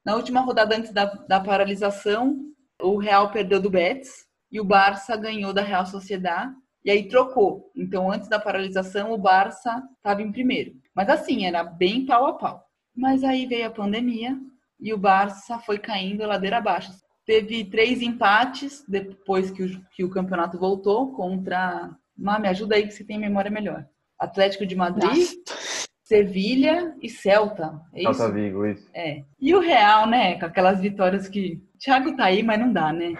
Na 0.04 0.16
última 0.16 0.40
rodada 0.40 0.76
antes 0.76 0.92
da, 0.92 1.04
da 1.04 1.40
paralisação, 1.40 2.38
o 2.80 2.96
Real 2.96 3.30
perdeu 3.30 3.60
do 3.60 3.70
Betis 3.70 4.26
e 4.50 4.60
o 4.60 4.64
Barça 4.64 5.16
ganhou 5.16 5.52
da 5.52 5.62
Real 5.62 5.84
Sociedade 5.84 6.54
e 6.84 6.90
aí 6.90 7.08
trocou. 7.08 7.70
Então, 7.76 8.10
antes 8.10 8.28
da 8.28 8.38
paralisação, 8.38 9.12
o 9.12 9.18
Barça 9.18 9.82
estava 9.96 10.22
em 10.22 10.32
primeiro. 10.32 10.74
Mas 10.94 11.08
assim, 11.08 11.46
era 11.46 11.64
bem 11.64 12.06
pau 12.06 12.26
a 12.26 12.34
pau. 12.34 12.64
Mas 12.94 13.24
aí 13.24 13.46
veio 13.46 13.66
a 13.66 13.70
pandemia 13.70 14.38
e 14.80 14.92
o 14.92 14.98
Barça 14.98 15.58
foi 15.58 15.78
caindo 15.78 16.26
ladeira 16.26 16.58
abaixo. 16.58 16.92
Teve 17.26 17.64
três 17.64 18.02
empates 18.02 18.84
depois 18.86 19.50
que 19.50 19.62
o, 19.62 19.80
que 19.90 20.04
o 20.04 20.10
campeonato 20.10 20.58
voltou 20.58 21.12
contra. 21.12 21.90
Má, 22.16 22.38
me 22.38 22.48
ajuda 22.48 22.76
aí 22.76 22.86
que 22.86 22.92
você 22.92 23.04
tem 23.04 23.18
memória 23.18 23.50
melhor. 23.50 23.86
Atlético 24.18 24.66
de 24.66 24.76
Madrid, 24.76 25.08
Nossa. 25.08 25.88
Sevilha 26.02 26.94
e 27.02 27.08
Celta. 27.08 27.80
É 27.92 28.02
isso? 28.02 28.14
Celta 28.14 28.32
Vigo, 28.32 28.66
isso. 28.66 28.88
É. 28.94 29.22
E 29.40 29.54
o 29.54 29.60
Real, 29.60 30.06
né? 30.06 30.38
Com 30.38 30.46
aquelas 30.46 30.80
vitórias 30.80 31.28
que. 31.28 31.62
Thiago 31.78 32.16
tá 32.16 32.26
aí, 32.26 32.42
mas 32.42 32.60
não 32.60 32.72
dá, 32.72 32.92
né? 32.92 33.14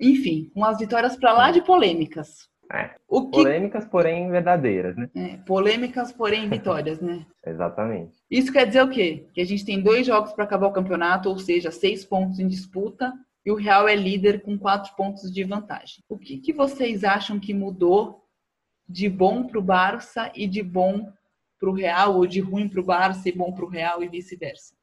Enfim, 0.00 0.50
umas 0.54 0.78
vitórias 0.78 1.16
para 1.16 1.32
lá 1.32 1.50
de 1.50 1.62
polêmicas. 1.62 2.50
É. 2.72 2.90
O 3.06 3.28
que... 3.28 3.42
Polêmicas, 3.42 3.84
porém 3.84 4.30
verdadeiras, 4.30 4.96
né? 4.96 5.10
É, 5.14 5.36
polêmicas, 5.46 6.10
porém 6.10 6.48
vitórias, 6.48 7.00
né? 7.00 7.26
Exatamente. 7.46 8.14
Isso 8.30 8.50
quer 8.50 8.66
dizer 8.66 8.82
o 8.82 8.88
quê? 8.88 9.26
Que 9.34 9.42
a 9.42 9.44
gente 9.44 9.64
tem 9.64 9.82
dois 9.82 10.06
jogos 10.06 10.32
para 10.32 10.44
acabar 10.44 10.68
o 10.68 10.72
campeonato, 10.72 11.28
ou 11.28 11.38
seja, 11.38 11.70
seis 11.70 12.02
pontos 12.02 12.38
em 12.38 12.48
disputa, 12.48 13.12
e 13.44 13.50
o 13.50 13.56
Real 13.56 13.88
é 13.88 13.94
líder 13.94 14.42
com 14.42 14.58
quatro 14.58 14.94
pontos 14.96 15.32
de 15.32 15.44
vantagem. 15.44 16.02
O 16.08 16.18
que, 16.18 16.38
que 16.38 16.52
vocês 16.52 17.04
acham 17.04 17.40
que 17.40 17.52
mudou 17.52 18.22
de 18.88 19.08
bom 19.08 19.46
para 19.46 19.58
o 19.58 19.62
Barça 19.62 20.30
e 20.34 20.46
de 20.46 20.62
bom 20.62 21.12
para 21.58 21.70
o 21.70 21.72
Real, 21.72 22.16
ou 22.16 22.26
de 22.26 22.40
ruim 22.40 22.68
para 22.68 22.80
o 22.80 22.84
Barça 22.84 23.28
e 23.28 23.32
bom 23.32 23.52
para 23.52 23.64
o 23.64 23.68
Real 23.68 24.02
e 24.02 24.08
vice-versa? 24.08 24.74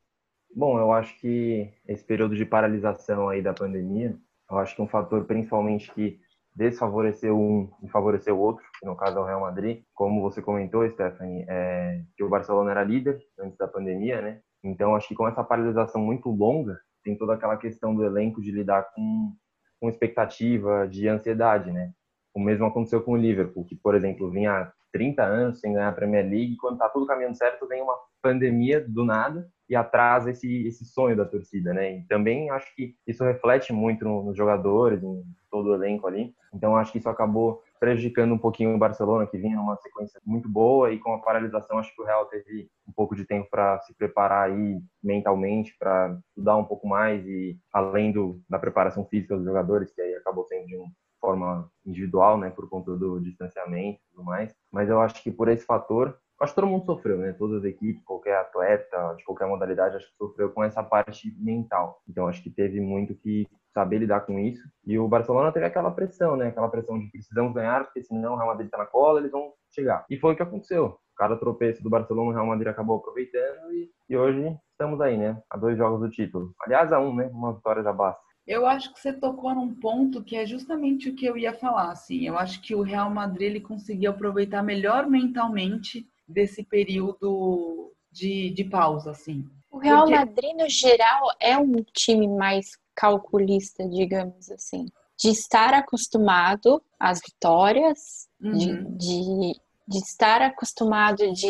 Bom, 0.55 0.79
eu 0.79 0.91
acho 0.91 1.17
que 1.19 1.71
esse 1.87 2.03
período 2.03 2.35
de 2.35 2.45
paralisação 2.45 3.29
aí 3.29 3.41
da 3.41 3.53
pandemia, 3.53 4.17
eu 4.49 4.57
acho 4.57 4.75
que 4.75 4.81
um 4.81 4.87
fator 4.87 5.25
principalmente 5.25 5.91
que 5.93 6.19
desfavoreceu 6.55 7.37
um 7.37 7.71
e 7.83 7.89
favoreceu 7.89 8.35
o 8.35 8.41
outro, 8.41 8.65
que 8.79 8.85
no 8.85 8.95
caso 8.95 9.17
é 9.17 9.21
o 9.21 9.25
Real 9.25 9.41
Madrid. 9.41 9.83
Como 9.93 10.21
você 10.21 10.41
comentou, 10.41 10.89
Stephanie, 10.89 11.45
é, 11.47 12.01
que 12.17 12.23
o 12.23 12.29
Barcelona 12.29 12.71
era 12.71 12.83
líder 12.83 13.21
antes 13.39 13.57
da 13.57 13.67
pandemia, 13.67 14.21
né? 14.21 14.41
Então, 14.63 14.95
acho 14.95 15.07
que 15.07 15.15
com 15.15 15.27
essa 15.27 15.43
paralisação 15.43 16.01
muito 16.01 16.29
longa, 16.29 16.79
tem 17.03 17.17
toda 17.17 17.33
aquela 17.33 17.57
questão 17.57 17.95
do 17.95 18.03
elenco 18.03 18.41
de 18.41 18.51
lidar 18.51 18.91
com, 18.93 19.33
com 19.79 19.89
expectativa, 19.89 20.87
de 20.87 21.07
ansiedade, 21.07 21.71
né? 21.71 21.91
O 22.33 22.39
mesmo 22.39 22.65
aconteceu 22.65 23.01
com 23.01 23.13
o 23.13 23.17
Liverpool, 23.17 23.65
que, 23.65 23.75
por 23.75 23.95
exemplo, 23.95 24.29
vinha 24.29 24.71
30 24.91 25.23
anos 25.23 25.59
sem 25.59 25.73
ganhar 25.73 25.89
a 25.89 25.93
Premier 25.93 26.25
League, 26.25 26.57
quando 26.57 26.77
tá 26.77 26.89
tudo 26.89 27.05
caminhando 27.05 27.37
certo, 27.37 27.67
vem 27.67 27.81
uma 27.81 27.97
pandemia 28.21 28.83
do 28.87 29.03
nada 29.03 29.49
e 29.69 29.75
atrasa 29.75 30.31
esse, 30.31 30.67
esse 30.67 30.83
sonho 30.83 31.15
da 31.15 31.25
torcida, 31.25 31.73
né? 31.73 31.99
E 31.99 32.03
também 32.07 32.49
acho 32.49 32.73
que 32.75 32.95
isso 33.05 33.23
reflete 33.23 33.71
muito 33.71 34.03
nos 34.03 34.35
jogadores, 34.35 35.03
em 35.03 35.23
todo 35.51 35.69
o 35.69 35.75
elenco 35.75 36.07
ali. 36.07 36.33
Então 36.53 36.75
acho 36.75 36.91
que 36.91 36.97
isso 36.97 37.09
acabou 37.09 37.61
prejudicando 37.79 38.33
um 38.33 38.37
pouquinho 38.37 38.75
o 38.75 38.77
Barcelona, 38.77 39.25
que 39.25 39.37
vinha 39.37 39.55
numa 39.55 39.77
sequência 39.77 40.19
muito 40.25 40.49
boa, 40.49 40.91
e 40.91 40.99
com 40.99 41.13
a 41.13 41.19
paralisação, 41.19 41.77
acho 41.77 41.95
que 41.95 42.01
o 42.01 42.05
Real 42.05 42.25
teve 42.25 42.69
um 42.87 42.91
pouco 42.91 43.15
de 43.15 43.25
tempo 43.25 43.47
para 43.49 43.79
se 43.79 43.93
preparar 43.93 44.49
aí 44.49 44.81
mentalmente, 45.01 45.75
para 45.79 46.17
estudar 46.27 46.57
um 46.57 46.65
pouco 46.65 46.87
mais, 46.87 47.25
e 47.25 47.57
além 47.71 48.11
do, 48.11 48.41
da 48.49 48.59
preparação 48.59 49.05
física 49.05 49.35
dos 49.35 49.45
jogadores, 49.45 49.93
que 49.93 50.01
aí 50.01 50.13
acabou 50.15 50.43
sendo 50.45 50.67
de 50.67 50.75
uma 50.75 50.87
forma 51.21 51.71
individual, 51.85 52.37
né, 52.37 52.49
por 52.49 52.67
conta 52.69 52.95
do 52.95 53.19
distanciamento 53.19 53.99
e 53.99 54.11
tudo 54.11 54.25
mais. 54.25 54.53
Mas 54.71 54.89
eu 54.89 54.99
acho 54.99 55.21
que 55.23 55.31
por 55.31 55.47
esse 55.47 55.65
fator, 55.65 56.17
acho 56.39 56.53
que 56.53 56.61
todo 56.61 56.69
mundo 56.69 56.85
sofreu, 56.85 57.17
né? 57.17 57.33
Todas 57.33 57.59
as 57.59 57.63
equipes, 57.65 58.03
qualquer 58.03 58.37
atleta, 58.37 59.13
de 59.17 59.23
qualquer 59.23 59.47
modalidade, 59.47 59.95
acho 59.95 60.09
que 60.09 60.17
sofreu 60.17 60.49
com 60.51 60.63
essa 60.63 60.81
parte 60.81 61.33
mental. 61.37 62.01
Então, 62.07 62.27
acho 62.27 62.41
que 62.41 62.49
teve 62.49 62.79
muito 62.79 63.15
que 63.15 63.47
saber 63.73 63.99
lidar 63.99 64.21
com 64.21 64.39
isso. 64.39 64.67
E 64.85 64.97
o 64.97 65.07
Barcelona 65.07 65.51
teve 65.51 65.65
aquela 65.65 65.91
pressão, 65.91 66.35
né? 66.35 66.47
Aquela 66.47 66.69
pressão 66.69 66.99
de 66.99 67.09
precisamos 67.09 67.53
ganhar, 67.53 67.85
porque 67.85 68.03
senão 68.03 68.33
o 68.33 68.35
Real 68.35 68.47
Madrid 68.47 68.67
está 68.67 68.77
na 68.77 68.85
cola, 68.85 69.19
eles 69.19 69.31
vão 69.31 69.53
chegar. 69.73 70.05
E 70.09 70.17
foi 70.17 70.33
o 70.33 70.35
que 70.35 70.43
aconteceu. 70.43 70.97
Cada 71.17 71.35
tropeço 71.35 71.83
do 71.83 71.89
Barcelona, 71.89 72.29
o 72.29 72.33
Real 72.33 72.45
Madrid 72.45 72.67
acabou 72.67 72.97
aproveitando 72.97 73.73
e, 73.73 73.89
e 74.09 74.17
hoje 74.17 74.57
estamos 74.71 75.01
aí, 75.01 75.17
né? 75.17 75.41
A 75.49 75.57
dois 75.57 75.77
jogos 75.77 75.99
do 75.99 76.09
título. 76.09 76.53
Aliás, 76.61 76.91
a 76.93 76.99
um, 76.99 77.13
né? 77.13 77.29
Uma 77.33 77.53
vitória 77.53 77.83
já 77.83 77.91
basta. 77.91 78.21
Eu 78.47 78.65
acho 78.65 78.91
que 78.93 78.99
você 78.99 79.13
tocou 79.13 79.53
num 79.53 79.75
ponto 79.75 80.23
que 80.23 80.35
é 80.35 80.45
justamente 80.45 81.09
o 81.09 81.15
que 81.15 81.25
eu 81.25 81.37
ia 81.37 81.53
falar, 81.53 81.91
assim. 81.91 82.25
Eu 82.25 82.37
acho 82.37 82.61
que 82.61 82.73
o 82.73 82.81
Real 82.81 83.09
Madrid 83.09 83.49
ele 83.49 83.59
conseguiu 83.59 84.09
aproveitar 84.09 84.63
melhor 84.63 85.07
mentalmente 85.07 86.07
desse 86.29 86.63
período 86.63 87.91
de, 88.11 88.51
de 88.51 88.63
pausa, 88.63 89.11
assim. 89.11 89.45
O 89.71 89.77
Real 89.77 90.05
Porque... 90.05 90.15
Madrid, 90.15 90.55
no 90.55 90.69
geral, 90.69 91.29
é 91.39 91.57
um 91.57 91.83
time 91.93 92.27
mais 92.27 92.71
calculista, 92.95 93.87
digamos 93.87 94.49
assim. 94.51 94.85
De 95.17 95.29
estar 95.29 95.73
acostumado 95.73 96.81
às 96.99 97.19
vitórias, 97.19 98.27
uhum. 98.41 98.57
de, 98.57 98.97
de, 98.97 99.61
de, 99.87 99.97
estar 99.97 100.41
acostumado 100.41 101.31
de, 101.33 101.49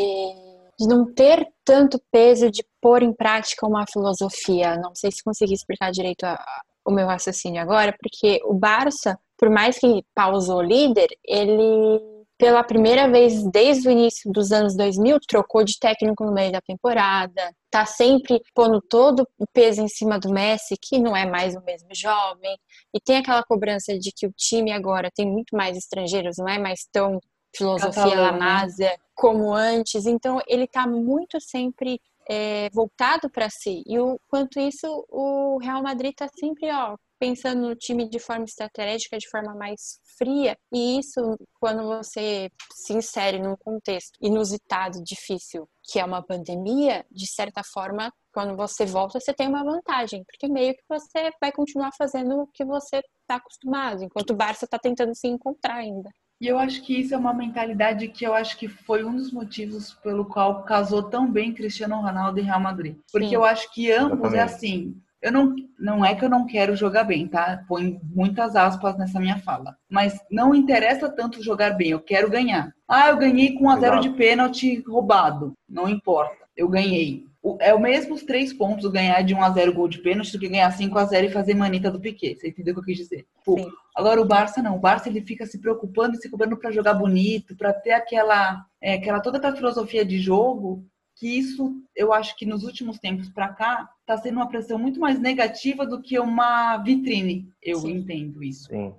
de 0.79 0.87
não 0.87 1.13
ter 1.13 1.47
tanto 1.63 2.01
peso 2.11 2.49
de 2.49 2.63
pôr 2.81 3.03
em 3.03 3.13
prática 3.13 3.67
uma 3.67 3.85
filosofia. 3.85 4.75
Não 4.77 4.95
sei 4.95 5.11
se 5.11 5.23
consegui 5.23 5.53
explicar 5.53 5.91
direito 5.91 6.23
a, 6.23 6.43
o 6.85 6.91
meu 6.91 7.07
raciocínio 7.07 7.61
agora, 7.61 7.95
porque 7.99 8.41
o 8.43 8.53
Barça, 8.53 9.17
por 9.37 9.49
mais 9.49 9.77
que 9.77 10.03
pausou 10.15 10.61
líder, 10.61 11.07
ele 11.23 12.18
pela 12.39 12.63
primeira 12.63 13.05
vez 13.11 13.43
desde 13.51 13.89
o 13.89 13.91
início 13.91 14.31
dos 14.31 14.53
anos 14.53 14.73
2000, 14.73 15.19
trocou 15.27 15.61
de 15.61 15.77
técnico 15.77 16.23
no 16.23 16.31
meio 16.31 16.53
da 16.53 16.61
temporada, 16.61 17.53
tá 17.69 17.85
sempre 17.85 18.41
pondo 18.55 18.81
todo 18.81 19.27
o 19.37 19.45
peso 19.45 19.81
em 19.81 19.89
cima 19.89 20.17
do 20.17 20.31
Messi, 20.31 20.75
que 20.81 20.97
não 20.97 21.13
é 21.13 21.25
mais 21.25 21.53
o 21.53 21.61
mesmo 21.61 21.89
jovem, 21.93 22.57
e 22.93 22.99
tem 23.01 23.17
aquela 23.17 23.43
cobrança 23.43 23.99
de 23.99 24.13
que 24.15 24.25
o 24.25 24.31
time 24.31 24.71
agora 24.71 25.11
tem 25.13 25.29
muito 25.29 25.53
mais 25.53 25.77
estrangeiros, 25.77 26.37
não 26.37 26.47
é 26.47 26.57
mais 26.57 26.87
tão 26.89 27.19
filosofia 27.53 28.21
Lamásia 28.21 28.97
como 29.13 29.53
antes, 29.53 30.05
então 30.05 30.39
ele 30.47 30.65
tá 30.65 30.87
muito 30.87 31.41
sempre 31.41 31.99
é, 32.29 32.69
voltado 32.71 33.29
para 33.29 33.49
si. 33.49 33.83
E 33.85 33.99
o 33.99 34.17
quanto 34.29 34.61
isso, 34.61 34.87
o 35.09 35.57
Real 35.57 35.83
Madrid 35.83 36.11
está 36.11 36.29
sempre 36.39 36.71
ó, 36.71 36.95
pensando 37.19 37.67
no 37.67 37.75
time 37.75 38.09
de 38.09 38.19
forma 38.19 38.45
estratégica, 38.45 39.17
de 39.17 39.29
forma 39.29 39.53
mais 39.53 39.99
fria. 40.17 40.57
E 40.73 40.99
isso, 40.99 41.37
quando 41.59 41.83
você 41.83 42.49
se 42.73 42.93
insere 42.93 43.39
num 43.39 43.55
contexto 43.57 44.17
inusitado, 44.21 45.03
difícil, 45.03 45.67
que 45.83 45.99
é 45.99 46.05
uma 46.05 46.23
pandemia, 46.23 47.05
de 47.11 47.27
certa 47.27 47.61
forma, 47.63 48.11
quando 48.33 48.55
você 48.55 48.85
volta, 48.85 49.19
você 49.19 49.33
tem 49.33 49.47
uma 49.47 49.63
vantagem, 49.63 50.23
porque 50.23 50.47
meio 50.47 50.73
que 50.73 50.83
você 50.87 51.31
vai 51.41 51.51
continuar 51.51 51.91
fazendo 51.97 52.41
o 52.41 52.47
que 52.47 52.63
você 52.63 53.01
está 53.21 53.35
acostumado, 53.35 54.03
enquanto 54.03 54.31
o 54.31 54.35
Barça 54.35 54.65
está 54.65 54.79
tentando 54.79 55.13
se 55.15 55.27
encontrar 55.27 55.75
ainda. 55.75 56.09
E 56.41 56.47
eu 56.47 56.57
acho 56.57 56.81
que 56.83 56.97
isso 56.97 57.13
é 57.13 57.17
uma 57.17 57.33
mentalidade 57.33 58.07
que 58.07 58.25
eu 58.25 58.33
acho 58.33 58.57
que 58.57 58.69
foi 58.69 59.03
um 59.03 59.13
dos 59.13 59.31
motivos 59.31 59.93
pelo 59.95 60.23
qual 60.23 60.63
casou 60.63 61.03
tão 61.03 61.29
bem 61.29 61.53
Cristiano 61.53 61.99
Ronaldo 62.01 62.39
e 62.39 62.43
Real 62.43 62.61
Madrid. 62.61 62.95
Porque 63.11 63.27
Sim. 63.27 63.35
eu 63.35 63.43
acho 63.43 63.69
que 63.73 63.91
ambos 63.91 64.33
é 64.33 64.39
assim. 64.39 64.95
Eu 65.21 65.31
não, 65.31 65.55
não 65.77 66.05
é 66.05 66.15
que 66.15 66.23
eu 66.23 66.29
não 66.29 66.45
quero 66.45 66.75
jogar 66.75 67.03
bem, 67.03 67.27
tá? 67.27 67.63
Põe 67.67 67.99
muitas 68.03 68.55
aspas 68.55 68.97
nessa 68.97 69.19
minha 69.19 69.37
fala. 69.37 69.75
Mas 69.89 70.17
não 70.31 70.55
interessa 70.55 71.09
tanto 71.09 71.43
jogar 71.43 71.71
bem, 71.71 71.89
eu 71.89 71.99
quero 71.99 72.29
ganhar. 72.29 72.73
Ah, 72.87 73.09
eu 73.09 73.17
ganhei 73.17 73.53
com 73.53 73.65
1 73.65 73.69
a 73.69 73.79
0 73.79 73.99
de 73.99 74.09
pênalti 74.11 74.81
roubado. 74.87 75.53
Não 75.67 75.89
importa, 75.89 76.45
eu 76.55 76.69
ganhei 76.69 77.29
é 77.59 77.73
o 77.73 77.79
mesmo 77.79 78.15
os 78.15 78.23
três 78.23 78.51
pontos 78.51 78.91
ganhar 78.91 79.21
de 79.21 79.33
1 79.33 79.41
a 79.41 79.49
0 79.49 79.73
gol 79.73 79.87
de 79.87 79.99
pênalti 79.99 80.33
do 80.33 80.39
que 80.39 80.49
ganhar 80.49 80.69
5 80.71 80.97
a 80.97 81.05
0 81.05 81.27
e 81.27 81.31
fazer 81.31 81.53
manita 81.53 81.89
do 81.89 81.99
Piquet. 81.99 82.35
Você 82.35 82.49
entendeu 82.49 82.73
o 82.73 82.75
que 82.75 82.81
eu 82.81 82.85
quis 82.85 82.97
dizer? 82.97 83.25
Pô, 83.45 83.55
agora 83.95 84.21
o 84.21 84.25
Barça 84.25 84.61
não. 84.61 84.75
O 84.75 84.79
Barça 84.79 85.07
ele 85.07 85.21
fica 85.21 85.45
se 85.45 85.57
preocupando 85.57 86.15
e 86.15 86.17
se 86.17 86.29
cobrando 86.29 86.57
para 86.57 86.71
jogar 86.71 86.93
bonito, 86.93 87.55
para 87.55 87.71
ter 87.71 87.91
aquela, 87.91 88.65
é, 88.81 88.95
aquela 88.95 89.21
toda 89.21 89.37
aquela 89.37 89.55
filosofia 89.55 90.03
de 90.03 90.19
jogo. 90.19 90.85
Que 91.19 91.27
isso, 91.37 91.75
eu 91.95 92.13
acho 92.13 92.35
que 92.37 92.45
nos 92.45 92.63
últimos 92.63 92.97
tempos 92.97 93.29
para 93.29 93.49
cá, 93.49 93.89
está 93.99 94.17
sendo 94.17 94.37
uma 94.37 94.47
pressão 94.47 94.79
muito 94.79 94.99
mais 94.99 95.19
negativa 95.19 95.85
do 95.85 96.01
que 96.01 96.17
uma 96.17 96.77
vitrine. 96.77 97.51
Eu 97.61 97.79
Sim. 97.79 97.91
entendo 97.91 98.41
isso. 98.41 98.69
Sim. 98.69 98.95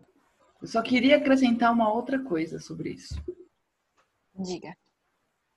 Eu 0.61 0.69
só 0.69 0.83
queria 0.83 1.17
acrescentar 1.17 1.73
uma 1.73 1.91
outra 1.91 2.19
coisa 2.19 2.59
sobre 2.59 2.91
isso. 2.91 3.15
Diga 4.39 4.77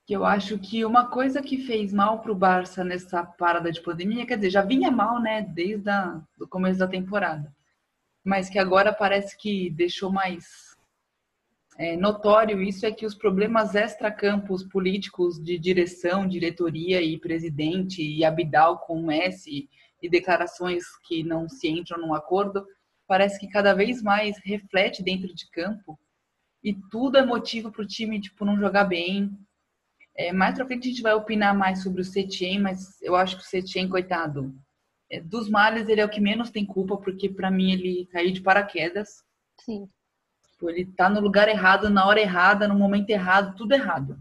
que 0.05 0.13
eu 0.13 0.25
acho 0.25 0.59
que 0.59 0.83
uma 0.83 1.07
coisa 1.07 1.41
que 1.41 1.57
fez 1.57 1.93
mal 1.93 2.19
para 2.19 2.31
o 2.31 2.35
Barça 2.35 2.83
nessa 2.83 3.23
parada 3.23 3.71
de 3.71 3.81
pandemia, 3.81 4.25
quer 4.25 4.35
dizer, 4.35 4.49
já 4.49 4.61
vinha 4.61 4.91
mal, 4.91 5.21
né, 5.21 5.41
desde 5.41 5.89
o 6.39 6.47
começo 6.47 6.79
da 6.79 6.87
temporada, 6.87 7.53
mas 8.23 8.49
que 8.49 8.59
agora 8.59 8.93
parece 8.93 9.37
que 9.37 9.69
deixou 9.69 10.11
mais 10.11 10.72
é, 11.77 11.97
notório 11.97 12.61
isso 12.61 12.85
é 12.85 12.91
que 12.91 13.05
os 13.05 13.15
problemas 13.15 13.75
extracampos 13.75 14.63
políticos 14.63 15.41
de 15.41 15.57
direção, 15.57 16.27
diretoria 16.27 17.01
e 17.01 17.19
presidente 17.19 18.01
e 18.01 18.23
Abidal 18.23 18.79
com 18.79 18.99
o 18.99 19.05
Messi 19.05 19.69
e 20.01 20.09
declarações 20.09 20.83
que 21.07 21.23
não 21.23 21.49
se 21.49 21.67
entram 21.67 21.99
num 21.99 22.13
acordo, 22.13 22.65
parece 23.07 23.39
que 23.39 23.47
cada 23.47 23.73
vez 23.73 24.01
mais 24.01 24.37
reflete 24.43 25.01
dentro 25.01 25.33
de 25.33 25.49
campo 25.49 25.99
e 26.63 26.73
tudo 26.91 27.17
é 27.17 27.25
motivo 27.25 27.71
para 27.71 27.83
o 27.83 27.87
time 27.87 28.21
tipo 28.21 28.45
não 28.45 28.57
jogar 28.57 28.85
bem, 28.85 29.37
é, 30.15 30.31
mais 30.31 30.55
pra 30.55 30.65
frente 30.65 30.87
a 30.87 30.91
gente 30.91 31.01
vai 31.01 31.13
opinar 31.13 31.57
mais 31.57 31.81
sobre 31.81 32.01
o 32.01 32.05
Setien, 32.05 32.59
mas 32.59 33.01
eu 33.01 33.15
acho 33.15 33.37
que 33.37 33.41
o 33.41 33.45
Setien, 33.45 33.89
coitado, 33.89 34.53
é, 35.09 35.19
dos 35.19 35.49
males 35.49 35.89
ele 35.89 36.01
é 36.01 36.05
o 36.05 36.09
que 36.09 36.21
menos 36.21 36.51
tem 36.51 36.65
culpa, 36.65 36.97
porque 36.97 37.29
para 37.29 37.49
mim 37.49 37.71
ele 37.71 38.05
caiu 38.11 38.31
de 38.31 38.41
paraquedas. 38.41 39.23
Sim. 39.61 39.89
Tipo, 40.53 40.69
ele 40.69 40.85
tá 40.85 41.09
no 41.09 41.19
lugar 41.19 41.47
errado, 41.47 41.89
na 41.89 42.05
hora 42.05 42.19
errada, 42.19 42.67
no 42.67 42.75
momento 42.75 43.09
errado, 43.09 43.55
tudo 43.55 43.73
errado. 43.73 44.17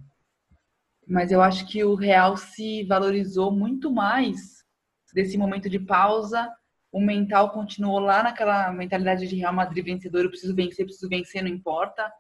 Mas 1.07 1.33
eu 1.33 1.41
acho 1.41 1.67
que 1.67 1.85
o 1.85 1.95
Real 1.95 2.37
se 2.37 2.85
valorizou 2.85 3.51
muito 3.51 3.91
mais 3.91 4.65
desse 5.15 5.39
momento 5.39 5.71
de 5.71 5.79
pausa. 5.79 6.51
O 6.91 7.01
mental 7.01 7.51
continuou 7.51 7.99
lá 7.99 8.23
naquela 8.23 8.73
mentalidade 8.73 9.27
de 9.27 9.37
Real 9.37 9.53
Madrid 9.53 9.85
vencedor, 9.85 10.25
eu 10.25 10.31
preciso 10.31 10.55
vencer, 10.55 10.85
preciso 10.85 11.09
vencer, 11.09 11.43
não 11.43 11.51
importa 11.51 12.13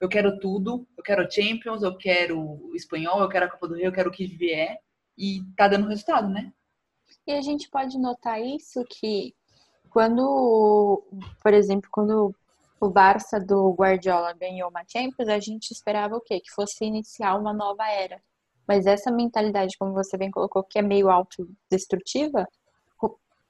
eu 0.00 0.08
quero 0.08 0.38
tudo, 0.38 0.88
eu 0.96 1.04
quero 1.04 1.30
Champions, 1.30 1.82
eu 1.82 1.94
quero 1.94 2.40
o 2.40 2.74
espanhol, 2.74 3.20
eu 3.20 3.28
quero 3.28 3.44
a 3.44 3.48
Copa 3.48 3.68
do 3.68 3.74
Rei, 3.74 3.86
eu 3.86 3.92
quero 3.92 4.08
o 4.08 4.12
que 4.12 4.26
vier. 4.26 4.78
E 5.16 5.42
tá 5.54 5.68
dando 5.68 5.88
resultado, 5.88 6.28
né? 6.28 6.50
E 7.26 7.32
a 7.32 7.42
gente 7.42 7.68
pode 7.68 7.98
notar 7.98 8.40
isso 8.40 8.82
que 8.88 9.34
quando, 9.90 11.04
por 11.42 11.52
exemplo, 11.52 11.90
quando 11.92 12.34
o 12.80 12.88
Barça 12.88 13.38
do 13.38 13.72
Guardiola 13.74 14.32
ganhou 14.32 14.70
uma 14.70 14.82
Champions, 14.90 15.28
a 15.28 15.38
gente 15.38 15.70
esperava 15.70 16.16
o 16.16 16.20
quê? 16.20 16.40
Que 16.40 16.50
fosse 16.50 16.84
iniciar 16.84 17.36
uma 17.36 17.52
nova 17.52 17.86
era. 17.88 18.20
Mas 18.66 18.86
essa 18.86 19.10
mentalidade, 19.10 19.76
como 19.78 19.92
você 19.92 20.16
bem 20.16 20.30
colocou, 20.30 20.64
que 20.64 20.78
é 20.78 20.82
meio 20.82 21.10
autodestrutiva, 21.10 22.46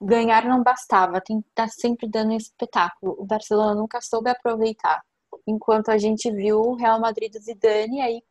ganhar 0.01 0.45
não 0.47 0.63
bastava, 0.63 1.21
tem 1.21 1.41
que 1.41 1.49
estar 1.49 1.67
tá 1.67 1.69
sempre 1.69 2.09
dando 2.09 2.33
um 2.33 2.37
espetáculo. 2.37 3.17
O 3.19 3.25
Barcelona 3.25 3.75
nunca 3.75 4.01
soube 4.01 4.31
aproveitar 4.31 5.01
enquanto 5.47 5.91
a 5.91 5.99
gente 5.99 6.31
viu 6.31 6.61
o 6.61 6.75
Real 6.75 7.01
Madrid 7.01 7.33
do 7.33 7.39
Zidane 7.39 8.01
aí 8.01 8.23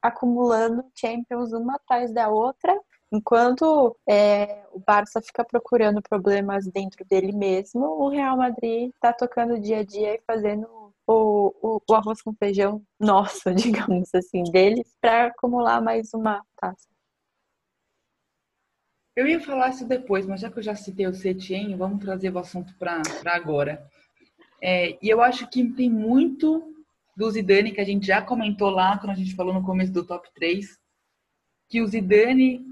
acumulando 0.00 0.84
Champions 0.94 1.52
uma 1.52 1.76
atrás 1.76 2.12
da 2.12 2.28
outra, 2.28 2.78
enquanto 3.12 3.96
é, 4.08 4.64
o 4.72 4.80
Barça 4.80 5.20
fica 5.20 5.44
procurando 5.44 6.00
problemas 6.02 6.66
dentro 6.66 7.04
dele 7.04 7.32
mesmo, 7.32 7.84
o 7.84 8.08
Real 8.08 8.36
Madrid 8.36 8.90
está 8.94 9.12
tocando 9.12 9.60
dia 9.60 9.78
a 9.78 9.84
dia 9.84 10.14
e 10.14 10.22
fazendo 10.26 10.66
o, 11.06 11.54
o, 11.60 11.82
o 11.88 11.94
arroz 11.94 12.22
com 12.22 12.32
feijão 12.34 12.82
nosso, 12.98 13.52
digamos 13.54 14.14
assim, 14.14 14.44
deles, 14.44 14.94
para 15.00 15.26
acumular 15.26 15.80
mais 15.80 16.14
uma 16.14 16.44
taça. 16.56 16.88
Eu 19.16 19.26
ia 19.26 19.40
falar 19.40 19.70
isso 19.70 19.86
depois, 19.86 20.24
mas 20.24 20.40
já 20.40 20.50
que 20.50 20.58
eu 20.58 20.62
já 20.62 20.74
citei 20.74 21.06
o 21.06 21.12
Setien, 21.12 21.76
vamos 21.76 22.02
trazer 22.02 22.32
o 22.32 22.38
assunto 22.38 22.72
para 22.78 23.02
agora. 23.26 23.84
É, 24.62 24.96
e 25.02 25.08
eu 25.08 25.20
acho 25.20 25.48
que 25.48 25.64
tem 25.72 25.90
muito 25.90 26.74
do 27.16 27.30
Zidane 27.30 27.72
que 27.72 27.80
a 27.80 27.84
gente 27.84 28.06
já 28.06 28.22
comentou 28.22 28.70
lá 28.70 28.96
quando 28.98 29.10
a 29.10 29.14
gente 29.14 29.34
falou 29.34 29.52
no 29.52 29.64
começo 29.64 29.92
do 29.92 30.06
top 30.06 30.28
3, 30.34 30.78
que 31.68 31.82
o 31.82 31.86
Zidane 31.86 32.64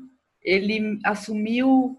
ele 0.43 0.99
assumiu 1.05 1.97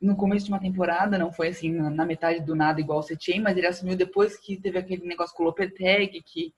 no 0.00 0.16
começo 0.16 0.46
de 0.46 0.52
uma 0.52 0.60
temporada, 0.60 1.18
não 1.18 1.32
foi 1.32 1.48
assim 1.48 1.70
na 1.72 2.04
metade 2.04 2.40
do 2.44 2.54
nada 2.54 2.80
igual 2.80 3.00
o 3.00 3.02
Setien, 3.02 3.40
mas 3.40 3.56
ele 3.56 3.66
assumiu 3.66 3.96
depois 3.96 4.36
que 4.38 4.56
teve 4.56 4.78
aquele 4.78 5.04
negócio 5.06 5.34
com 5.34 5.42
o 5.42 5.46
Lopetegui, 5.46 6.22
que 6.22 6.54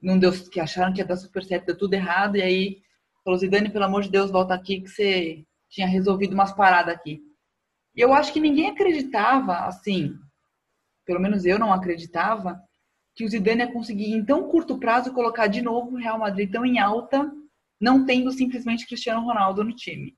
não 0.00 0.18
deu, 0.18 0.32
que 0.50 0.60
acharam 0.60 0.92
que 0.92 1.00
ia 1.00 1.06
dar 1.06 1.16
super 1.16 1.42
certo, 1.42 1.66
deu 1.66 1.78
tudo 1.78 1.94
errado, 1.94 2.36
e 2.36 2.42
aí 2.42 2.82
falou, 3.24 3.38
Zidane, 3.38 3.70
pelo 3.70 3.84
amor 3.84 4.02
de 4.02 4.10
Deus, 4.10 4.30
volta 4.30 4.54
aqui 4.54 4.80
que 4.80 4.88
você 4.88 5.44
tinha 5.68 5.86
resolvido 5.86 6.34
umas 6.34 6.52
paradas 6.52 6.94
aqui. 6.94 7.20
E 7.94 8.00
eu 8.00 8.12
acho 8.12 8.32
que 8.32 8.40
ninguém 8.40 8.68
acreditava, 8.68 9.66
assim, 9.66 10.14
pelo 11.06 11.20
menos 11.20 11.44
eu 11.46 11.58
não 11.58 11.72
acreditava, 11.72 12.60
que 13.14 13.24
o 13.24 13.28
Zidane 13.28 13.62
ia 13.62 13.72
conseguir 13.72 14.12
em 14.12 14.24
tão 14.24 14.48
curto 14.48 14.78
prazo 14.78 15.12
colocar 15.12 15.46
de 15.46 15.62
novo 15.62 15.92
o 15.92 15.98
Real 15.98 16.18
Madrid 16.18 16.50
tão 16.50 16.64
em 16.64 16.78
alta, 16.78 17.32
não 17.80 18.04
tendo 18.04 18.30
simplesmente 18.30 18.86
Cristiano 18.86 19.24
Ronaldo 19.24 19.64
no 19.64 19.74
time. 19.74 20.17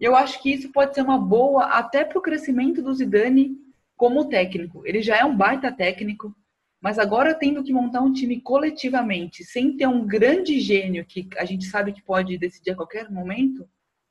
Eu 0.00 0.16
acho 0.16 0.42
que 0.42 0.52
isso 0.52 0.70
pode 0.72 0.94
ser 0.94 1.02
uma 1.02 1.18
boa 1.18 1.64
até 1.66 2.04
para 2.04 2.18
o 2.18 2.22
crescimento 2.22 2.82
do 2.82 2.92
Zidane 2.92 3.56
como 3.96 4.28
técnico. 4.28 4.86
Ele 4.86 5.02
já 5.02 5.16
é 5.16 5.24
um 5.24 5.36
baita 5.36 5.70
técnico, 5.70 6.34
mas 6.80 6.98
agora 6.98 7.34
tendo 7.34 7.62
que 7.62 7.72
montar 7.72 8.00
um 8.00 8.12
time 8.12 8.40
coletivamente, 8.40 9.44
sem 9.44 9.76
ter 9.76 9.86
um 9.86 10.04
grande 10.06 10.58
gênio 10.60 11.04
que 11.04 11.28
a 11.36 11.44
gente 11.44 11.66
sabe 11.66 11.92
que 11.92 12.02
pode 12.02 12.36
decidir 12.38 12.72
a 12.72 12.76
qualquer 12.76 13.10
momento, 13.10 13.68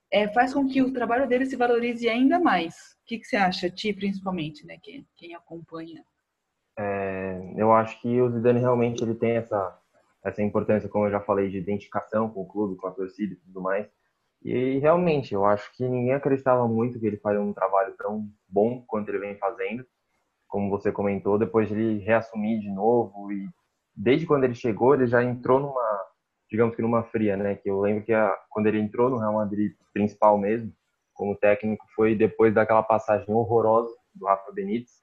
é, 0.10 0.28
faz 0.30 0.54
com 0.54 0.68
que 0.68 0.82
o 0.82 0.94
trabalho 0.94 1.28
dele 1.28 1.46
se 1.46 1.56
valorize 1.56 2.08
ainda 2.08 2.40
mais 2.40 2.92
que, 3.12 3.20
que 3.20 3.26
você 3.26 3.36
acha, 3.36 3.70
Ti, 3.70 3.92
principalmente, 3.94 4.66
né? 4.66 4.78
Quem, 4.82 5.06
quem 5.18 5.36
acompanha? 5.36 6.04
É, 6.80 7.54
eu 7.58 7.74
acho 7.74 8.02
que 8.02 8.22
o 8.22 8.30
Zidane 8.32 8.60
realmente 8.60 9.04
ele 9.04 9.16
tem 9.16 9.32
essa, 9.32 9.78
essa 10.24 10.42
importância, 10.42 10.88
como 10.88 11.06
eu 11.06 11.12
já 11.12 11.20
falei, 11.20 11.50
de 11.50 11.58
identificação 11.58 12.30
com 12.30 12.42
o 12.42 12.48
clube, 12.48 12.78
com 12.78 12.88
a 12.88 12.92
torcida 12.92 13.34
e 13.34 13.38
tudo 13.38 13.62
mais. 13.62 13.88
E 14.44 14.80
realmente, 14.80 15.34
eu 15.34 15.46
acho 15.46 15.72
que 15.76 15.88
ninguém 15.88 16.14
acreditava 16.14 16.68
muito 16.68 17.00
que 17.00 17.06
ele 17.06 17.18
faria 17.18 17.42
um 17.42 17.54
trabalho 17.54 17.94
tão 17.98 18.28
bom 18.48 18.84
quanto 18.88 19.10
ele 19.10 19.20
vem 19.20 19.36
fazendo. 19.38 19.86
Como 20.48 20.70
você 20.70 20.92
comentou, 20.92 21.38
depois 21.38 21.68
de 21.68 21.76
ele 21.76 22.00
reassumir 22.00 22.60
de 22.60 22.70
novo 22.70 23.32
e 23.32 23.48
desde 23.96 24.26
quando 24.26 24.44
ele 24.44 24.56
chegou, 24.56 24.96
ele 24.96 25.06
já 25.06 25.24
entrou 25.24 25.60
numa, 25.60 26.06
digamos 26.50 26.76
que 26.76 26.82
numa 26.82 27.04
fria, 27.04 27.38
né? 27.38 27.56
Que 27.56 27.70
eu 27.70 27.80
lembro 27.80 28.04
que 28.04 28.14
a, 28.14 28.36
quando 28.50 28.68
ele 28.68 28.80
entrou 28.80 29.10
no 29.10 29.18
Real 29.18 29.34
Madrid 29.34 29.74
principal 29.94 30.38
mesmo, 30.38 30.74
como 31.14 31.38
técnico 31.38 31.86
foi 31.96 32.16
depois 32.16 32.54
daquela 32.54 32.82
passagem 32.82 33.34
horrorosa 33.34 33.94
do 34.14 34.26
Rafa 34.26 34.52
Benítez. 34.52 35.02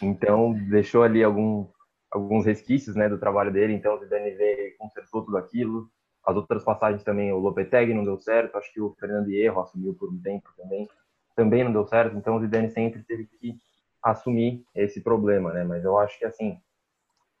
Então, 0.00 0.52
deixou 0.70 1.02
ali 1.02 1.22
algum, 1.22 1.68
alguns 2.10 2.46
resquícios 2.46 2.96
né, 2.96 3.08
do 3.08 3.18
trabalho 3.18 3.52
dele. 3.52 3.74
Então, 3.74 3.94
o 3.94 3.98
Zidane 3.98 4.30
veio 4.32 4.76
consertou 4.78 5.24
tudo 5.24 5.36
aquilo. 5.36 5.88
As 6.24 6.36
outras 6.36 6.64
passagens 6.64 7.02
também, 7.02 7.32
o 7.32 7.38
Lopetegui 7.38 7.94
não 7.94 8.04
deu 8.04 8.18
certo. 8.18 8.56
Acho 8.56 8.72
que 8.72 8.80
o 8.80 8.94
Fernando 8.98 9.28
Hierro 9.28 9.60
assumiu 9.60 9.94
por 9.94 10.10
um 10.10 10.20
tempo 10.20 10.48
também. 10.56 10.88
Também 11.34 11.64
não 11.64 11.72
deu 11.72 11.86
certo. 11.86 12.16
Então, 12.16 12.36
o 12.36 12.40
Zidane 12.40 12.70
sempre 12.70 13.02
teve 13.02 13.26
que 13.26 13.56
assumir 14.02 14.64
esse 14.74 15.00
problema, 15.00 15.52
né? 15.52 15.64
Mas 15.64 15.84
eu 15.84 15.98
acho 15.98 16.18
que, 16.18 16.24
assim, 16.24 16.58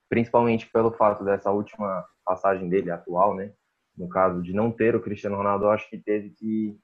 principalmente 0.08 0.68
pelo 0.70 0.90
fato 0.92 1.24
dessa 1.24 1.50
última 1.50 2.04
passagem 2.24 2.68
dele, 2.68 2.90
atual, 2.90 3.34
né? 3.34 3.52
No 3.96 4.08
caso 4.08 4.42
de 4.42 4.52
não 4.52 4.70
ter 4.70 4.96
o 4.96 5.00
Cristiano 5.00 5.36
Ronaldo, 5.36 5.66
eu 5.66 5.70
acho 5.70 5.88
que 5.88 5.98
teve 5.98 6.30
que 6.30 6.78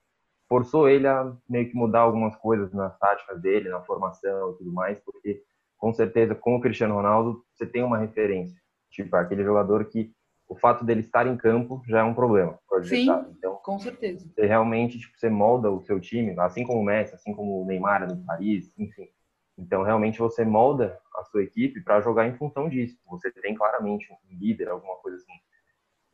forçou 0.48 0.88
ele 0.88 1.06
a 1.06 1.32
meio 1.48 1.68
que 1.68 1.76
mudar 1.76 2.00
algumas 2.00 2.34
coisas 2.36 2.72
nas 2.72 2.96
táticas 2.98 3.40
dele, 3.40 3.68
na 3.68 3.80
formação 3.82 4.52
e 4.52 4.58
tudo 4.58 4.72
mais, 4.72 4.98
porque 5.00 5.42
com 5.76 5.92
certeza 5.92 6.34
com 6.34 6.56
o 6.56 6.60
Cristiano 6.60 6.94
Ronaldo 6.94 7.44
você 7.52 7.66
tem 7.66 7.82
uma 7.82 7.98
referência, 7.98 8.58
tipo 8.90 9.14
aquele 9.14 9.44
jogador 9.44 9.84
que 9.84 10.12
o 10.48 10.56
fato 10.56 10.84
dele 10.84 11.00
estar 11.00 11.26
em 11.26 11.36
campo 11.36 11.82
já 11.86 12.00
é 12.00 12.02
um 12.02 12.14
problema 12.14 12.58
Sim, 12.84 13.08
então, 13.36 13.56
com 13.56 13.78
certeza. 13.78 14.28
Você 14.28 14.46
realmente 14.46 14.98
tipo, 14.98 15.18
você 15.18 15.28
molda 15.28 15.70
o 15.70 15.80
seu 15.82 16.00
time, 16.00 16.38
assim 16.38 16.64
como 16.64 16.80
o 16.80 16.84
Messi, 16.84 17.14
assim 17.14 17.34
como 17.34 17.62
o 17.62 17.66
Neymar 17.66 18.06
no 18.08 18.24
Paris, 18.24 18.72
enfim. 18.78 19.08
Então 19.56 19.82
realmente 19.82 20.18
você 20.18 20.44
molda 20.44 20.98
a 21.16 21.24
sua 21.24 21.42
equipe 21.42 21.80
para 21.80 22.00
jogar 22.00 22.26
em 22.26 22.36
função 22.36 22.68
disso. 22.68 22.96
Você 23.10 23.30
tem 23.32 23.54
claramente 23.54 24.06
um 24.12 24.38
líder, 24.38 24.68
alguma 24.68 24.96
coisa 24.96 25.16
assim. 25.16 25.32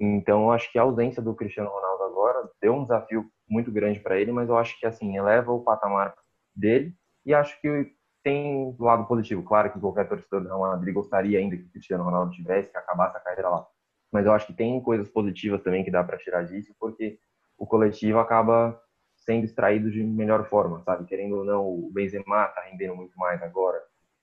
Então, 0.00 0.44
eu 0.44 0.52
acho 0.52 0.70
que 0.72 0.78
a 0.78 0.82
ausência 0.82 1.22
do 1.22 1.34
Cristiano 1.34 1.70
Ronaldo 1.70 2.02
agora 2.04 2.50
deu 2.60 2.74
um 2.74 2.82
desafio 2.82 3.30
muito 3.48 3.70
grande 3.70 4.00
para 4.00 4.18
ele, 4.18 4.32
mas 4.32 4.48
eu 4.48 4.56
acho 4.56 4.78
que 4.78 4.86
assim 4.86 5.16
eleva 5.16 5.52
o 5.52 5.62
patamar 5.62 6.14
dele 6.54 6.94
e 7.24 7.32
acho 7.32 7.60
que 7.60 7.92
tem 8.22 8.72
do 8.72 8.84
lado 8.84 9.06
positivo. 9.06 9.42
Claro 9.42 9.72
que 9.72 9.78
qualquer 9.78 10.08
torcedor 10.08 10.40
do 10.40 10.48
Real 10.48 10.60
Madrid 10.60 10.94
gostaria 10.94 11.38
ainda 11.38 11.56
que 11.56 11.64
o 11.64 11.70
Cristiano 11.70 12.04
Ronaldo 12.04 12.32
tivesse, 12.32 12.70
que 12.70 12.76
acabasse 12.76 13.16
a 13.16 13.20
carreira 13.20 13.50
lá. 13.50 13.66
Mas 14.14 14.26
eu 14.26 14.32
acho 14.32 14.46
que 14.46 14.52
tem 14.52 14.80
coisas 14.80 15.10
positivas 15.10 15.60
também 15.60 15.82
que 15.82 15.90
dá 15.90 16.04
para 16.04 16.16
tirar 16.16 16.44
disso, 16.44 16.72
porque 16.78 17.18
o 17.58 17.66
coletivo 17.66 18.20
acaba 18.20 18.80
sendo 19.16 19.44
extraído 19.44 19.90
de 19.90 20.04
melhor 20.04 20.48
forma, 20.48 20.80
sabe? 20.82 21.04
Querendo 21.04 21.38
ou 21.38 21.44
não, 21.44 21.66
o 21.66 21.90
Benzema 21.92 22.46
tá 22.46 22.62
rendendo 22.70 22.94
muito 22.94 23.18
mais 23.18 23.42
agora. 23.42 23.82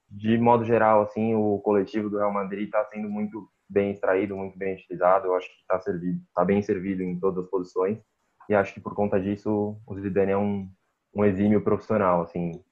De 0.09 0.37
modo 0.37 0.63
geral, 0.63 1.01
assim, 1.01 1.35
o 1.35 1.59
coletivo 1.59 2.09
do 2.09 2.17
Real 2.17 2.31
Madrid 2.31 2.67
está 2.67 2.85
sendo 2.85 3.09
muito 3.09 3.49
bem 3.67 3.91
extraído, 3.91 4.37
muito 4.37 4.57
bem 4.57 4.75
utilizado. 4.75 5.27
Eu 5.27 5.35
acho 5.35 5.49
que 5.49 5.59
está 5.59 5.77
servido, 5.81 6.21
está 6.25 6.45
bem 6.45 6.61
servido 6.61 7.03
em 7.03 7.19
todas 7.19 7.43
as 7.43 7.51
posições. 7.51 7.99
E 8.47 8.55
acho 8.55 8.73
que 8.73 8.79
por 8.79 8.95
conta 8.95 9.19
disso 9.19 9.77
o 9.85 9.99
Zidane 9.99 10.31
é 10.31 10.37
um, 10.37 10.71
um 11.13 11.25
exímio 11.25 11.61
profissional, 11.61 12.21
assim. 12.21 12.63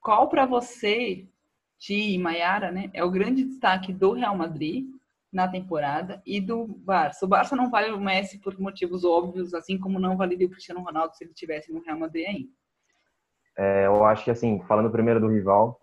Qual 0.00 0.28
para 0.28 0.44
você, 0.44 1.24
Ti 1.78 2.14
e 2.14 2.18
Maiara, 2.18 2.72
né, 2.72 2.90
é 2.92 3.04
o 3.04 3.10
grande 3.12 3.44
destaque 3.44 3.92
do 3.92 4.10
Real 4.10 4.36
Madrid 4.36 4.86
na 5.32 5.48
temporada 5.48 6.22
e 6.26 6.40
do 6.40 6.66
Barça? 6.66 7.24
O 7.24 7.28
Barça 7.28 7.56
não 7.56 7.70
vale 7.70 7.90
o 7.90 8.00
Messi 8.00 8.38
por 8.38 8.58
motivos 8.60 9.04
óbvios, 9.04 9.54
assim 9.54 9.78
como 9.78 9.98
não 9.98 10.16
valeria 10.16 10.46
o 10.46 10.50
Cristiano 10.50 10.82
Ronaldo 10.82 11.16
se 11.16 11.24
ele 11.24 11.32
tivesse 11.32 11.72
no 11.72 11.80
Real 11.80 11.98
Madrid 11.98 12.26
ainda. 12.26 12.50
É, 13.56 13.86
eu 13.86 14.04
acho 14.04 14.24
que 14.24 14.30
assim, 14.30 14.60
falando 14.66 14.90
primeiro 14.90 15.20
do 15.20 15.28
rival, 15.28 15.80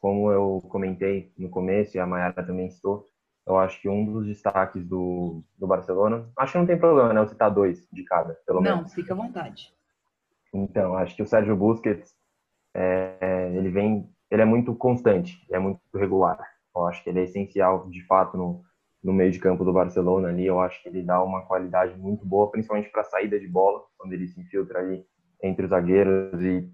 como 0.00 0.30
eu 0.32 0.60
comentei 0.68 1.32
no 1.38 1.48
começo 1.48 1.96
e 1.96 2.00
a 2.00 2.06
Maiara 2.06 2.44
também 2.44 2.70
citou, 2.70 3.06
eu 3.46 3.58
acho 3.58 3.80
que 3.80 3.88
um 3.88 4.04
dos 4.04 4.26
destaques 4.26 4.84
do, 4.86 5.42
do 5.58 5.66
Barcelona, 5.66 6.28
acho 6.36 6.52
que 6.52 6.58
não 6.58 6.66
tem 6.66 6.78
problema, 6.78 7.12
né? 7.12 7.20
Eu 7.20 7.26
citar 7.26 7.50
dois 7.50 7.86
de 7.92 8.04
cada, 8.04 8.34
pelo 8.46 8.60
menos. 8.60 8.80
Não, 8.80 8.88
fica 8.88 9.12
à 9.12 9.16
vontade. 9.16 9.72
Então, 10.52 10.96
acho 10.96 11.16
que 11.16 11.22
o 11.22 11.26
Sérgio 11.26 11.56
Busquets, 11.56 12.14
é, 12.74 13.52
ele 13.54 13.70
vem, 13.70 14.08
ele 14.30 14.42
é 14.42 14.44
muito 14.44 14.74
constante, 14.74 15.44
é 15.50 15.58
muito 15.58 15.80
regular. 15.94 16.38
Eu 16.74 16.86
acho 16.86 17.02
que 17.02 17.10
ele 17.10 17.20
é 17.20 17.24
essencial, 17.24 17.88
de 17.88 18.04
fato, 18.06 18.36
no, 18.36 18.62
no 19.02 19.12
meio 19.12 19.30
de 19.30 19.38
campo 19.38 19.64
do 19.64 19.72
Barcelona 19.72 20.28
ali. 20.28 20.46
Eu 20.46 20.60
acho 20.60 20.82
que 20.82 20.88
ele 20.88 21.02
dá 21.02 21.22
uma 21.22 21.42
qualidade 21.46 21.96
muito 21.98 22.24
boa, 22.26 22.50
principalmente 22.50 22.90
para 22.90 23.04
saída 23.04 23.38
de 23.38 23.48
bola, 23.48 23.82
quando 23.96 24.12
ele 24.12 24.28
se 24.28 24.40
infiltra 24.40 24.80
ali 24.80 25.04
entre 25.42 25.64
os 25.64 25.70
zagueiros 25.70 26.40
e 26.42 26.68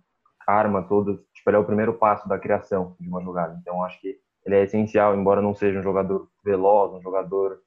arma 0.47 0.83
todos. 0.83 1.19
Tipo, 1.35 1.51
ele 1.51 1.57
é 1.57 1.61
o 1.61 1.65
primeiro 1.65 1.95
passo 1.95 2.29
da 2.29 2.39
criação 2.39 2.97
de 3.01 3.09
uma 3.09 3.23
jogada. 3.23 3.57
Então, 3.61 3.83
acho 3.85 4.01
que 4.01 4.19
ele 4.45 4.57
é 4.57 4.63
essencial, 4.63 5.17
embora 5.17 5.43
não 5.43 5.55
seja 5.55 5.79
um 5.79 5.83
jogador 5.83 6.29
veloz, 6.45 6.93
um 6.93 7.03
jogador 7.03 7.61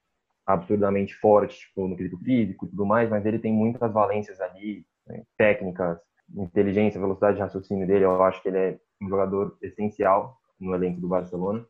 absurdamente 0.45 1.14
forte, 1.16 1.60
tipo, 1.60 1.88
no 1.88 1.95
quesito 1.95 2.18
físico 2.18 2.66
e 2.66 2.70
tudo 2.70 2.86
mais, 2.86 3.10
mas 3.10 3.26
ele 3.26 3.38
tem 3.38 3.53
muitas 3.53 3.91
valências 3.91 4.39
ali, 4.41 4.84
né, 5.05 5.24
técnicas, 5.38 5.99
inteligência, 6.36 6.99
velocidade 6.99 7.36
de 7.36 7.41
raciocínio 7.41 7.86
dele, 7.86 8.05
eu 8.05 8.24
acho 8.24 8.41
que 8.41 8.47
ele 8.47 8.57
é 8.57 8.80
um 9.01 9.10
jogador 9.10 9.57
essencial 9.62 10.38
no 10.60 10.74
elenco 10.74 10.99
do 10.99 11.07
Barcelona. 11.07 11.66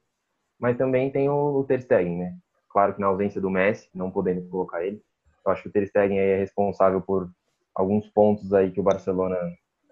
Mas 0.60 0.78
também 0.78 1.12
tem 1.12 1.30
o, 1.30 1.64
Ter 1.64 1.82
Stegen, 1.82 2.18
né? 2.18 2.38
Claro 2.80 2.94
que 2.94 3.02
na 3.02 3.08
ausência 3.08 3.42
do 3.42 3.50
Messi, 3.50 3.90
não 3.94 4.10
podendo 4.10 4.48
colocar 4.48 4.86
ele, 4.86 5.02
eu 5.46 5.52
acho 5.52 5.64
que 5.64 5.68
o 5.68 5.72
Ter 5.72 5.86
Stegen 5.86 6.18
é 6.18 6.38
responsável 6.38 7.02
por 7.02 7.30
alguns 7.76 8.08
pontos 8.08 8.54
aí 8.54 8.72
que 8.72 8.80
o 8.80 8.84
Barcelona 8.84 9.36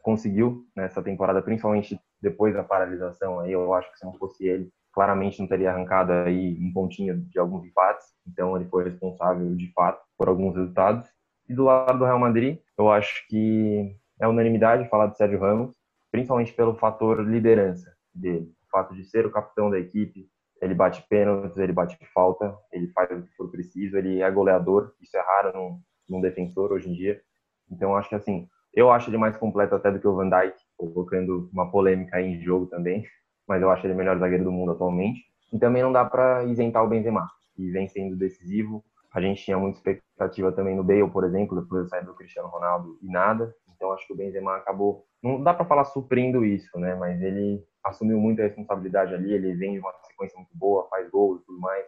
conseguiu 0.01 0.65
nessa 0.73 1.03
temporada, 1.03 1.41
principalmente 1.41 1.99
depois 2.21 2.53
da 2.53 2.63
paralisação 2.63 3.41
aí, 3.41 3.51
eu 3.51 3.73
acho 3.73 3.91
que 3.91 3.99
se 3.99 4.05
não 4.05 4.13
fosse 4.13 4.47
ele, 4.47 4.69
claramente 4.93 5.37
não 5.37 5.49
teria 5.49 5.69
arrancado 5.69 6.13
aí 6.13 6.57
um 6.61 6.71
pontinho 6.71 7.17
de 7.17 7.37
alguns 7.37 7.65
empates, 7.65 8.07
então 8.25 8.55
ele 8.55 8.69
foi 8.69 8.85
responsável 8.85 9.53
de 9.53 9.69
fato 9.73 10.01
por 10.17 10.29
alguns 10.29 10.55
resultados. 10.55 11.09
E 11.49 11.53
do 11.53 11.65
lado 11.65 11.99
do 11.99 12.05
Real 12.05 12.19
Madrid, 12.19 12.57
eu 12.77 12.89
acho 12.89 13.27
que 13.27 13.97
é 14.17 14.25
unanimidade 14.29 14.87
falar 14.87 15.07
de 15.07 15.17
Sérgio 15.17 15.41
Ramos, 15.41 15.75
principalmente 16.09 16.53
pelo 16.53 16.73
fator 16.73 17.19
liderança 17.19 17.93
dele, 18.15 18.49
o 18.65 18.69
fato 18.71 18.95
de 18.95 19.03
ser 19.03 19.25
o 19.25 19.31
capitão 19.31 19.69
da 19.69 19.77
equipe, 19.77 20.29
ele 20.61 20.73
bate 20.73 21.05
pênaltis, 21.07 21.57
ele 21.57 21.73
bate 21.73 21.97
falta, 22.13 22.55
ele 22.71 22.87
faz 22.87 23.11
o 23.11 23.21
que 23.21 23.35
for 23.35 23.49
preciso, 23.49 23.97
ele 23.97 24.21
é 24.21 24.31
goleador, 24.31 24.93
isso 25.01 25.15
é 25.15 25.21
raro 25.21 25.53
num, 25.53 25.79
num 26.09 26.21
defensor 26.21 26.71
hoje 26.71 26.89
em 26.89 26.93
dia. 26.93 27.21
Então 27.69 27.95
acho 27.95 28.09
que 28.09 28.15
assim, 28.15 28.47
eu 28.73 28.91
acho 28.91 29.09
ele 29.09 29.17
mais 29.17 29.35
completo 29.37 29.75
até 29.75 29.91
do 29.91 29.99
que 29.99 30.07
o 30.07 30.15
Van 30.15 30.29
Dijk, 30.29 30.55
colocando 30.77 31.49
uma 31.51 31.71
polêmica 31.71 32.17
aí 32.17 32.25
em 32.25 32.41
jogo 32.41 32.67
também, 32.67 33.05
mas 33.47 33.61
eu 33.61 33.69
acho 33.69 33.85
ele 33.85 33.93
o 33.93 33.97
melhor 33.97 34.17
zagueiro 34.17 34.43
do 34.43 34.51
mundo 34.51 34.71
atualmente. 34.71 35.21
E 35.51 35.57
também 35.57 35.81
não 35.81 35.91
dá 35.91 36.03
para 36.03 36.43
isentar 36.43 36.83
o 36.83 36.87
Benzema, 36.89 37.27
que 37.55 37.71
vem 37.71 37.87
sendo 37.87 38.15
decisivo. 38.15 38.83
A 39.13 39.21
gente 39.21 39.43
tinha 39.43 39.57
muita 39.57 39.77
expectativa 39.77 40.51
também 40.51 40.75
no 40.75 40.83
Bale, 40.83 41.09
por 41.09 41.23
exemplo, 41.23 41.59
depois 41.59 41.83
da 41.83 41.89
saída 41.89 42.07
do 42.07 42.15
Cristiano 42.15 42.49
Ronaldo 42.49 42.97
e 43.01 43.07
nada. 43.07 43.53
Então 43.73 43.93
acho 43.93 44.05
que 44.05 44.13
o 44.13 44.15
Benzema 44.17 44.57
acabou, 44.57 45.05
não 45.23 45.41
dá 45.41 45.53
para 45.53 45.65
falar 45.65 45.85
suprindo 45.85 46.43
isso, 46.43 46.77
né? 46.77 46.95
Mas 46.95 47.21
ele 47.21 47.63
assumiu 47.87 48.19
muita 48.19 48.43
responsabilidade 48.43 49.13
ali, 49.13 49.33
ele 49.33 49.53
vem 49.55 49.73
de 49.73 49.79
uma 49.79 49.93
sequência 50.03 50.37
muito 50.37 50.55
boa, 50.55 50.87
faz 50.89 51.09
gols 51.09 51.41
e 51.41 51.45
tudo 51.45 51.59
mais. 51.59 51.85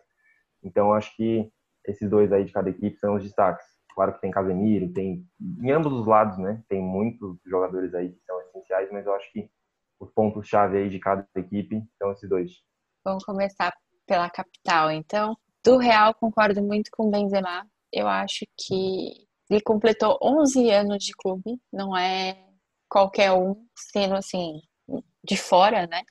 Então 0.64 0.93
acho 0.93 1.16
que 1.16 1.52
esses 1.86 2.10
dois 2.10 2.32
aí 2.32 2.45
de 2.45 2.52
cada 2.52 2.70
equipe 2.70 2.97
são 2.97 3.16
os 3.16 3.24
destaques. 3.24 3.66
Claro 3.93 4.14
que 4.14 4.22
tem 4.22 4.32
Casemiro, 4.32 4.93
tem 4.93 5.26
em 5.62 5.72
ambos 5.72 5.91
os 5.91 6.06
lados, 6.06 6.38
né? 6.38 6.64
Tem 6.70 6.82
muitos 6.82 7.38
jogadores 7.45 7.93
aí 7.93 8.12
que 8.12 8.24
são 8.26 8.39
essenciais, 8.41 8.89
mas 8.91 9.06
eu 9.06 9.14
acho 9.14 9.32
que 9.32 9.50
os 10.00 10.10
pontos-chave 10.12 10.78
aí 10.78 10.89
de 10.89 11.00
cada 11.00 11.28
equipe 11.36 11.84
são 11.97 12.12
esses 12.12 12.30
dois. 12.30 12.52
Vamos 13.04 13.26
começar 13.26 13.74
pela 14.06 14.30
capital, 14.30 14.91
então. 14.91 15.36
Do 15.64 15.78
Real, 15.78 16.14
concordo 16.14 16.64
muito 16.64 16.89
com 16.91 17.08
o 17.08 17.12
Benzema. 17.12 17.68
Eu 17.91 18.08
acho 18.08 18.45
que 18.58 19.28
ele 19.50 19.62
completou 19.62 20.18
11 20.22 20.70
anos 20.72 21.04
de 21.04 21.12
clube, 21.14 21.60
não 21.74 21.97
é 21.97 22.38
qualquer 22.88 23.32
um 23.34 23.56
sendo 23.76 24.16
assim 24.16 24.62
de 25.24 25.38
fora, 25.38 25.88
né? 25.88 26.02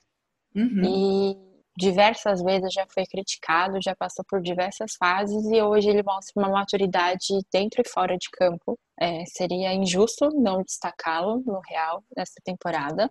Uhum. 0.55 0.83
E 0.83 1.49
diversas 1.77 2.41
vezes 2.43 2.73
já 2.73 2.85
foi 2.93 3.05
criticado, 3.05 3.81
já 3.81 3.95
passou 3.95 4.25
por 4.27 4.41
diversas 4.41 4.95
fases 4.99 5.45
e 5.45 5.61
hoje 5.61 5.89
ele 5.89 6.03
mostra 6.03 6.33
uma 6.35 6.49
maturidade 6.49 7.27
dentro 7.51 7.81
e 7.81 7.89
fora 7.89 8.17
de 8.17 8.29
campo. 8.31 8.77
É, 8.99 9.23
seria 9.25 9.73
injusto 9.73 10.29
não 10.35 10.61
destacá-lo 10.61 11.41
no 11.45 11.61
Real 11.69 12.03
nessa 12.15 12.35
temporada. 12.43 13.09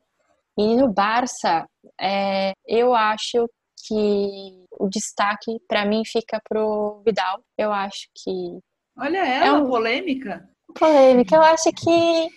E 0.59 0.77
no 0.77 0.93
Barça, 0.93 1.67
é, 1.99 2.53
eu 2.67 2.95
acho 2.95 3.49
que 3.87 4.65
o 4.79 4.89
destaque 4.89 5.59
para 5.67 5.87
mim 5.87 6.03
fica 6.05 6.41
pro 6.47 7.01
Vidal. 7.07 7.41
Eu 7.57 7.73
acho 7.73 8.09
que 8.15 8.59
Olha 8.99 9.25
ela, 9.27 9.47
é 9.47 9.53
um... 9.53 9.69
polêmica. 9.69 10.47
Polêmica. 10.75 11.35
Eu 11.35 11.43
acho 11.43 11.73
que 11.73 11.91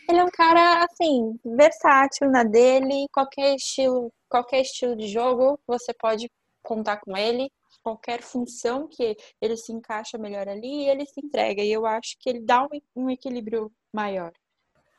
ele 0.10 0.20
é 0.20 0.24
um 0.24 0.32
cara 0.32 0.86
assim 0.86 1.40
versátil 1.44 2.30
na 2.30 2.44
dele, 2.44 3.08
qualquer 3.12 3.56
estilo, 3.56 4.12
qualquer 4.30 4.62
estilo 4.62 4.96
de 4.96 5.08
jogo 5.08 5.60
você 5.68 5.94
pode 5.94 6.30
contar 6.64 6.98
com 6.98 7.16
ele. 7.16 7.52
Qualquer 7.84 8.22
função 8.22 8.88
que 8.88 9.18
ele 9.42 9.58
se 9.58 9.74
encaixa 9.74 10.16
melhor 10.16 10.48
ali, 10.48 10.88
ele 10.88 11.04
se 11.06 11.20
entrega. 11.20 11.64
E 11.64 11.72
eu 11.72 11.86
acho 11.86 12.16
que 12.20 12.30
ele 12.30 12.42
dá 12.42 12.64
um, 12.64 12.68
um 12.96 13.10
equilíbrio 13.10 13.72
maior. 13.92 14.32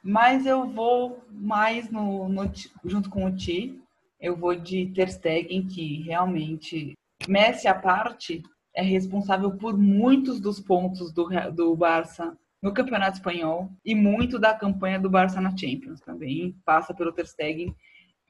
Mas 0.03 0.47
eu 0.47 0.67
vou 0.67 1.23
mais 1.31 1.89
no, 1.91 2.29
no, 2.29 2.51
junto 2.85 3.09
com 3.09 3.25
o 3.25 3.37
Ti. 3.37 3.81
Eu 4.21 4.37
vou 4.37 4.55
de 4.57 4.87
Ter 4.87 5.11
Stegen, 5.11 5.69
que 5.69 6.03
realmente, 6.03 6.95
Messi 7.29 7.69
à 7.69 7.75
parte, 7.75 8.43
é 8.75 8.83
responsável 8.83 9.57
por 9.57 9.79
muitos 9.79 10.41
dos 10.41 10.59
pontos 10.59 11.13
do, 11.13 11.29
do 11.53 11.77
Barça 11.77 12.37
no 12.63 12.73
Campeonato 12.73 13.17
Espanhol 13.17 13.69
e 13.85 13.95
muito 13.95 14.39
da 14.39 14.55
campanha 14.55 15.01
do 15.01 15.11
Barça 15.11 15.41
na 15.41 15.57
Champions 15.57 16.01
também. 16.01 16.57
Passa 16.65 16.95
pelo 16.95 17.13
Ter 17.13 17.27
Stegen. 17.27 17.75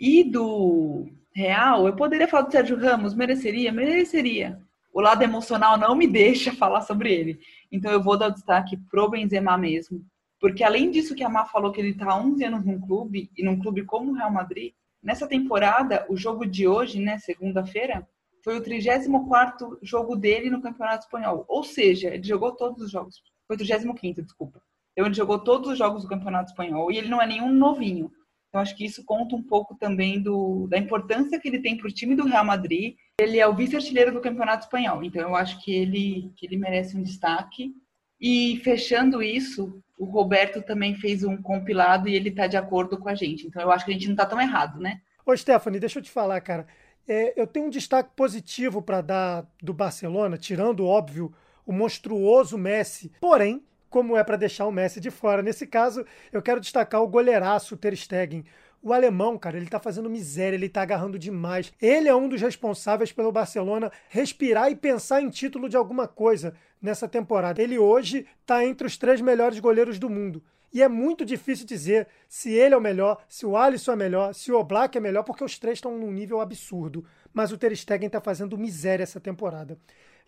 E 0.00 0.24
do 0.24 1.06
Real, 1.34 1.86
eu 1.86 1.94
poderia 1.94 2.26
falar 2.26 2.44
do 2.44 2.52
Sérgio 2.52 2.78
Ramos, 2.78 3.14
mereceria, 3.14 3.70
mereceria. 3.70 4.58
O 4.92 5.00
lado 5.00 5.22
emocional 5.22 5.76
não 5.78 5.94
me 5.94 6.06
deixa 6.06 6.52
falar 6.56 6.80
sobre 6.80 7.12
ele. 7.12 7.40
Então 7.70 7.92
eu 7.92 8.02
vou 8.02 8.16
dar 8.16 8.30
destaque 8.30 8.76
pro 8.90 9.10
Benzema 9.10 9.56
mesmo. 9.58 10.02
Porque 10.40 10.64
além 10.64 10.90
disso 10.90 11.14
que 11.14 11.22
a 11.22 11.28
Má 11.28 11.44
falou 11.44 11.70
que 11.70 11.80
ele 11.80 11.90
está 11.90 12.10
há 12.10 12.18
11 12.18 12.44
anos 12.44 12.64
num 12.64 12.80
clube, 12.80 13.30
e 13.36 13.44
num 13.44 13.60
clube 13.60 13.84
como 13.84 14.10
o 14.10 14.14
Real 14.14 14.32
Madrid, 14.32 14.72
nessa 15.02 15.26
temporada, 15.26 16.04
o 16.08 16.16
jogo 16.16 16.44
de 16.44 16.66
hoje, 16.66 16.98
né, 16.98 17.18
segunda-feira, 17.18 18.06
foi 18.42 18.58
o 18.58 18.62
34º 18.62 19.78
jogo 19.82 20.16
dele 20.16 20.50
no 20.50 20.60
Campeonato 20.60 21.04
Espanhol. 21.04 21.44
Ou 21.46 21.62
seja, 21.62 22.08
ele 22.08 22.24
jogou 22.24 22.52
todos 22.52 22.82
os 22.82 22.90
jogos. 22.90 23.22
Foi 23.46 23.56
o 23.56 23.58
35º, 23.58 24.22
desculpa. 24.22 24.62
Então 24.92 25.06
ele 25.06 25.14
jogou 25.14 25.38
todos 25.38 25.70
os 25.70 25.78
jogos 25.78 26.02
do 26.02 26.08
Campeonato 26.08 26.50
Espanhol 26.50 26.90
e 26.90 26.98
ele 26.98 27.08
não 27.08 27.20
é 27.20 27.26
nenhum 27.26 27.52
novinho. 27.52 28.10
Então 28.48 28.60
acho 28.60 28.76
que 28.76 28.84
isso 28.84 29.02
conta 29.04 29.34
um 29.34 29.42
pouco 29.42 29.74
também 29.74 30.20
do, 30.20 30.66
da 30.68 30.76
importância 30.76 31.40
que 31.40 31.48
ele 31.48 31.60
tem 31.60 31.76
para 31.76 31.88
o 31.88 31.92
time 31.92 32.14
do 32.14 32.26
Real 32.26 32.44
Madrid. 32.44 32.96
Ele 33.18 33.38
é 33.38 33.46
o 33.46 33.54
vice-artilheiro 33.54 34.12
do 34.12 34.20
Campeonato 34.20 34.64
Espanhol, 34.64 35.02
então 35.02 35.22
eu 35.22 35.34
acho 35.34 35.62
que 35.64 35.72
ele, 35.74 36.30
que 36.36 36.46
ele 36.46 36.58
merece 36.58 36.96
um 36.96 37.02
destaque. 37.02 37.74
E 38.20 38.60
fechando 38.62 39.22
isso, 39.22 39.82
o 39.98 40.04
Roberto 40.04 40.62
também 40.62 40.94
fez 40.94 41.24
um 41.24 41.40
compilado 41.40 42.08
e 42.08 42.14
ele 42.14 42.28
está 42.28 42.46
de 42.46 42.56
acordo 42.56 42.98
com 42.98 43.08
a 43.08 43.14
gente. 43.14 43.46
Então 43.46 43.62
eu 43.62 43.72
acho 43.72 43.84
que 43.84 43.90
a 43.90 43.94
gente 43.94 44.06
não 44.06 44.12
está 44.12 44.26
tão 44.26 44.40
errado, 44.40 44.78
né? 44.78 45.00
Ô, 45.24 45.36
Stephanie, 45.36 45.80
deixa 45.80 45.98
eu 45.98 46.02
te 46.02 46.10
falar, 46.10 46.40
cara. 46.40 46.66
É, 47.08 47.40
eu 47.40 47.46
tenho 47.46 47.66
um 47.66 47.70
destaque 47.70 48.10
positivo 48.14 48.82
para 48.82 49.00
dar 49.00 49.46
do 49.62 49.72
Barcelona, 49.72 50.36
tirando, 50.36 50.86
óbvio, 50.86 51.32
o 51.66 51.72
monstruoso 51.72 52.58
Messi. 52.58 53.12
Porém, 53.20 53.62
como 53.88 54.16
é 54.16 54.24
para 54.24 54.36
deixar 54.36 54.66
o 54.66 54.72
Messi 54.72 55.00
de 55.00 55.10
fora, 55.10 55.42
nesse 55.42 55.66
caso, 55.66 56.04
eu 56.32 56.40
quero 56.40 56.60
destacar 56.60 57.02
o 57.02 57.08
goleiraço 57.08 57.76
Ter 57.76 57.96
Stegen. 57.96 58.44
O 58.82 58.92
alemão, 58.92 59.38
cara, 59.38 59.56
ele 59.56 59.68
tá 59.68 59.78
fazendo 59.78 60.10
miséria, 60.10 60.56
ele 60.56 60.68
tá 60.68 60.82
agarrando 60.82 61.18
demais. 61.18 61.72
Ele 61.80 62.08
é 62.08 62.14
um 62.14 62.28
dos 62.28 62.40
responsáveis 62.40 63.12
pelo 63.12 63.30
Barcelona 63.30 63.92
respirar 64.08 64.72
e 64.72 64.74
pensar 64.74 65.22
em 65.22 65.30
título 65.30 65.68
de 65.68 65.76
alguma 65.76 66.08
coisa 66.08 66.54
nessa 66.80 67.06
temporada. 67.06 67.62
Ele 67.62 67.78
hoje 67.78 68.26
tá 68.44 68.64
entre 68.64 68.86
os 68.86 68.96
três 68.96 69.20
melhores 69.20 69.60
goleiros 69.60 70.00
do 70.00 70.10
mundo. 70.10 70.42
E 70.72 70.82
é 70.82 70.88
muito 70.88 71.24
difícil 71.24 71.66
dizer 71.66 72.08
se 72.26 72.50
ele 72.50 72.74
é 72.74 72.76
o 72.76 72.80
melhor, 72.80 73.22
se 73.28 73.44
o 73.44 73.56
Alisson 73.56 73.92
é 73.92 73.96
melhor, 73.96 74.34
se 74.34 74.50
o 74.50 74.58
Oblak 74.58 74.96
é 74.96 75.00
melhor, 75.00 75.22
porque 75.22 75.44
os 75.44 75.58
três 75.58 75.76
estão 75.76 75.96
num 75.96 76.10
nível 76.10 76.40
absurdo. 76.40 77.04
Mas 77.32 77.52
o 77.52 77.58
Ter 77.58 77.76
Stegen 77.76 78.06
está 78.06 78.20
fazendo 78.20 78.58
miséria 78.58 79.02
essa 79.02 79.20
temporada. 79.20 79.78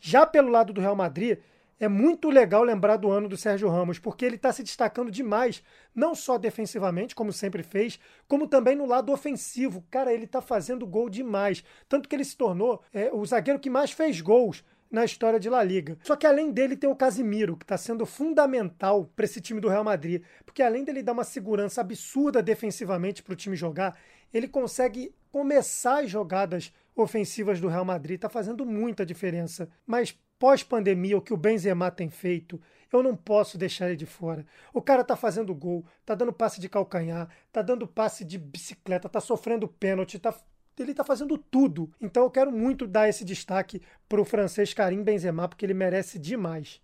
Já 0.01 0.27
pelo 0.27 0.51
lado 0.51 0.73
do 0.73 0.81
Real 0.81 0.97
Madrid, 0.97 1.39
é 1.79 1.89
muito 1.89 2.31
legal 2.31 2.63
lembrar 2.63 2.97
do 2.97 3.11
ano 3.11 3.29
do 3.29 3.37
Sérgio 3.37 3.69
Ramos, 3.69 3.99
porque 3.99 4.25
ele 4.25 4.37
está 4.37 4.53
se 4.53 4.63
destacando 4.63 5.11
demais, 5.11 5.63
não 5.95 6.15
só 6.15 6.39
defensivamente, 6.39 7.15
como 7.15 7.33
sempre 7.33 7.63
fez, 7.63 7.99
como 8.29 8.47
também 8.47 8.77
no 8.77 8.87
lado 8.87 9.13
ofensivo. 9.13 9.85
Cara, 9.91 10.13
ele 10.13 10.25
está 10.25 10.41
fazendo 10.41 10.87
gol 10.87 11.11
demais. 11.11 11.65
Tanto 11.89 12.09
que 12.09 12.15
ele 12.15 12.25
se 12.25 12.37
tornou 12.37 12.83
é, 12.93 13.11
o 13.13 13.25
zagueiro 13.27 13.59
que 13.59 13.69
mais 13.69 13.91
fez 13.91 14.21
gols 14.21 14.65
na 14.91 15.05
história 15.05 15.41
de 15.41 15.51
La 15.51 15.63
Liga. 15.63 15.99
Só 16.05 16.15
que 16.15 16.27
além 16.27 16.53
dele 16.53 16.77
tem 16.77 16.89
o 16.89 16.95
Casimiro, 16.95 17.57
que 17.57 17.65
está 17.65 17.77
sendo 17.77 18.07
fundamental 18.07 19.11
para 19.17 19.25
esse 19.25 19.41
time 19.41 19.61
do 19.61 19.69
Real 19.69 19.83
Madrid, 19.83 20.23
porque 20.47 20.63
além 20.63 20.85
dele 20.85 21.03
dar 21.03 21.13
uma 21.13 21.25
segurança 21.25 21.81
absurda 21.81 22.41
defensivamente 22.41 23.23
para 23.23 23.33
o 23.33 23.37
time 23.37 23.57
jogar, 23.57 23.99
ele 24.33 24.47
consegue 24.47 25.13
começar 25.33 26.05
as 26.05 26.11
jogadas 26.11 26.73
ofensivas 26.97 27.61
do 27.61 27.69
Real 27.69 27.85
Madrid, 27.85 28.17
está 28.17 28.29
fazendo 28.29 28.65
muita 28.65 29.05
diferença. 29.05 29.69
Mas 29.87 30.17
pós-pandemia, 30.39 31.17
o 31.17 31.23
que 31.23 31.33
o 31.33 31.37
Benzema 31.37 31.91
tem 31.91 32.09
feito, 32.09 32.61
eu 32.93 33.03
não 33.03 33.17
posso 33.17 33.59
deixar 33.59 33.89
ele 33.89 33.97
de 33.97 34.07
fora. 34.07 34.47
O 34.73 34.81
cara 34.81 35.03
tá 35.03 35.17
fazendo 35.17 35.55
gol, 35.55 35.85
tá 36.05 36.15
dando 36.15 36.33
passe 36.33 36.61
de 36.61 36.69
calcanhar, 36.69 37.29
tá 37.51 37.63
dando 37.63 37.87
passe 37.87 38.25
de 38.25 38.39
bicicleta, 38.39 39.09
tá 39.09 39.21
sofrendo 39.21 39.67
pênalti, 39.67 40.19
tá 40.19 40.35
ele 40.77 40.91
está 40.91 41.05
fazendo 41.05 41.39
tudo. 41.39 41.93
Então 42.01 42.25
eu 42.25 42.31
quero 42.31 42.51
muito 42.51 42.87
dar 42.87 43.09
esse 43.09 43.25
destaque 43.25 43.81
para 44.09 44.21
o 44.21 44.25
francês 44.25 44.75
Karim 44.75 45.05
Benzema, 45.05 45.49
porque 45.49 45.65
ele 45.65 45.75
merece 45.75 46.19
demais. 46.19 46.81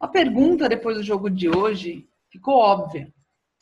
A 0.00 0.08
pergunta 0.08 0.68
depois 0.68 0.96
do 0.96 1.02
jogo 1.02 1.30
de 1.30 1.48
hoje 1.48 2.08
ficou 2.28 2.56
óbvia. 2.56 3.12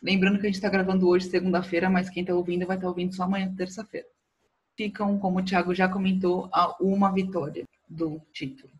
Lembrando 0.02 0.40
que 0.40 0.46
a 0.46 0.48
gente 0.48 0.56
está 0.56 0.68
gravando 0.68 1.06
hoje, 1.06 1.28
segunda-feira, 1.28 1.88
mas 1.88 2.10
quem 2.10 2.22
está 2.22 2.34
ouvindo 2.34 2.66
vai 2.66 2.76
estar 2.76 2.86
tá 2.86 2.90
ouvindo 2.90 3.14
só 3.14 3.24
amanhã, 3.24 3.54
terça-feira. 3.54 4.06
Ficam, 4.76 5.18
como 5.18 5.38
o 5.38 5.44
Thiago 5.44 5.74
já 5.74 5.88
comentou, 5.88 6.48
a 6.52 6.76
uma 6.80 7.12
vitória 7.12 7.64
do 7.88 8.20
título. 8.32 8.72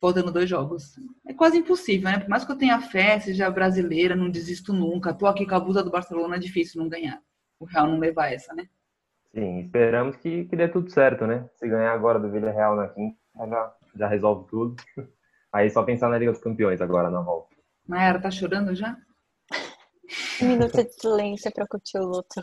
Faltando 0.00 0.32
dois 0.32 0.48
jogos. 0.48 0.96
É 1.26 1.34
quase 1.34 1.58
impossível, 1.58 2.10
né? 2.10 2.18
Por 2.20 2.28
mais 2.28 2.44
que 2.44 2.52
eu 2.52 2.56
tenha 2.56 2.80
fé, 2.80 3.18
seja 3.18 3.50
brasileira, 3.50 4.14
não 4.14 4.30
desisto 4.30 4.72
nunca. 4.72 5.12
Tô 5.12 5.26
aqui 5.26 5.44
com 5.46 5.54
a 5.54 5.60
blusa 5.60 5.82
do 5.82 5.90
Barcelona, 5.90 6.36
é 6.36 6.38
difícil 6.38 6.80
não 6.80 6.88
ganhar. 6.88 7.20
O 7.58 7.64
Real 7.64 7.88
não 7.88 7.98
levar 7.98 8.32
essa, 8.32 8.54
né? 8.54 8.68
Sim, 9.34 9.60
esperamos 9.60 10.16
que, 10.16 10.44
que 10.46 10.56
dê 10.56 10.68
tudo 10.68 10.90
certo, 10.90 11.26
né? 11.26 11.48
Se 11.56 11.68
ganhar 11.68 11.92
agora 11.92 12.18
do 12.18 12.30
Villarreal 12.30 12.76
na 12.76 12.88
quinta, 12.88 13.16
já, 13.36 13.74
já 13.96 14.08
resolve 14.08 14.48
tudo. 14.48 14.76
Aí 15.52 15.70
só 15.70 15.82
pensar 15.82 16.08
na 16.08 16.18
Liga 16.18 16.32
dos 16.32 16.40
Campeões 16.40 16.80
agora 16.80 17.10
na 17.10 17.20
volta. 17.20 17.56
Mayara 17.86 18.20
tá 18.20 18.30
chorando 18.30 18.74
já? 18.74 18.96
Um 20.42 20.48
minuto 20.48 20.76
de 20.76 20.92
silêncio 20.92 21.52
para 21.52 21.66
curtir 21.66 21.98
o 21.98 22.06
luto. 22.06 22.40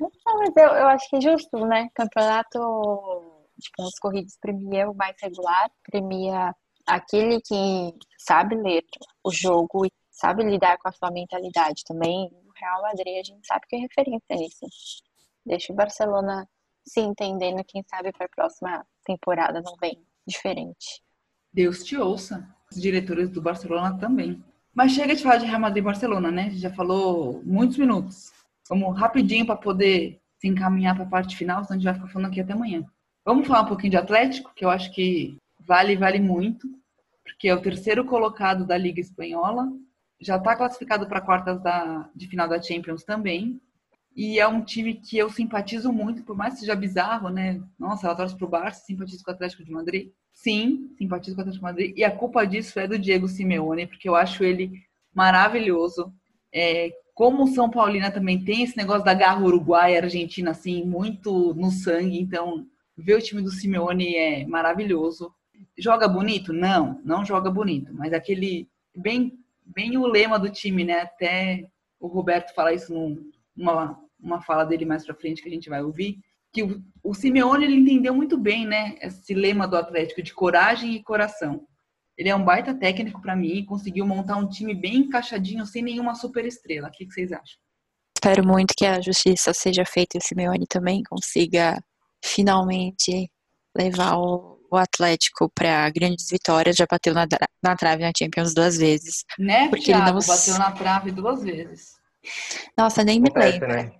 Não, 0.00 0.38
mas 0.38 0.56
eu, 0.56 0.64
eu 0.64 0.88
acho 0.88 1.08
que 1.08 1.16
é 1.16 1.20
justo, 1.20 1.66
né? 1.66 1.88
Campeonato 1.94 2.58
de 3.56 3.70
pontos 3.76 3.98
corridos 3.98 4.36
premia 4.40 4.90
o 4.90 4.94
mais 4.94 5.16
regular, 5.20 5.70
premia 5.84 6.54
aquele 6.86 7.40
que 7.40 7.94
sabe 8.18 8.56
ler 8.56 8.84
o 9.24 9.30
jogo 9.30 9.86
e 9.86 9.92
sabe 10.10 10.42
lidar 10.42 10.78
com 10.78 10.88
a 10.88 10.92
sua 10.92 11.10
mentalidade 11.10 11.84
também. 11.86 12.30
O 12.46 12.52
Real 12.54 12.82
Madrid, 12.82 13.20
a 13.20 13.24
gente 13.24 13.46
sabe 13.46 13.66
que 13.68 13.76
é 13.76 13.80
referência 13.80 14.36
nisso. 14.36 14.66
Deixa 15.44 15.72
o 15.72 15.76
Barcelona 15.76 16.48
se 16.84 17.00
entendendo, 17.00 17.64
quem 17.64 17.82
sabe 17.88 18.12
para 18.12 18.26
a 18.26 18.28
próxima 18.28 18.86
temporada 19.04 19.60
não 19.60 19.76
vem 19.76 20.04
diferente. 20.26 21.02
Deus 21.52 21.84
te 21.84 21.96
ouça. 21.96 22.48
Os 22.70 22.80
diretores 22.80 23.28
do 23.28 23.42
Barcelona 23.42 23.98
também. 23.98 24.42
Mas 24.74 24.92
chega 24.92 25.14
de 25.14 25.22
falar 25.22 25.36
de 25.36 25.44
Real 25.44 25.60
Madrid 25.60 25.82
e 25.82 25.84
Barcelona, 25.84 26.30
né? 26.30 26.50
Já 26.52 26.70
falou 26.70 27.42
muitos 27.44 27.76
minutos. 27.76 28.32
Vamos 28.68 28.98
rapidinho 28.98 29.46
para 29.46 29.56
poder 29.56 30.20
se 30.38 30.48
encaminhar 30.48 30.94
para 30.94 31.04
a 31.04 31.08
parte 31.08 31.36
final, 31.36 31.64
senão 31.64 31.74
a 31.74 31.78
gente 31.78 31.84
vai 31.84 31.94
ficar 31.94 32.08
falando 32.08 32.30
aqui 32.30 32.40
até 32.40 32.52
amanhã. 32.52 32.84
Vamos 33.24 33.46
falar 33.46 33.62
um 33.62 33.68
pouquinho 33.68 33.92
de 33.92 33.96
Atlético, 33.96 34.52
que 34.54 34.64
eu 34.64 34.70
acho 34.70 34.92
que 34.92 35.36
vale, 35.60 35.96
vale 35.96 36.18
muito, 36.18 36.68
porque 37.24 37.48
é 37.48 37.54
o 37.54 37.62
terceiro 37.62 38.04
colocado 38.04 38.66
da 38.66 38.76
Liga 38.76 39.00
Espanhola, 39.00 39.68
já 40.20 40.36
está 40.36 40.56
classificado 40.56 41.06
para 41.06 41.20
quartas 41.20 41.60
da, 41.62 42.10
de 42.14 42.26
final 42.26 42.48
da 42.48 42.60
Champions 42.60 43.04
também, 43.04 43.60
e 44.14 44.38
é 44.38 44.46
um 44.46 44.62
time 44.62 44.94
que 44.94 45.16
eu 45.16 45.30
simpatizo 45.30 45.92
muito, 45.92 46.22
por 46.22 46.36
mais 46.36 46.54
que 46.54 46.60
seja 46.60 46.76
bizarro, 46.76 47.30
né? 47.30 47.62
Nossa, 47.78 48.06
ela 48.06 48.16
torce 48.16 48.36
pro 48.36 48.48
Barça, 48.48 48.84
simpatizo 48.84 49.24
com 49.24 49.30
o 49.30 49.34
Atlético 49.34 49.64
de 49.64 49.70
Madrid. 49.70 50.10
Sim, 50.34 50.94
simpatizo 50.98 51.34
com 51.34 51.40
o 51.40 51.42
Atlético 51.42 51.64
de 51.64 51.72
Madrid. 51.72 51.96
E 51.96 52.04
a 52.04 52.14
culpa 52.14 52.46
disso 52.46 52.78
é 52.78 52.86
do 52.86 52.98
Diego 52.98 53.26
Simeone, 53.26 53.86
porque 53.86 54.08
eu 54.08 54.14
acho 54.14 54.44
ele 54.44 54.70
maravilhoso. 55.14 56.12
É, 56.52 56.90
como 57.14 57.46
São 57.48 57.70
Paulina 57.70 58.10
também 58.10 58.42
tem 58.42 58.62
esse 58.62 58.76
negócio 58.76 59.04
da 59.04 59.14
garra 59.14 59.44
uruguaia, 59.44 60.02
argentina, 60.02 60.50
assim, 60.52 60.84
muito 60.84 61.54
no 61.54 61.70
sangue, 61.70 62.18
então 62.18 62.66
ver 62.96 63.14
o 63.14 63.22
time 63.22 63.42
do 63.42 63.50
Simeone 63.50 64.14
é 64.14 64.46
maravilhoso. 64.46 65.32
Joga 65.78 66.08
bonito? 66.08 66.52
Não, 66.52 67.00
não 67.04 67.24
joga 67.24 67.50
bonito, 67.50 67.92
mas 67.94 68.12
aquele 68.12 68.68
bem, 68.96 69.38
bem 69.64 69.96
o 69.96 70.06
lema 70.06 70.38
do 70.38 70.50
time, 70.50 70.84
né? 70.84 71.00
Até 71.00 71.68
o 72.00 72.06
Roberto 72.06 72.54
fala 72.54 72.72
isso 72.72 72.92
numa 73.54 73.98
uma 74.22 74.40
fala 74.40 74.64
dele 74.64 74.84
mais 74.84 75.04
para 75.04 75.14
frente 75.14 75.42
que 75.42 75.48
a 75.48 75.52
gente 75.52 75.68
vai 75.68 75.82
ouvir, 75.82 76.18
que 76.52 76.62
o, 76.62 76.80
o 77.02 77.12
Simeone 77.12 77.64
ele 77.64 77.74
entendeu 77.74 78.14
muito 78.14 78.38
bem, 78.38 78.64
né, 78.64 78.96
esse 79.02 79.34
lema 79.34 79.66
do 79.66 79.76
Atlético 79.76 80.22
de 80.22 80.32
coragem 80.32 80.94
e 80.94 81.02
coração. 81.02 81.66
Ele 82.16 82.28
é 82.28 82.36
um 82.36 82.44
baita 82.44 82.74
técnico 82.74 83.20
para 83.20 83.34
mim 83.34 83.58
e 83.58 83.66
conseguiu 83.66 84.06
montar 84.06 84.36
um 84.36 84.48
time 84.48 84.74
bem 84.74 84.96
encaixadinho, 84.96 85.64
sem 85.64 85.82
nenhuma 85.82 86.14
super 86.14 86.44
estrela. 86.44 86.88
O 86.88 86.90
que, 86.90 87.06
que 87.06 87.12
vocês 87.12 87.32
acham? 87.32 87.56
Espero 88.16 88.46
muito 88.46 88.74
que 88.76 88.86
a 88.86 89.00
justiça 89.00 89.52
seja 89.52 89.84
feita 89.84 90.16
e 90.16 90.18
o 90.18 90.22
Simeone 90.22 90.66
também 90.66 91.02
consiga 91.02 91.82
finalmente 92.24 93.28
levar 93.76 94.16
o, 94.16 94.58
o 94.70 94.76
Atlético 94.76 95.50
para 95.54 95.90
grandes 95.90 96.28
vitórias. 96.30 96.76
Já 96.76 96.86
bateu 96.88 97.14
na, 97.14 97.26
na 97.62 97.74
trave 97.74 98.04
na 98.04 98.12
Champions 98.16 98.54
duas 98.54 98.76
vezes. 98.76 99.24
Né, 99.38 99.68
porque 99.68 99.86
Thiago, 99.86 100.04
ele 100.04 100.12
não 100.12 100.26
bateu 100.26 100.58
na 100.58 100.70
trave 100.70 101.10
duas 101.10 101.42
vezes. 101.42 101.92
Nossa, 102.78 103.02
nem 103.02 103.20
me 103.20 103.30
lembro. 103.34 103.68
Né? 103.68 103.92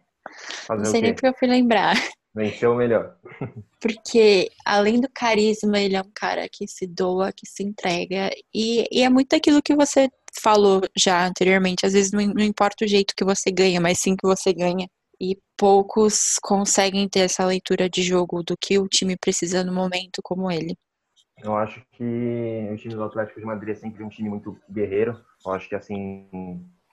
Fazer 0.66 0.82
não 0.82 0.90
sei 0.90 1.02
nem 1.02 1.14
porque 1.14 1.26
eu 1.26 1.34
fui 1.34 1.48
lembrar. 1.48 1.96
Venceu 2.34 2.72
o 2.72 2.76
melhor. 2.76 3.16
Porque, 3.78 4.50
além 4.64 5.00
do 5.00 5.08
carisma, 5.12 5.78
ele 5.78 5.96
é 5.96 6.00
um 6.00 6.10
cara 6.14 6.48
que 6.48 6.66
se 6.66 6.86
doa, 6.86 7.32
que 7.32 7.46
se 7.46 7.62
entrega. 7.62 8.30
E, 8.54 8.86
e 8.90 9.02
é 9.02 9.10
muito 9.10 9.36
aquilo 9.36 9.62
que 9.62 9.76
você 9.76 10.08
falou 10.40 10.80
já 10.96 11.26
anteriormente. 11.26 11.84
Às 11.84 11.92
vezes 11.92 12.12
não, 12.12 12.26
não 12.26 12.42
importa 12.42 12.84
o 12.84 12.88
jeito 12.88 13.14
que 13.14 13.24
você 13.24 13.50
ganha, 13.50 13.80
mas 13.80 13.98
sim 13.98 14.16
que 14.16 14.26
você 14.26 14.52
ganha. 14.52 14.88
E 15.20 15.36
poucos 15.56 16.38
conseguem 16.42 17.08
ter 17.08 17.20
essa 17.20 17.44
leitura 17.44 17.88
de 17.88 18.02
jogo 18.02 18.42
do 18.42 18.56
que 18.56 18.78
o 18.78 18.88
time 18.88 19.16
precisa 19.16 19.62
no 19.62 19.72
momento 19.72 20.22
como 20.22 20.50
ele. 20.50 20.74
Eu 21.42 21.54
acho 21.56 21.84
que 21.92 22.68
o 22.72 22.76
time 22.76 22.94
do 22.94 23.04
Atlético 23.04 23.40
de 23.40 23.46
Madrid 23.46 23.76
é 23.76 23.78
sempre 23.78 24.02
um 24.02 24.08
time 24.08 24.30
muito 24.30 24.56
guerreiro. 24.70 25.20
Eu 25.44 25.52
acho 25.52 25.68
que 25.68 25.74
assim 25.74 26.28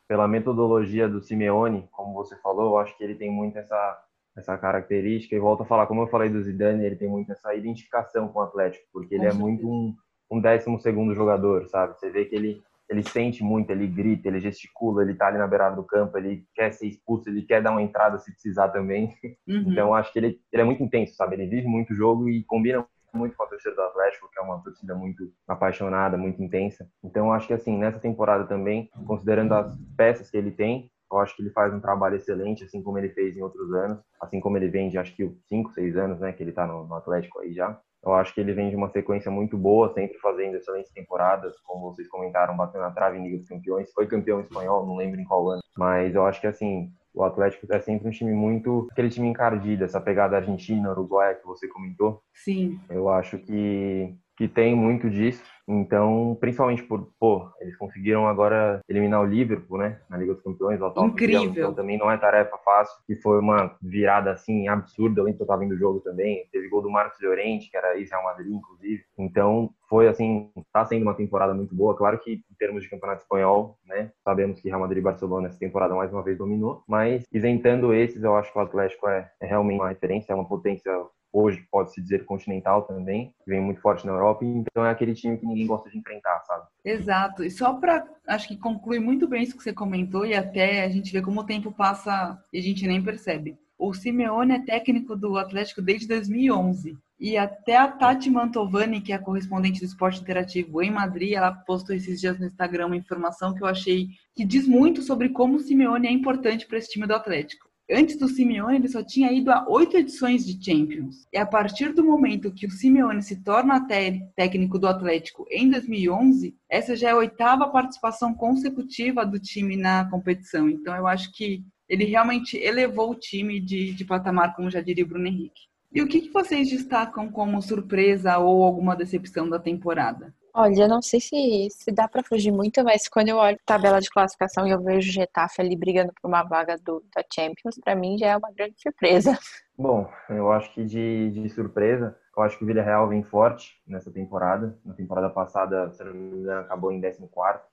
pela 0.07 0.27
metodologia 0.27 1.07
do 1.07 1.21
Simeone, 1.21 1.87
como 1.91 2.15
você 2.15 2.35
falou, 2.37 2.71
eu 2.71 2.77
acho 2.79 2.97
que 2.97 3.03
ele 3.03 3.13
tem 3.13 3.31
muito 3.31 3.59
essa 3.59 4.03
essa 4.39 4.57
característica 4.57 5.35
e 5.35 5.39
volto 5.39 5.63
a 5.63 5.65
falar, 5.65 5.87
como 5.87 6.01
eu 6.01 6.07
falei 6.07 6.29
do 6.29 6.41
Zidane, 6.41 6.85
ele 6.85 6.95
tem 6.95 7.09
muito 7.09 7.31
essa 7.31 7.53
identificação 7.53 8.27
com 8.27 8.39
o 8.39 8.43
Atlético, 8.43 8.85
porque 8.91 9.15
ele 9.15 9.25
é 9.25 9.33
muito 9.33 9.67
um, 9.67 9.95
um 10.31 10.41
décimo 10.41 10.79
segundo 10.79 11.13
jogador, 11.13 11.67
sabe? 11.67 11.97
Você 11.97 12.09
vê 12.09 12.25
que 12.25 12.35
ele 12.35 12.61
ele 12.89 13.03
sente 13.03 13.43
muito, 13.43 13.69
ele 13.69 13.85
grita, 13.85 14.27
ele 14.27 14.39
gesticula, 14.39 15.03
ele 15.03 15.13
tá 15.13 15.27
ali 15.27 15.37
na 15.37 15.45
beirada 15.45 15.75
do 15.75 15.83
campo, 15.83 16.17
ele 16.17 16.43
quer 16.55 16.73
ser 16.73 16.87
expulso, 16.87 17.29
ele 17.29 17.43
quer 17.43 17.61
dar 17.61 17.69
uma 17.69 17.83
entrada 17.83 18.17
se 18.17 18.31
precisar 18.31 18.69
também. 18.69 19.13
Uhum. 19.47 19.71
Então 19.71 19.95
acho 19.95 20.13
que 20.13 20.19
ele, 20.19 20.39
ele 20.51 20.61
é 20.61 20.65
muito 20.65 20.83
intenso, 20.83 21.15
sabe? 21.15 21.35
Ele 21.35 21.47
vive 21.47 21.67
muito 21.67 21.91
o 21.91 21.95
jogo 21.95 22.29
e 22.29 22.43
combina 22.43 22.85
muito 23.13 23.35
com 23.35 23.43
a 23.43 23.47
torcida 23.47 23.73
do 23.73 23.81
Atlético, 23.81 24.29
que 24.31 24.39
é 24.39 24.43
uma 24.43 24.61
torcida 24.61 24.93
muito 24.93 25.31
apaixonada, 25.47 26.17
muito 26.17 26.41
intensa. 26.41 26.87
Então 27.03 27.33
acho 27.33 27.47
que 27.47 27.53
assim, 27.53 27.75
nessa 27.75 27.99
temporada 27.99 28.45
também, 28.45 28.89
considerando 29.07 29.53
as 29.53 29.75
peças 29.97 30.29
que 30.29 30.37
ele 30.37 30.51
tem, 30.51 30.91
eu 31.11 31.19
acho 31.19 31.35
que 31.35 31.41
ele 31.41 31.49
faz 31.49 31.73
um 31.73 31.79
trabalho 31.79 32.15
excelente, 32.15 32.63
assim 32.63 32.81
como 32.81 32.97
ele 32.97 33.09
fez 33.09 33.35
em 33.35 33.41
outros 33.41 33.73
anos, 33.73 33.99
assim 34.21 34.39
como 34.39 34.57
ele 34.57 34.67
vem 34.67 34.89
de 34.89 34.97
acho 34.97 35.15
que 35.15 35.29
5, 35.47 35.71
6 35.73 35.97
anos, 35.97 36.19
né, 36.19 36.31
que 36.31 36.43
ele 36.43 36.51
tá 36.51 36.67
no, 36.67 36.85
no 36.85 36.95
Atlético 36.95 37.39
aí 37.39 37.53
já. 37.53 37.79
Eu 38.03 38.13
acho 38.13 38.33
que 38.33 38.39
ele 38.39 38.53
vem 38.53 38.69
de 38.69 38.75
uma 38.75 38.89
sequência 38.89 39.29
muito 39.29 39.57
boa, 39.57 39.93
sempre 39.93 40.17
fazendo 40.19 40.55
excelentes 40.55 40.91
temporadas, 40.91 41.59
como 41.61 41.91
vocês 41.91 42.07
comentaram, 42.07 42.55
batendo 42.55 42.81
na 42.81 42.91
trave 42.91 43.17
em 43.17 43.23
Liga 43.23 43.37
dos 43.37 43.47
Campeões. 43.47 43.91
Foi 43.91 44.07
campeão 44.07 44.39
espanhol, 44.39 44.85
não 44.85 44.95
lembro 44.95 45.19
em 45.19 45.25
qual 45.25 45.49
ano. 45.49 45.61
Mas 45.77 46.15
eu 46.15 46.25
acho 46.25 46.39
que, 46.39 46.47
assim, 46.47 46.89
o 47.13 47.23
Atlético 47.23 47.67
é 47.69 47.79
sempre 47.81 48.07
um 48.07 48.11
time 48.11 48.31
muito. 48.31 48.87
aquele 48.91 49.09
time 49.09 49.27
encardido, 49.27 49.83
essa 49.83 49.99
pegada 49.99 50.37
argentina, 50.37 50.91
uruguaia 50.91 51.35
que 51.35 51.45
você 51.45 51.67
comentou. 51.67 52.21
Sim. 52.33 52.79
Eu 52.89 53.09
acho 53.09 53.37
que, 53.37 54.15
que 54.39 54.47
tem 54.47 54.73
muito 54.73 55.09
disso. 55.09 55.43
Então, 55.67 56.35
principalmente 56.39 56.81
por, 56.81 57.11
pô, 57.19 57.47
eles 57.59 57.75
conseguiram 57.75 58.25
agora 58.25 58.79
eliminar 58.87 59.21
o 59.21 59.25
Liverpool, 59.25 59.77
né, 59.77 59.99
na 60.09 60.17
Liga 60.17 60.33
dos 60.33 60.41
Campeões, 60.41 60.79
Incrível. 61.05 61.41
Campeão, 61.41 61.65
então 61.65 61.73
também 61.75 61.97
não 61.97 62.09
é 62.09 62.17
tarefa 62.17 62.57
fácil, 62.65 62.95
e 63.07 63.15
foi 63.17 63.37
uma 63.37 63.75
virada, 63.79 64.31
assim, 64.31 64.67
absurda, 64.67 65.19
eu 65.19 65.25
lembro 65.25 65.37
que 65.37 65.43
eu 65.43 65.47
tava 65.47 65.59
vendo 65.59 65.73
o 65.73 65.77
jogo 65.77 65.99
também, 65.99 66.47
teve 66.51 66.69
gol 66.69 66.81
do 66.81 66.89
Marcos 66.89 67.21
Llorente, 67.21 67.69
que 67.69 67.77
era 67.77 67.97
ex-Real 67.97 68.23
Madrid, 68.23 68.51
inclusive, 68.51 69.03
então 69.15 69.69
foi, 69.87 70.07
assim, 70.07 70.49
tá 70.73 70.83
sendo 70.85 71.03
uma 71.03 71.13
temporada 71.13 71.53
muito 71.53 71.75
boa, 71.75 71.95
claro 71.95 72.17
que 72.17 72.41
em 72.49 72.55
termos 72.57 72.81
de 72.81 72.89
campeonato 72.89 73.21
espanhol, 73.21 73.77
né, 73.85 74.11
sabemos 74.23 74.59
que 74.59 74.69
Real 74.69 74.79
Madrid 74.79 75.01
e 75.01 75.03
Barcelona 75.03 75.49
essa 75.49 75.59
temporada 75.59 75.93
mais 75.93 76.11
uma 76.11 76.23
vez 76.23 76.37
dominou, 76.37 76.81
mas 76.87 77.25
isentando 77.31 77.93
esses, 77.93 78.23
eu 78.23 78.35
acho 78.35 78.51
que 78.51 78.57
o 78.57 78.61
Atlético 78.61 79.07
é, 79.07 79.29
é 79.39 79.45
realmente 79.45 79.81
uma 79.81 79.89
referência, 79.89 80.31
é 80.31 80.35
uma 80.35 80.47
potência 80.47 80.91
hoje 81.31 81.65
pode-se 81.71 82.01
dizer 82.01 82.25
continental 82.25 82.83
também, 82.83 83.33
que 83.43 83.49
vem 83.49 83.61
muito 83.61 83.81
forte 83.81 84.05
na 84.05 84.13
Europa, 84.13 84.43
então 84.43 84.85
é 84.85 84.89
aquele 84.89 85.13
time 85.13 85.37
que 85.37 85.45
ninguém 85.45 85.67
gosta 85.67 85.89
de 85.89 85.97
enfrentar, 85.97 86.41
sabe? 86.45 86.65
Exato. 86.83 87.43
E 87.43 87.51
só 87.51 87.73
para, 87.73 88.05
acho 88.27 88.47
que 88.47 88.57
conclui 88.57 88.99
muito 88.99 89.27
bem 89.27 89.43
isso 89.43 89.57
que 89.57 89.63
você 89.63 89.73
comentou 89.73 90.25
e 90.25 90.33
até 90.33 90.83
a 90.83 90.89
gente 90.89 91.11
vê 91.11 91.21
como 91.21 91.41
o 91.41 91.45
tempo 91.45 91.71
passa 91.71 92.41
e 92.51 92.59
a 92.59 92.61
gente 92.61 92.87
nem 92.87 93.03
percebe. 93.03 93.57
O 93.77 93.93
Simeone 93.93 94.55
é 94.55 94.59
técnico 94.59 95.15
do 95.15 95.37
Atlético 95.37 95.81
desde 95.81 96.05
2011. 96.05 96.97
E 97.17 97.37
até 97.37 97.77
a 97.77 97.87
Tati 97.87 98.29
Mantovani, 98.29 99.01
que 99.01 99.11
é 99.11 99.15
a 99.15 99.19
correspondente 99.19 99.79
do 99.79 99.85
esporte 99.85 100.21
interativo 100.21 100.81
em 100.81 100.91
Madrid, 100.91 101.33
ela 101.33 101.51
postou 101.51 101.95
esses 101.95 102.19
dias 102.19 102.37
no 102.37 102.45
Instagram 102.45 102.87
uma 102.87 102.97
informação 102.97 103.53
que 103.53 103.63
eu 103.63 103.67
achei 103.67 104.07
que 104.35 104.45
diz 104.45 104.67
muito 104.67 105.01
sobre 105.01 105.29
como 105.29 105.55
o 105.55 105.59
Simeone 105.59 106.07
é 106.07 106.11
importante 106.11 106.65
para 106.65 106.77
esse 106.77 106.89
time 106.89 107.07
do 107.07 107.13
Atlético. 107.13 107.68
Antes 107.91 108.17
do 108.17 108.27
Simeone, 108.27 108.77
ele 108.77 108.87
só 108.87 109.03
tinha 109.03 109.31
ido 109.31 109.51
a 109.51 109.67
oito 109.67 109.97
edições 109.97 110.45
de 110.45 110.63
Champions. 110.63 111.27
E 111.33 111.37
a 111.37 111.45
partir 111.45 111.91
do 111.91 112.03
momento 112.03 112.53
que 112.53 112.67
o 112.67 112.71
Simeone 112.71 113.23
se 113.23 113.43
torna 113.43 113.87
técnico 114.35 114.77
do 114.77 114.87
Atlético 114.87 115.45
em 115.49 115.69
2011, 115.69 116.55
essa 116.69 116.95
já 116.95 117.09
é 117.09 117.11
a 117.11 117.17
oitava 117.17 117.67
participação 117.69 118.33
consecutiva 118.33 119.25
do 119.25 119.39
time 119.39 119.75
na 119.75 120.07
competição. 120.07 120.69
Então, 120.69 120.95
eu 120.95 121.07
acho 121.07 121.31
que 121.33 121.63
ele 121.87 122.05
realmente 122.05 122.55
elevou 122.57 123.09
o 123.09 123.15
time 123.15 123.59
de, 123.59 123.91
de 123.93 124.05
patamar, 124.05 124.55
como 124.55 124.69
já 124.69 124.81
diria 124.81 125.03
o 125.03 125.07
Bruno 125.07 125.27
Henrique. 125.27 125.67
E 125.91 126.03
o 126.03 126.07
que, 126.07 126.21
que 126.21 126.29
vocês 126.29 126.69
destacam 126.69 127.31
como 127.31 127.59
surpresa 127.63 128.37
ou 128.37 128.63
alguma 128.63 128.95
decepção 128.95 129.49
da 129.49 129.57
temporada? 129.57 130.31
Olha, 130.53 130.87
não 130.87 131.01
sei 131.01 131.19
se, 131.19 131.67
se 131.71 131.91
dá 131.91 132.07
para 132.07 132.23
fugir 132.23 132.51
muito, 132.51 132.83
mas 132.83 133.07
quando 133.07 133.29
eu 133.29 133.37
olho 133.37 133.55
a 133.55 133.65
tabela 133.65 133.99
de 133.99 134.09
classificação 134.09 134.67
e 134.67 134.71
eu 134.71 134.81
vejo 134.81 135.09
o 135.09 135.13
Getafe 135.13 135.61
ali 135.61 135.75
brigando 135.75 136.11
por 136.19 136.27
uma 136.27 136.43
vaga 136.43 136.77
do, 136.77 137.03
da 137.15 137.23
Champions, 137.33 137.79
para 137.83 137.95
mim 137.95 138.17
já 138.17 138.27
é 138.27 138.37
uma 138.37 138.51
grande 138.51 138.75
surpresa. 138.81 139.37
Bom, 139.77 140.09
eu 140.29 140.51
acho 140.51 140.73
que 140.73 140.83
de, 140.83 141.31
de 141.31 141.49
surpresa, 141.49 142.17
eu 142.35 142.43
acho 142.43 142.57
que 142.57 142.63
o 142.63 142.67
Villarreal 142.67 143.07
vem 143.07 143.23
forte 143.23 143.81
nessa 143.87 144.11
temporada. 144.11 144.77
Na 144.83 144.93
temporada 144.93 145.29
passada, 145.29 145.89
se 145.91 146.03
não 146.03 146.13
me 146.13 146.39
engano, 146.39 146.61
acabou 146.61 146.91
em 146.91 146.99
14 146.99 147.23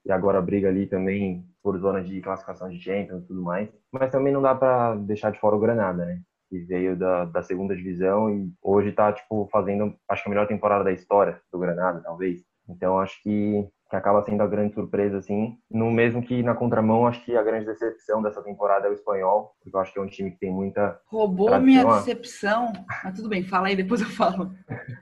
e 0.05 0.13
agora 0.13 0.41
briga 0.41 0.69
ali 0.69 0.87
também 0.87 1.45
por 1.63 1.77
zonas 1.79 2.07
de 2.07 2.21
classificação 2.21 2.69
de 2.69 2.81
Champions 2.81 3.25
e 3.25 3.27
tudo 3.27 3.43
mais. 3.43 3.69
Mas 3.91 4.11
também 4.11 4.33
não 4.33 4.43
dá 4.43 4.55
para 4.55 4.95
deixar 4.97 5.33
de 5.33 5.41
fora 5.41 5.57
o 5.57 5.61
Granada, 5.61 6.05
né? 6.05 6.21
que 6.49 6.61
veio 6.61 6.97
da, 6.97 7.25
da 7.25 7.43
segunda 7.43 7.75
divisão 7.75 8.31
e 8.31 8.53
hoje 8.63 8.91
está 8.91 9.13
tipo 9.13 9.49
fazendo 9.51 9.95
acho 10.09 10.23
que 10.23 10.29
a 10.29 10.31
melhor 10.31 10.47
temporada 10.47 10.85
da 10.85 10.93
história 10.93 11.41
do 11.53 11.59
Granada 11.59 12.01
talvez 12.05 12.45
então 12.69 12.99
acho 12.99 13.23
que 13.23 13.69
que 13.89 13.95
acaba 13.95 14.23
sendo 14.23 14.43
a 14.43 14.47
grande 14.47 14.75
surpresa, 14.75 15.19
assim. 15.19 15.57
No 15.71 15.91
mesmo 15.91 16.23
que 16.23 16.43
na 16.43 16.55
contramão, 16.55 17.07
acho 17.07 17.25
que 17.25 17.37
a 17.37 17.43
grande 17.43 17.67
decepção 17.67 18.21
dessa 18.21 18.43
temporada 18.43 18.87
é 18.87 18.91
o 18.91 18.95
espanhol, 18.95 19.55
porque 19.63 19.77
eu 19.77 19.81
acho 19.81 19.93
que 19.93 19.99
é 19.99 20.03
um 20.03 20.09
time 20.09 20.31
que 20.33 20.39
tem 20.39 20.51
muita. 20.51 20.99
Roubou 21.07 21.47
tradição. 21.47 21.65
minha 21.65 21.85
decepção. 21.85 22.73
Mas 23.05 23.15
tudo 23.15 23.29
bem, 23.29 23.45
fala 23.45 23.69
aí, 23.69 23.77
depois 23.77 24.01
eu 24.01 24.09
falo. 24.09 24.51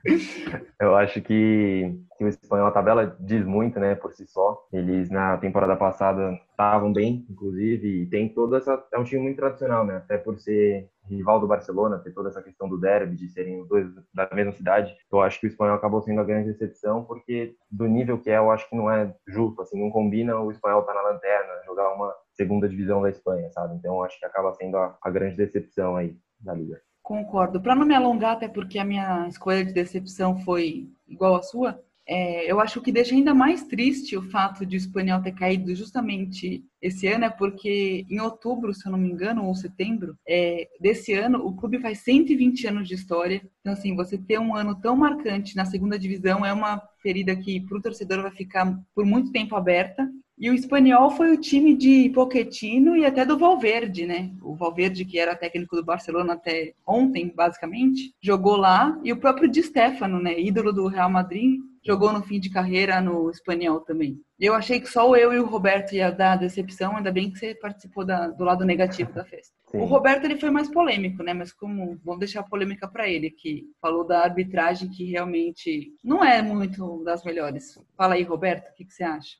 eu 0.79 0.95
acho 0.95 1.21
que, 1.21 1.99
que 2.17 2.23
o 2.23 2.27
espanhol, 2.27 2.67
a 2.67 2.71
tabela 2.71 3.17
diz 3.19 3.43
muito, 3.43 3.79
né, 3.79 3.95
por 3.95 4.13
si 4.13 4.27
só. 4.27 4.63
Eles 4.71 5.09
na 5.09 5.37
temporada 5.37 5.75
passada 5.75 6.39
estavam 6.51 6.93
bem, 6.93 7.25
inclusive, 7.29 8.03
e 8.03 8.05
tem 8.05 8.29
toda 8.29 8.57
essa. 8.57 8.83
É 8.93 8.99
um 8.99 9.03
time 9.03 9.23
muito 9.23 9.37
tradicional, 9.37 9.83
né, 9.83 9.97
até 9.97 10.17
por 10.17 10.39
ser 10.39 10.87
rival 11.09 11.39
do 11.39 11.47
Barcelona, 11.47 11.99
ter 11.99 12.11
toda 12.11 12.29
essa 12.29 12.41
questão 12.41 12.67
do 12.67 12.79
derby, 12.79 13.15
de 13.15 13.29
serem 13.29 13.65
dois 13.67 13.87
da 14.13 14.29
mesma 14.33 14.51
cidade. 14.51 14.95
Eu 15.11 15.21
acho 15.21 15.39
que 15.39 15.45
o 15.45 15.49
espanhol 15.49 15.75
acabou 15.75 16.01
sendo 16.01 16.21
a 16.21 16.23
grande 16.23 16.51
decepção, 16.51 17.03
porque 17.03 17.55
do 17.69 17.85
nível 17.85 18.19
que 18.19 18.29
é, 18.29 18.37
eu 18.37 18.51
acho 18.51 18.69
que 18.69 18.75
não 18.75 18.89
é 18.89 19.13
justo, 19.27 19.61
assim, 19.61 19.79
não 19.79 19.91
combina 19.91 20.39
o 20.39 20.51
espanhol 20.51 20.81
estar 20.81 20.93
tá 20.93 21.01
na 21.01 21.09
lanterna, 21.09 21.63
jogar 21.65 21.93
uma 21.93 22.13
segunda 22.33 22.67
divisão 22.67 23.01
da 23.01 23.09
Espanha, 23.09 23.49
sabe? 23.51 23.75
Então 23.75 24.03
acho 24.03 24.19
que 24.19 24.25
acaba 24.25 24.53
sendo 24.53 24.77
a, 24.77 24.97
a 25.01 25.09
grande 25.09 25.37
decepção 25.37 25.95
aí 25.95 26.17
da 26.39 26.53
liga. 26.53 26.81
Concordo. 27.01 27.61
Para 27.61 27.75
não 27.75 27.85
me 27.85 27.93
alongar, 27.93 28.33
até 28.33 28.47
porque 28.47 28.79
a 28.79 28.83
minha 28.83 29.27
escolha 29.27 29.63
de 29.63 29.71
decepção 29.71 30.39
foi 30.39 30.89
igual 31.07 31.35
à 31.35 31.43
sua, 31.43 31.79
é, 32.07 32.51
eu 32.51 32.59
acho 32.59 32.81
que 32.81 32.91
deixa 32.91 33.15
ainda 33.15 33.33
mais 33.33 33.63
triste 33.63 34.15
o 34.15 34.21
fato 34.29 34.65
de 34.65 34.75
o 34.75 34.77
espanhol 34.77 35.21
ter 35.21 35.31
caído 35.31 35.73
justamente 35.73 36.63
esse 36.79 37.07
ano, 37.07 37.25
é 37.25 37.29
porque 37.29 38.05
em 38.07 38.19
outubro, 38.19 38.73
se 38.73 38.85
eu 38.87 38.91
não 38.91 38.99
me 38.99 39.09
engano, 39.09 39.43
ou 39.45 39.55
setembro, 39.55 40.15
é, 40.27 40.67
desse 40.79 41.13
ano, 41.13 41.43
o 41.43 41.55
clube 41.55 41.79
faz 41.79 41.99
120 41.99 42.67
anos 42.67 42.87
de 42.87 42.93
história. 42.93 43.41
Então, 43.61 43.73
assim, 43.73 43.95
você 43.95 44.19
ter 44.19 44.39
um 44.39 44.55
ano 44.55 44.79
tão 44.79 44.95
marcante 44.95 45.55
na 45.55 45.65
segunda 45.65 45.97
divisão 45.97 46.45
é 46.45 46.53
uma 46.53 46.79
ferida 47.01 47.35
que 47.35 47.59
para 47.61 47.77
o 47.77 47.81
torcedor 47.81 48.21
vai 48.21 48.31
ficar 48.31 48.79
por 48.93 49.03
muito 49.03 49.31
tempo 49.31 49.55
aberta. 49.55 50.07
E 50.37 50.49
o 50.49 50.53
espanhol 50.53 51.09
foi 51.11 51.31
o 51.31 51.39
time 51.39 51.75
de 51.75 52.09
Pochettino 52.09 52.95
e 52.95 53.05
até 53.05 53.25
do 53.25 53.37
Valverde, 53.37 54.05
né? 54.05 54.31
O 54.41 54.53
Valverde, 54.53 55.05
que 55.05 55.17
era 55.17 55.35
técnico 55.35 55.77
do 55.77 55.83
Barcelona 55.83 56.33
até 56.33 56.73
ontem, 56.85 57.31
basicamente, 57.33 58.13
jogou 58.21 58.57
lá. 58.57 58.99
E 59.03 59.13
o 59.13 59.17
próprio 59.17 59.49
Di 59.49 59.63
Stefano, 59.63 60.19
né? 60.19 60.37
Ídolo 60.37 60.73
do 60.73 60.87
Real 60.87 61.09
Madrid, 61.09 61.61
jogou 61.85 62.11
no 62.11 62.23
fim 62.23 62.39
de 62.39 62.49
carreira 62.49 62.99
no 62.99 63.29
espanhol 63.29 63.79
também. 63.79 64.19
Eu 64.39 64.53
achei 64.55 64.79
que 64.79 64.87
só 64.87 65.15
eu 65.15 65.31
e 65.31 65.39
o 65.39 65.45
Roberto 65.45 65.93
ia 65.93 66.11
dar 66.11 66.35
decepção, 66.35 66.97
ainda 66.97 67.11
bem 67.11 67.31
que 67.31 67.37
você 67.37 67.53
participou 67.53 68.03
da, 68.03 68.27
do 68.27 68.43
lado 68.43 68.65
negativo 68.65 69.13
da 69.13 69.23
festa. 69.23 69.53
Sim. 69.71 69.77
O 69.77 69.85
Roberto 69.85 70.25
ele 70.25 70.39
foi 70.39 70.49
mais 70.49 70.69
polêmico, 70.69 71.21
né? 71.21 71.33
Mas 71.33 71.53
como 71.53 71.97
vamos 72.03 72.19
deixar 72.19 72.39
a 72.41 72.43
polêmica 72.43 72.87
para 72.87 73.07
ele, 73.07 73.29
que 73.29 73.65
falou 73.79 74.05
da 74.05 74.23
arbitragem 74.23 74.89
que 74.89 75.05
realmente 75.05 75.93
não 76.03 76.23
é 76.23 76.41
muito 76.41 77.03
das 77.03 77.23
melhores. 77.23 77.79
Fala 77.95 78.15
aí, 78.15 78.23
Roberto, 78.23 78.69
o 78.69 78.73
que, 78.73 78.85
que 78.85 78.93
você 78.93 79.03
acha? 79.03 79.37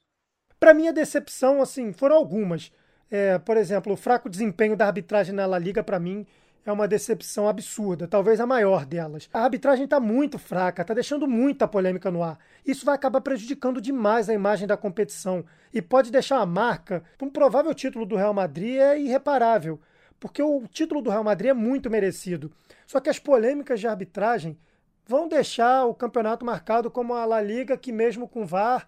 Para 0.59 0.73
mim 0.73 0.87
a 0.87 0.91
decepção, 0.91 1.61
assim, 1.61 1.91
foram 1.91 2.15
algumas. 2.15 2.71
É, 3.09 3.37
por 3.39 3.57
exemplo, 3.57 3.93
o 3.93 3.97
fraco 3.97 4.29
desempenho 4.29 4.75
da 4.75 4.87
arbitragem 4.87 5.33
na 5.33 5.45
La 5.45 5.59
Liga 5.59 5.83
para 5.83 5.99
mim 5.99 6.25
é 6.65 6.71
uma 6.71 6.87
decepção 6.87 7.47
absurda, 7.47 8.07
talvez 8.07 8.39
a 8.39 8.47
maior 8.47 8.85
delas. 8.85 9.29
A 9.31 9.41
arbitragem 9.41 9.85
está 9.85 9.99
muito 9.99 10.39
fraca, 10.39 10.81
está 10.81 10.93
deixando 10.93 11.27
muita 11.27 11.67
polêmica 11.67 12.09
no 12.09 12.23
ar. 12.23 12.39
Isso 12.65 12.85
vai 12.85 12.95
acabar 12.95 13.21
prejudicando 13.21 13.79
demais 13.79 14.27
a 14.27 14.33
imagem 14.33 14.67
da 14.67 14.75
competição 14.75 15.45
e 15.71 15.81
pode 15.81 16.11
deixar 16.11 16.39
a 16.39 16.45
marca. 16.45 17.03
Um 17.21 17.29
provável 17.29 17.73
título 17.73 18.05
do 18.05 18.15
Real 18.15 18.33
Madrid 18.33 18.77
é 18.77 18.99
irreparável, 18.99 19.79
porque 20.19 20.41
o 20.41 20.67
título 20.67 21.03
do 21.03 21.11
Real 21.11 21.23
Madrid 21.23 21.51
é 21.51 21.53
muito 21.53 21.89
merecido. 21.89 22.51
Só 22.87 22.99
que 22.99 23.09
as 23.09 23.19
polêmicas 23.19 23.79
de 23.79 23.87
arbitragem 23.87 24.57
vão 25.07 25.27
deixar 25.27 25.85
o 25.85 25.93
campeonato 25.93 26.43
marcado 26.43 26.89
como 26.89 27.13
a 27.13 27.25
La 27.25 27.41
Liga, 27.41 27.77
que 27.77 27.91
mesmo 27.91 28.27
com 28.27 28.43
VAR 28.43 28.87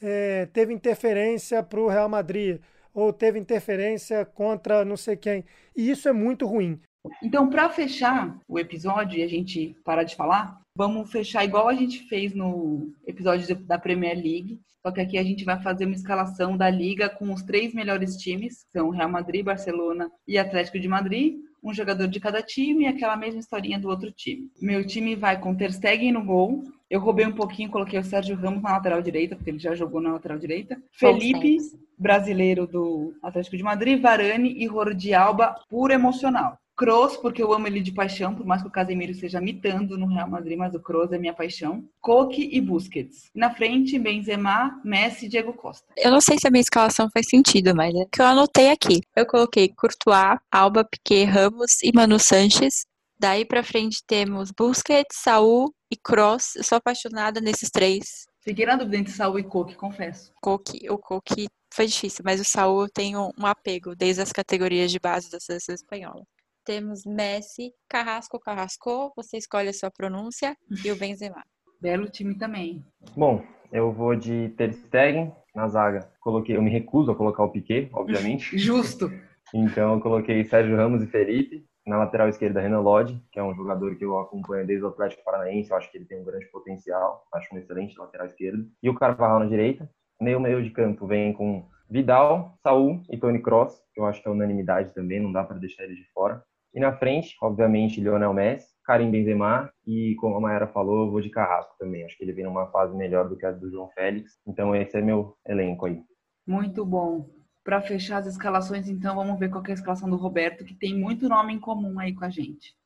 é, 0.00 0.46
teve 0.52 0.72
interferência 0.72 1.60
para 1.60 1.80
o 1.80 1.88
Real 1.88 2.08
Madrid 2.08 2.60
ou 2.94 3.12
teve 3.12 3.38
interferência 3.38 4.24
contra 4.24 4.84
não 4.84 4.96
sei 4.96 5.16
quem. 5.16 5.44
E 5.76 5.90
isso 5.90 6.08
é 6.08 6.12
muito 6.12 6.46
ruim. 6.46 6.80
Então, 7.22 7.48
para 7.48 7.68
fechar 7.68 8.38
o 8.48 8.58
episódio 8.58 9.18
e 9.18 9.22
a 9.22 9.28
gente 9.28 9.76
parar 9.84 10.04
de 10.04 10.16
falar, 10.16 10.60
Vamos 10.76 11.10
fechar 11.10 11.42
igual 11.42 11.70
a 11.70 11.74
gente 11.74 12.00
fez 12.00 12.34
no 12.34 12.92
episódio 13.06 13.56
da 13.64 13.78
Premier 13.78 14.14
League. 14.14 14.60
Só 14.82 14.92
que 14.92 15.00
aqui 15.00 15.16
a 15.16 15.22
gente 15.22 15.42
vai 15.42 15.58
fazer 15.62 15.86
uma 15.86 15.94
escalação 15.94 16.54
da 16.54 16.68
liga 16.68 17.08
com 17.08 17.32
os 17.32 17.42
três 17.42 17.72
melhores 17.72 18.14
times, 18.18 18.62
que 18.64 18.78
são 18.78 18.90
Real 18.90 19.08
Madrid, 19.08 19.42
Barcelona 19.42 20.10
e 20.28 20.36
Atlético 20.36 20.78
de 20.78 20.86
Madrid. 20.86 21.38
Um 21.64 21.72
jogador 21.72 22.06
de 22.06 22.20
cada 22.20 22.42
time 22.42 22.84
e 22.84 22.86
aquela 22.86 23.16
mesma 23.16 23.40
historinha 23.40 23.78
do 23.78 23.88
outro 23.88 24.12
time. 24.12 24.50
Meu 24.60 24.86
time 24.86 25.16
vai 25.16 25.40
com 25.40 25.54
Ter 25.54 25.72
Stegen 25.72 26.12
no 26.12 26.22
gol. 26.22 26.62
Eu 26.90 27.00
roubei 27.00 27.24
um 27.24 27.32
pouquinho, 27.32 27.70
coloquei 27.70 27.98
o 27.98 28.04
Sérgio 28.04 28.36
Ramos 28.36 28.62
na 28.62 28.72
lateral 28.72 29.00
direita, 29.00 29.34
porque 29.34 29.50
ele 29.50 29.58
já 29.58 29.74
jogou 29.74 30.02
na 30.02 30.12
lateral 30.12 30.38
direita. 30.38 30.78
Felipe, 30.92 31.56
brasileiro 31.98 32.66
do 32.66 33.14
Atlético 33.22 33.56
de 33.56 33.62
Madrid, 33.62 33.98
Varane 33.98 34.62
e 34.62 34.66
Jordi 34.66 35.14
Alba, 35.14 35.56
puro 35.70 35.94
emocional. 35.94 36.58
Kroos, 36.76 37.16
porque 37.16 37.42
eu 37.42 37.54
amo 37.54 37.66
ele 37.66 37.80
de 37.80 37.90
paixão, 37.90 38.34
por 38.34 38.44
mais 38.44 38.60
que 38.60 38.68
o 38.68 38.70
Casemiro 38.70 39.10
esteja 39.10 39.40
mitando 39.40 39.96
no 39.96 40.06
Real 40.06 40.28
Madrid, 40.28 40.58
mas 40.58 40.74
o 40.74 40.80
Kroos 40.80 41.10
é 41.10 41.16
minha 41.16 41.32
paixão. 41.32 41.88
Koke 42.02 42.50
e 42.52 42.60
Busquets. 42.60 43.30
Na 43.34 43.54
frente, 43.54 43.98
Benzema, 43.98 44.78
Messi 44.84 45.24
e 45.24 45.28
Diego 45.30 45.54
Costa. 45.54 45.86
Eu 45.96 46.10
não 46.10 46.20
sei 46.20 46.36
se 46.38 46.46
a 46.46 46.50
minha 46.50 46.60
escalação 46.60 47.08
faz 47.10 47.28
sentido, 47.30 47.74
mas 47.74 47.94
é 47.94 48.04
que 48.12 48.20
eu 48.20 48.26
anotei 48.26 48.70
aqui. 48.70 49.00
Eu 49.16 49.24
coloquei 49.24 49.70
Courtois, 49.70 50.38
Alba, 50.52 50.84
Piquet, 50.84 51.24
Ramos 51.24 51.82
e 51.82 51.90
Manu 51.94 52.18
Sanches. 52.18 52.84
Daí 53.18 53.46
pra 53.46 53.64
frente 53.64 54.02
temos 54.06 54.50
Busquets, 54.50 55.16
Saul 55.16 55.72
e 55.90 55.96
Kroos. 55.96 56.56
Eu 56.56 56.62
sou 56.62 56.76
apaixonada 56.76 57.40
nesses 57.40 57.70
três. 57.70 58.26
Fiquei 58.42 58.66
na 58.66 58.76
dúvida 58.76 58.98
entre 58.98 59.14
Saul 59.14 59.38
e 59.38 59.44
Koke, 59.44 59.74
confesso. 59.76 60.30
Koke, 60.42 60.90
o 60.90 60.98
Koke 60.98 61.46
foi 61.72 61.86
difícil, 61.86 62.22
mas 62.22 62.38
o 62.38 62.44
Saul 62.44 62.86
tenho 62.90 63.32
um 63.38 63.46
apego 63.46 63.96
desde 63.96 64.20
as 64.20 64.30
categorias 64.30 64.92
de 64.92 65.00
base 65.00 65.30
da 65.30 65.40
seleção 65.40 65.74
espanhola 65.74 66.22
temos 66.66 67.06
Messi, 67.06 67.72
Carrasco, 67.88 68.40
Carrasco, 68.40 69.12
você 69.16 69.38
escolhe 69.38 69.68
a 69.68 69.72
sua 69.72 69.90
pronúncia, 69.90 70.56
e 70.84 70.90
o 70.90 70.96
Benzema. 70.96 71.42
Belo 71.80 72.08
time 72.10 72.36
também. 72.36 72.84
Bom, 73.16 73.44
eu 73.72 73.92
vou 73.92 74.16
de 74.16 74.48
Ter 74.56 74.72
Stegen 74.72 75.32
na 75.54 75.68
zaga. 75.68 76.10
Coloquei, 76.20 76.56
eu 76.56 76.62
me 76.62 76.70
recuso 76.70 77.12
a 77.12 77.14
colocar 77.14 77.44
o 77.44 77.50
Piquet, 77.50 77.88
obviamente. 77.92 78.56
Justo. 78.58 79.10
Então 79.54 79.94
eu 79.94 80.00
coloquei 80.00 80.44
Sérgio 80.44 80.76
Ramos 80.76 81.02
e 81.02 81.06
Felipe. 81.06 81.64
Na 81.86 81.98
lateral 81.98 82.28
esquerda, 82.28 82.60
Renan 82.60 82.80
Lodge, 82.80 83.22
que 83.30 83.38
é 83.38 83.42
um 83.44 83.54
jogador 83.54 83.94
que 83.94 84.04
eu 84.04 84.18
acompanho 84.18 84.66
desde 84.66 84.84
o 84.84 84.88
Atlético 84.88 85.22
Paranaense. 85.22 85.70
Eu 85.70 85.76
acho 85.76 85.88
que 85.88 85.98
ele 85.98 86.04
tem 86.04 86.20
um 86.20 86.24
grande 86.24 86.46
potencial. 86.46 87.24
Acho 87.32 87.54
um 87.54 87.58
excelente 87.58 87.96
lateral 87.96 88.26
esquerdo. 88.26 88.66
E 88.82 88.90
o 88.90 88.94
Carvajal 88.94 89.38
na 89.38 89.46
direita. 89.46 89.88
Meio 90.20 90.40
meio 90.40 90.64
de 90.64 90.70
campo 90.70 91.06
vem 91.06 91.32
com 91.32 91.68
Vidal, 91.88 92.58
Saul 92.62 93.02
e 93.08 93.16
Tony 93.16 93.40
Cross. 93.40 93.80
Eu 93.96 94.04
acho 94.04 94.20
que 94.20 94.26
é 94.26 94.30
unanimidade 94.30 94.92
também, 94.92 95.20
não 95.20 95.30
dá 95.30 95.44
para 95.44 95.58
deixar 95.58 95.84
ele 95.84 95.94
de 95.94 96.10
fora. 96.12 96.42
E 96.76 96.80
na 96.80 96.94
frente, 96.94 97.34
obviamente, 97.40 98.02
Lionel 98.02 98.34
Messi, 98.34 98.68
Karim 98.84 99.10
Benzema 99.10 99.72
e, 99.86 100.14
como 100.16 100.36
a 100.36 100.40
Mayara 100.40 100.66
falou, 100.66 101.06
eu 101.06 101.10
vou 101.10 101.22
de 101.22 101.30
Carrasco 101.30 101.74
também. 101.78 102.04
Acho 102.04 102.14
que 102.18 102.22
ele 102.22 102.34
vem 102.34 102.44
numa 102.44 102.70
fase 102.70 102.94
melhor 102.94 103.30
do 103.30 103.34
que 103.34 103.46
a 103.46 103.50
do 103.50 103.70
João 103.70 103.88
Félix. 103.92 104.38
Então 104.46 104.76
esse 104.76 104.94
é 104.94 105.00
meu 105.00 105.38
elenco 105.46 105.86
aí. 105.86 106.02
Muito 106.46 106.84
bom. 106.84 107.30
Para 107.64 107.80
fechar 107.80 108.18
as 108.18 108.26
escalações, 108.26 108.90
então, 108.90 109.16
vamos 109.16 109.38
ver 109.38 109.48
qual 109.48 109.64
é 109.66 109.70
a 109.70 109.74
escalação 109.74 110.10
do 110.10 110.16
Roberto, 110.16 110.66
que 110.66 110.74
tem 110.74 110.94
muito 110.94 111.30
nome 111.30 111.54
em 111.54 111.58
comum 111.58 111.98
aí 111.98 112.14
com 112.14 112.26
a 112.26 112.28
gente. 112.28 112.76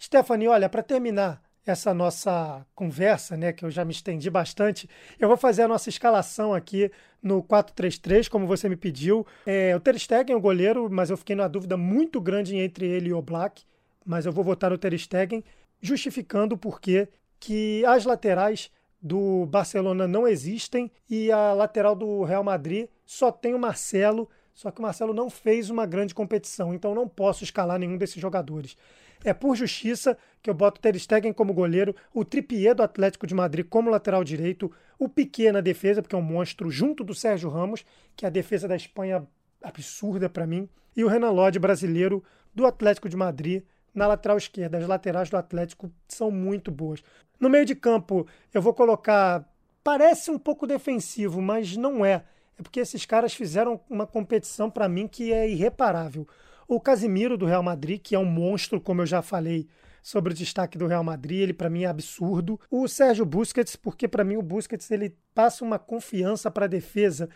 Stephanie, 0.00 0.46
olha, 0.46 0.68
para 0.68 0.84
terminar 0.84 1.42
essa 1.70 1.94
nossa 1.94 2.66
conversa, 2.74 3.36
né, 3.36 3.52
que 3.52 3.64
eu 3.64 3.70
já 3.70 3.84
me 3.84 3.92
estendi 3.92 4.28
bastante, 4.28 4.88
eu 5.18 5.28
vou 5.28 5.36
fazer 5.36 5.62
a 5.62 5.68
nossa 5.68 5.88
escalação 5.88 6.52
aqui 6.52 6.90
no 7.22 7.42
4-3-3, 7.42 8.28
como 8.28 8.46
você 8.46 8.68
me 8.68 8.76
pediu. 8.76 9.26
É, 9.46 9.74
o 9.74 9.80
Ter 9.80 9.98
Stegen 9.98 10.34
é 10.34 10.36
o 10.36 10.40
goleiro, 10.40 10.88
mas 10.90 11.10
eu 11.10 11.16
fiquei 11.16 11.36
numa 11.36 11.48
dúvida 11.48 11.76
muito 11.76 12.20
grande 12.20 12.56
entre 12.56 12.86
ele 12.86 13.10
e 13.10 13.12
o 13.12 13.22
Black, 13.22 13.62
mas 14.04 14.26
eu 14.26 14.32
vou 14.32 14.44
votar 14.44 14.70
no 14.70 14.78
Ter 14.78 14.98
Stegen, 14.98 15.44
justificando 15.80 16.54
o 16.54 16.58
porquê 16.58 17.08
que 17.38 17.84
as 17.86 18.04
laterais 18.04 18.70
do 19.00 19.46
Barcelona 19.46 20.06
não 20.06 20.28
existem 20.28 20.90
e 21.08 21.32
a 21.32 21.52
lateral 21.54 21.96
do 21.96 22.22
Real 22.22 22.44
Madrid 22.44 22.88
só 23.06 23.32
tem 23.32 23.54
o 23.54 23.58
Marcelo, 23.58 24.28
só 24.52 24.70
que 24.70 24.78
o 24.78 24.82
Marcelo 24.82 25.14
não 25.14 25.30
fez 25.30 25.70
uma 25.70 25.86
grande 25.86 26.14
competição, 26.14 26.74
então 26.74 26.94
não 26.94 27.08
posso 27.08 27.42
escalar 27.42 27.78
nenhum 27.78 27.96
desses 27.96 28.20
jogadores. 28.20 28.76
É 29.24 29.34
por 29.34 29.54
justiça 29.54 30.16
que 30.42 30.48
eu 30.48 30.54
boto 30.54 30.80
Ter 30.80 30.98
Stegen 30.98 31.32
como 31.32 31.52
goleiro, 31.52 31.94
o 32.14 32.24
Trippier 32.24 32.74
do 32.74 32.82
Atlético 32.82 33.26
de 33.26 33.34
Madrid 33.34 33.66
como 33.68 33.90
lateral 33.90 34.24
direito, 34.24 34.72
o 34.98 35.08
Piquet 35.08 35.52
na 35.52 35.60
defesa, 35.60 36.00
porque 36.00 36.14
é 36.14 36.18
um 36.18 36.22
monstro, 36.22 36.70
junto 36.70 37.04
do 37.04 37.14
Sérgio 37.14 37.50
Ramos, 37.50 37.84
que 38.16 38.24
é 38.24 38.28
a 38.28 38.30
defesa 38.30 38.66
da 38.66 38.76
Espanha 38.76 39.26
absurda 39.62 40.28
para 40.28 40.46
mim, 40.46 40.68
e 40.96 41.04
o 41.04 41.08
Renan 41.08 41.30
Lodge 41.30 41.58
brasileiro 41.58 42.24
do 42.54 42.66
Atlético 42.66 43.08
de 43.08 43.16
Madrid 43.16 43.62
na 43.94 44.06
lateral 44.06 44.38
esquerda. 44.38 44.78
As 44.78 44.86
laterais 44.86 45.28
do 45.30 45.36
Atlético 45.36 45.90
são 46.08 46.30
muito 46.30 46.70
boas. 46.70 47.02
No 47.38 47.48
meio 47.48 47.64
de 47.64 47.74
campo, 47.74 48.26
eu 48.52 48.62
vou 48.62 48.74
colocar. 48.74 49.46
Parece 49.82 50.30
um 50.30 50.38
pouco 50.38 50.66
defensivo, 50.66 51.40
mas 51.40 51.76
não 51.76 52.04
é. 52.04 52.24
É 52.58 52.62
porque 52.62 52.80
esses 52.80 53.06
caras 53.06 53.32
fizeram 53.32 53.80
uma 53.88 54.06
competição 54.06 54.70
para 54.70 54.88
mim 54.88 55.08
que 55.08 55.32
é 55.32 55.48
irreparável. 55.48 56.28
O 56.70 56.80
Casimiro 56.80 57.36
do 57.36 57.46
Real 57.46 57.64
Madrid, 57.64 58.00
que 58.00 58.14
é 58.14 58.18
um 58.20 58.24
monstro, 58.24 58.80
como 58.80 59.02
eu 59.02 59.06
já 59.06 59.20
falei 59.20 59.66
sobre 60.04 60.32
o 60.32 60.36
destaque 60.36 60.78
do 60.78 60.86
Real 60.86 61.02
Madrid, 61.02 61.40
ele 61.40 61.52
para 61.52 61.68
mim 61.68 61.82
é 61.82 61.86
absurdo. 61.88 62.60
O 62.70 62.86
Sérgio 62.86 63.26
Busquets, 63.26 63.74
porque 63.74 64.06
para 64.06 64.22
mim 64.22 64.36
o 64.36 64.42
Busquets 64.42 64.88
ele 64.92 65.16
passa 65.34 65.64
uma 65.64 65.80
confiança 65.80 66.48
para 66.48 66.66
a 66.66 66.68
defesa, 66.68 67.28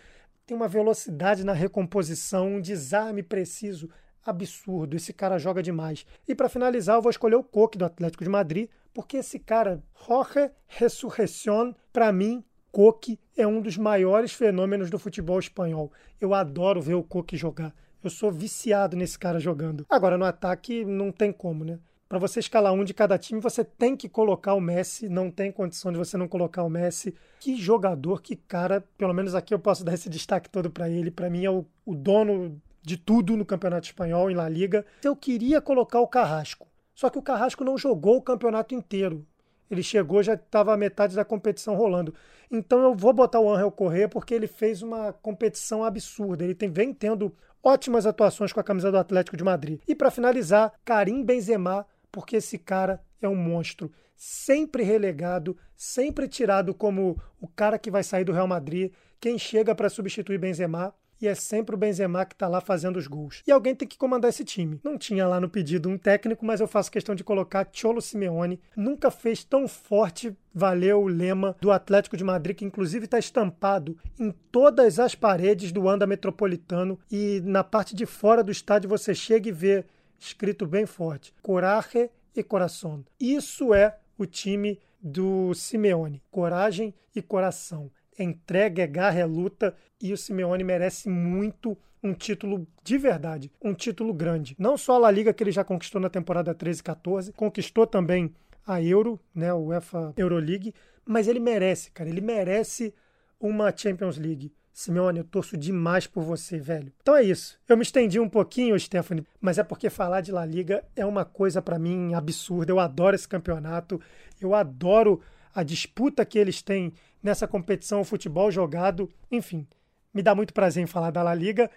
tem 0.46 0.56
uma 0.56 0.68
velocidade 0.68 1.42
na 1.42 1.52
recomposição, 1.52 2.46
um 2.46 2.60
desarme 2.60 3.24
preciso 3.24 3.90
absurdo. 4.24 4.94
Esse 4.94 5.12
cara 5.12 5.36
joga 5.36 5.64
demais. 5.64 6.06
E 6.28 6.32
para 6.32 6.48
finalizar, 6.48 6.94
eu 6.94 7.02
vou 7.02 7.10
escolher 7.10 7.34
o 7.34 7.42
Coque 7.42 7.76
do 7.76 7.84
Atlético 7.84 8.22
de 8.22 8.30
Madrid, 8.30 8.68
porque 8.94 9.16
esse 9.16 9.40
cara, 9.40 9.82
Jorge 10.06 10.48
Resurrección, 10.68 11.74
para 11.92 12.12
mim, 12.12 12.44
Coque 12.70 13.18
é 13.36 13.44
um 13.44 13.60
dos 13.60 13.76
maiores 13.76 14.32
fenômenos 14.32 14.90
do 14.90 14.98
futebol 14.98 15.40
espanhol. 15.40 15.90
Eu 16.20 16.32
adoro 16.32 16.80
ver 16.80 16.94
o 16.94 17.02
Coque 17.02 17.36
jogar. 17.36 17.74
Eu 18.04 18.10
sou 18.10 18.30
viciado 18.30 18.98
nesse 18.98 19.18
cara 19.18 19.40
jogando. 19.40 19.86
Agora, 19.88 20.18
no 20.18 20.26
ataque, 20.26 20.84
não 20.84 21.10
tem 21.10 21.32
como, 21.32 21.64
né? 21.64 21.78
Para 22.06 22.18
você 22.18 22.38
escalar 22.38 22.74
um 22.74 22.84
de 22.84 22.92
cada 22.92 23.16
time, 23.16 23.40
você 23.40 23.64
tem 23.64 23.96
que 23.96 24.10
colocar 24.10 24.52
o 24.52 24.60
Messi. 24.60 25.08
Não 25.08 25.30
tem 25.30 25.50
condição 25.50 25.90
de 25.90 25.96
você 25.96 26.18
não 26.18 26.28
colocar 26.28 26.62
o 26.64 26.68
Messi. 26.68 27.14
Que 27.40 27.56
jogador, 27.56 28.20
que 28.20 28.36
cara. 28.36 28.84
Pelo 28.98 29.14
menos 29.14 29.34
aqui 29.34 29.54
eu 29.54 29.58
posso 29.58 29.82
dar 29.82 29.94
esse 29.94 30.10
destaque 30.10 30.50
todo 30.50 30.70
para 30.70 30.86
ele. 30.86 31.10
Para 31.10 31.30
mim 31.30 31.46
é 31.46 31.50
o, 31.50 31.64
o 31.86 31.94
dono 31.94 32.60
de 32.82 32.98
tudo 32.98 33.38
no 33.38 33.44
Campeonato 33.44 33.86
Espanhol, 33.86 34.30
em 34.30 34.34
La 34.34 34.50
Liga. 34.50 34.84
Eu 35.02 35.16
queria 35.16 35.62
colocar 35.62 36.00
o 36.00 36.06
Carrasco. 36.06 36.68
Só 36.94 37.08
que 37.08 37.18
o 37.18 37.22
Carrasco 37.22 37.64
não 37.64 37.78
jogou 37.78 38.18
o 38.18 38.22
campeonato 38.22 38.74
inteiro. 38.74 39.26
Ele 39.70 39.82
chegou, 39.82 40.22
já 40.22 40.34
estava 40.34 40.74
a 40.74 40.76
metade 40.76 41.16
da 41.16 41.24
competição 41.24 41.74
rolando. 41.74 42.14
Então 42.50 42.82
eu 42.82 42.94
vou 42.94 43.14
botar 43.14 43.40
o 43.40 43.50
Angel 43.50 43.72
Correr 43.72 44.08
porque 44.08 44.34
ele 44.34 44.46
fez 44.46 44.82
uma 44.82 45.10
competição 45.14 45.82
absurda. 45.82 46.44
Ele 46.44 46.54
tem, 46.54 46.70
vem 46.70 46.92
tendo 46.92 47.34
ótimas 47.64 48.06
atuações 48.06 48.52
com 48.52 48.60
a 48.60 48.64
camisa 48.64 48.92
do 48.92 48.98
Atlético 48.98 49.36
de 49.36 49.42
Madrid. 49.42 49.80
E 49.88 49.94
para 49.94 50.10
finalizar, 50.10 50.72
Karim 50.84 51.24
Benzema, 51.24 51.86
porque 52.12 52.36
esse 52.36 52.58
cara 52.58 53.00
é 53.20 53.28
um 53.28 53.34
monstro, 53.34 53.90
sempre 54.14 54.82
relegado, 54.82 55.56
sempre 55.74 56.28
tirado 56.28 56.74
como 56.74 57.20
o 57.40 57.48
cara 57.48 57.78
que 57.78 57.90
vai 57.90 58.02
sair 58.02 58.24
do 58.24 58.32
Real 58.32 58.46
Madrid, 58.46 58.92
quem 59.18 59.38
chega 59.38 59.74
para 59.74 59.88
substituir 59.88 60.38
Benzema 60.38 60.94
e 61.24 61.28
é 61.28 61.34
sempre 61.34 61.74
o 61.74 61.78
Benzema 61.78 62.24
que 62.26 62.34
está 62.34 62.46
lá 62.46 62.60
fazendo 62.60 62.98
os 62.98 63.06
gols. 63.06 63.42
E 63.46 63.50
alguém 63.50 63.74
tem 63.74 63.88
que 63.88 63.96
comandar 63.96 64.28
esse 64.28 64.44
time. 64.44 64.78
Não 64.84 64.98
tinha 64.98 65.26
lá 65.26 65.40
no 65.40 65.48
pedido 65.48 65.88
um 65.88 65.96
técnico, 65.96 66.44
mas 66.44 66.60
eu 66.60 66.68
faço 66.68 66.90
questão 66.90 67.14
de 67.14 67.24
colocar 67.24 67.68
Cholo 67.72 68.00
Simeone. 68.00 68.60
Nunca 68.76 69.10
fez 69.10 69.42
tão 69.42 69.66
forte 69.66 70.36
valeu 70.52 71.02
o 71.02 71.08
lema 71.08 71.56
do 71.60 71.72
Atlético 71.72 72.16
de 72.16 72.22
Madrid, 72.22 72.56
que 72.56 72.64
inclusive 72.64 73.06
está 73.06 73.18
estampado 73.18 73.98
em 74.20 74.30
todas 74.52 75.00
as 75.00 75.14
paredes 75.14 75.72
do 75.72 75.88
Anda 75.88 76.06
Metropolitano 76.06 76.98
e 77.10 77.40
na 77.44 77.64
parte 77.64 77.94
de 77.94 78.06
fora 78.06 78.44
do 78.44 78.52
estádio 78.52 78.88
você 78.88 79.14
chega 79.14 79.48
e 79.48 79.52
vê 79.52 79.84
escrito 80.18 80.66
bem 80.66 80.86
forte: 80.86 81.34
Coraje 81.42 82.08
e 82.36 82.42
Coração. 82.42 83.04
Isso 83.18 83.74
é 83.74 83.96
o 84.16 84.26
time 84.26 84.78
do 85.02 85.52
Simeone: 85.54 86.22
coragem 86.30 86.94
e 87.16 87.22
coração 87.22 87.90
entrega, 88.18 88.82
é 88.82 88.86
garra, 88.86 89.20
é 89.20 89.24
luta 89.24 89.74
e 90.00 90.12
o 90.12 90.16
Simeone 90.16 90.62
merece 90.62 91.08
muito 91.08 91.76
um 92.02 92.12
título 92.12 92.66
de 92.82 92.98
verdade, 92.98 93.50
um 93.62 93.72
título 93.72 94.12
grande. 94.12 94.54
Não 94.58 94.76
só 94.76 94.96
a 94.96 94.98
La 94.98 95.10
Liga 95.10 95.32
que 95.32 95.42
ele 95.42 95.50
já 95.50 95.64
conquistou 95.64 96.00
na 96.00 96.10
temporada 96.10 96.54
13 96.54 96.80
e 96.80 96.82
14, 96.82 97.32
conquistou 97.32 97.86
também 97.86 98.34
a 98.66 98.82
Euro, 98.82 99.18
né, 99.34 99.52
o 99.52 99.66
UEFA 99.66 100.12
Euroleague, 100.16 100.74
mas 101.04 101.28
ele 101.28 101.40
merece, 101.40 101.90
cara, 101.90 102.08
ele 102.08 102.20
merece 102.20 102.94
uma 103.40 103.74
Champions 103.74 104.18
League. 104.18 104.52
Simeone, 104.72 105.20
eu 105.20 105.24
torço 105.24 105.56
demais 105.56 106.06
por 106.06 106.24
você, 106.24 106.58
velho. 106.58 106.92
Então 107.00 107.14
é 107.14 107.22
isso. 107.22 107.58
Eu 107.68 107.76
me 107.76 107.84
estendi 107.84 108.18
um 108.18 108.28
pouquinho, 108.28 108.78
Stephanie, 108.78 109.24
mas 109.40 109.56
é 109.56 109.62
porque 109.62 109.88
falar 109.88 110.20
de 110.20 110.32
La 110.32 110.44
Liga 110.44 110.84
é 110.96 111.06
uma 111.06 111.24
coisa 111.24 111.62
para 111.62 111.78
mim 111.78 112.12
absurda. 112.12 112.72
Eu 112.72 112.80
adoro 112.80 113.14
esse 113.14 113.28
campeonato, 113.28 114.00
eu 114.40 114.52
adoro 114.52 115.20
a 115.54 115.62
disputa 115.62 116.24
que 116.24 116.38
eles 116.38 116.60
têm 116.60 116.92
nessa 117.22 117.46
competição, 117.46 118.00
o 118.00 118.04
futebol 118.04 118.50
jogado. 118.50 119.10
Enfim, 119.30 119.66
me 120.12 120.22
dá 120.22 120.34
muito 120.34 120.52
prazer 120.52 120.82
em 120.82 120.86
falar 120.86 121.10
da 121.10 121.22
La 121.22 121.34
Liga 121.34 121.70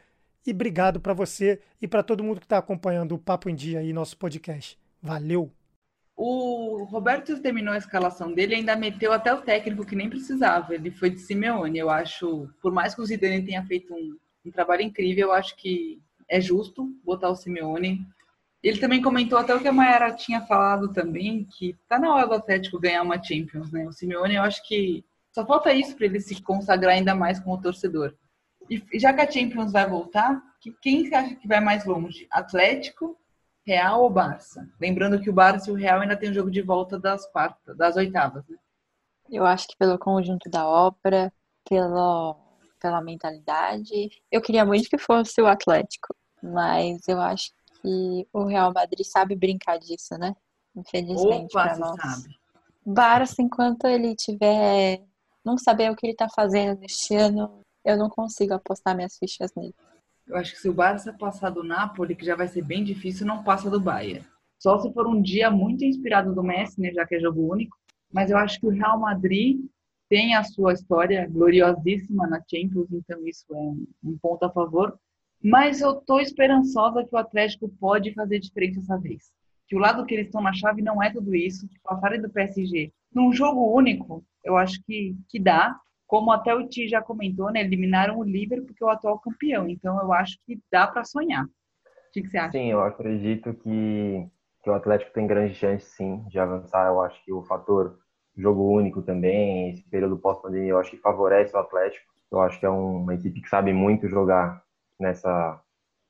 e 0.46 0.52
obrigado 0.52 1.00
para 1.00 1.14
você 1.14 1.62
e 1.82 1.88
para 1.88 2.04
todo 2.04 2.24
mundo 2.24 2.40
que 2.40 2.46
está 2.46 2.58
acompanhando 2.58 3.14
o 3.14 3.20
Papo 3.20 3.50
em 3.50 3.56
Dia 3.56 3.80
aí, 3.80 3.94
nosso 3.94 4.18
podcast. 4.18 4.78
Valeu! 5.02 5.52
O 6.16 6.84
Roberto 6.86 7.40
terminou 7.40 7.76
a 7.76 7.78
escalação 7.78 8.34
dele 8.34 8.54
e 8.54 8.56
ainda 8.58 8.76
meteu 8.76 9.14
até 9.14 9.32
o 9.32 9.42
técnico 9.42 9.86
que 9.86 9.96
nem 9.96 10.10
precisava. 10.10 10.74
Ele 10.74 10.90
foi 10.90 11.12
de 11.12 11.20
Simeone. 11.20 11.78
Eu 11.78 11.92
acho, 11.92 12.50
por 12.60 12.72
mais 12.72 12.96
que 12.96 13.02
o 13.02 13.06
Zidane 13.06 13.46
tenha 13.46 13.64
feito 13.66 13.94
um, 13.94 14.18
um 14.44 14.50
trabalho 14.50 14.82
incrível, 14.82 15.28
eu 15.28 15.34
acho 15.34 15.56
que 15.56 16.02
é 16.28 16.42
justo 16.42 16.92
botar 17.04 17.30
o 17.30 17.36
Simeone. 17.36 18.04
Ele 18.64 18.80
também 18.80 19.02
comentou 19.02 19.38
até 19.38 19.54
o 19.54 19.60
que 19.60 19.68
a 19.68 19.72
Mayara 19.72 20.14
tinha 20.14 20.42
falado 20.42 20.92
também, 20.92 21.46
que 21.46 21.76
tá 21.88 22.00
na 22.00 22.14
hora 22.14 22.28
do 22.28 22.34
Atlético 22.34 22.80
ganhar 22.80 23.04
uma 23.04 23.22
Champions, 23.22 23.72
né? 23.72 23.86
O 23.86 23.92
Simeone, 23.92 24.36
eu 24.36 24.44
acho 24.44 24.66
que 24.68 25.06
só 25.32 25.46
falta 25.46 25.72
isso 25.74 25.96
para 25.96 26.08
ele 26.08 26.20
se 26.20 26.42
consagrar 26.42 26.96
ainda 26.96 27.14
mais 27.14 27.40
como 27.40 27.62
torcedor. 27.62 28.16
E 28.70 29.00
já 29.00 29.14
que 29.14 29.22
a 29.22 29.30
Champions 29.30 29.72
vai 29.72 29.88
voltar, 29.88 30.42
quem 30.82 31.08
você 31.08 31.16
acha 31.16 31.36
que 31.36 31.48
vai 31.48 31.60
mais 31.60 31.86
longe? 31.86 32.28
Atlético 32.32 33.18
Real 33.66 34.02
ou 34.02 34.10
Barça? 34.10 34.68
Lembrando 34.80 35.20
que 35.22 35.30
o 35.30 35.34
Barça 35.34 35.70
e 35.70 35.74
o 35.74 35.76
Real 35.76 36.02
ainda 36.02 36.18
tem 36.18 36.32
o 36.32 36.34
jogo 36.34 36.50
de 36.50 36.62
volta 36.62 37.00
das 37.00 37.26
quartas, 37.32 37.78
das 37.78 37.96
oitavas, 37.96 38.48
né? 38.48 38.58
Eu 39.30 39.46
acho 39.46 39.68
que 39.68 39.78
pelo 39.78 40.00
conjunto 40.00 40.50
da 40.50 40.68
ópera, 40.68 41.32
pela, 41.70 42.36
pela 42.80 43.02
mentalidade, 43.02 44.10
eu 44.32 44.42
queria 44.42 44.66
muito 44.66 44.90
que 44.90 44.98
fosse 44.98 45.42
o 45.42 45.48
Atlético, 45.48 46.16
mas 46.42 47.08
eu 47.08 47.20
acho 47.20 47.52
que 47.82 48.28
o 48.34 48.46
Real 48.46 48.72
Madrid 48.74 49.06
sabe 49.06 49.36
brincar 49.36 49.78
disso, 49.78 50.18
né? 50.18 50.36
Infelizmente 50.76 51.52
para 51.52 51.78
nós. 51.78 52.00
Sabe. 52.00 52.36
Barça, 52.86 53.42
enquanto 53.42 53.86
ele 53.86 54.16
tiver 54.16 55.04
não 55.44 55.58
saber 55.58 55.92
o 55.92 55.96
que 55.96 56.06
ele 56.06 56.14
está 56.14 56.28
fazendo 56.30 56.80
neste 56.80 57.16
ano, 57.16 57.62
eu 57.84 57.98
não 57.98 58.10
consigo 58.10 58.54
apostar 58.54 58.96
minhas 58.96 59.18
fichas 59.18 59.52
nele. 59.56 59.74
Eu 60.26 60.36
acho 60.36 60.54
que 60.54 60.60
se 60.60 60.70
o 60.70 60.74
Barça 60.74 61.14
passar 61.14 61.50
do 61.50 61.64
Napoli, 61.64 62.16
que 62.16 62.26
já 62.26 62.36
vai 62.36 62.48
ser 62.48 62.62
bem 62.62 62.84
difícil, 62.84 63.26
não 63.26 63.44
passa 63.44 63.70
do 63.70 63.80
Bayern. 63.80 64.26
Só 64.60 64.78
se 64.80 64.92
for 64.92 65.08
um 65.08 65.22
dia 65.22 65.50
muito 65.50 65.86
inspirado 65.86 66.34
do 66.34 66.44
Messi, 66.44 66.82
né, 66.82 66.92
já 66.92 67.06
que 67.06 67.16
é 67.16 67.20
jogo 67.20 67.50
único. 67.52 67.78
Mas 68.12 68.32
eu 68.32 68.38
acho 68.38 68.60
que 68.60 68.68
o 68.68 68.72
Real 68.72 69.00
Madrid 69.00 69.66
tem 70.10 70.36
a 70.36 70.44
sua 70.44 70.74
história 70.74 71.28
gloriosíssima 71.30 72.28
na 72.28 72.40
Champions, 72.40 72.92
então 72.92 73.26
isso 73.26 73.46
é 73.52 73.58
um 74.04 74.18
ponto 74.22 74.44
a 74.44 74.50
favor. 74.50 74.98
Mas 75.44 75.82
eu 75.82 75.96
tô 75.96 76.20
esperançosa 76.20 77.06
que 77.06 77.14
o 77.14 77.18
Atlético 77.18 77.70
pode 77.80 78.14
fazer 78.14 78.40
diferente 78.40 78.80
dessa 78.80 78.98
vez. 78.98 79.32
Que 79.68 79.76
o 79.76 79.80
lado 79.80 80.06
que 80.06 80.14
eles 80.14 80.28
estão 80.28 80.42
na 80.42 80.54
chave 80.54 80.82
não 80.82 81.02
é 81.02 81.12
tudo 81.12 81.36
isso, 81.36 81.68
que 81.68 81.80
passarem 81.84 82.22
do 82.22 82.30
PSG 82.30 82.92
num 83.14 83.32
jogo 83.34 83.76
único, 83.76 84.24
eu 84.44 84.56
acho 84.56 84.82
que, 84.86 85.16
que 85.28 85.40
dá 85.40 85.76
como 86.06 86.32
até 86.32 86.54
o 86.54 86.68
Ti 86.68 86.88
já 86.88 87.02
comentou, 87.02 87.52
né, 87.52 87.62
eliminaram 87.62 88.18
o 88.18 88.24
Liverpool 88.24 88.68
porque 88.68 88.84
é 88.84 88.88
o 88.88 88.90
atual 88.90 89.20
campeão. 89.20 89.68
Então 89.68 90.00
eu 90.00 90.14
acho 90.14 90.38
que 90.46 90.60
dá 90.72 90.88
para 90.88 91.04
sonhar. 91.04 91.44
O 91.44 91.50
que, 92.14 92.26
você 92.26 92.38
acha? 92.38 92.52
Sim, 92.52 92.72
eu 92.72 92.82
acredito 92.82 93.54
que, 93.56 94.26
que 94.64 94.70
o 94.70 94.74
Atlético 94.74 95.12
tem 95.12 95.28
grande 95.28 95.56
chance, 95.56 95.86
sim, 95.86 96.24
de 96.30 96.40
avançar. 96.40 96.88
Eu 96.88 97.02
acho 97.02 97.24
que 97.26 97.34
o 97.34 97.44
fator 97.44 98.00
jogo 98.38 98.72
único 98.72 99.02
também, 99.02 99.72
esse 99.72 99.84
período 99.90 100.18
pós-pandemia, 100.18 100.70
eu 100.70 100.80
acho 100.80 100.92
que 100.92 100.98
favorece 100.98 101.56
o 101.56 101.60
Atlético. 101.60 102.06
Eu 102.32 102.40
acho 102.40 102.60
que 102.60 102.66
é 102.66 102.70
uma 102.70 103.16
equipe 103.16 103.42
que 103.42 103.50
sabe 103.50 103.74
muito 103.74 104.08
jogar 104.08 104.64
nessa 105.00 105.62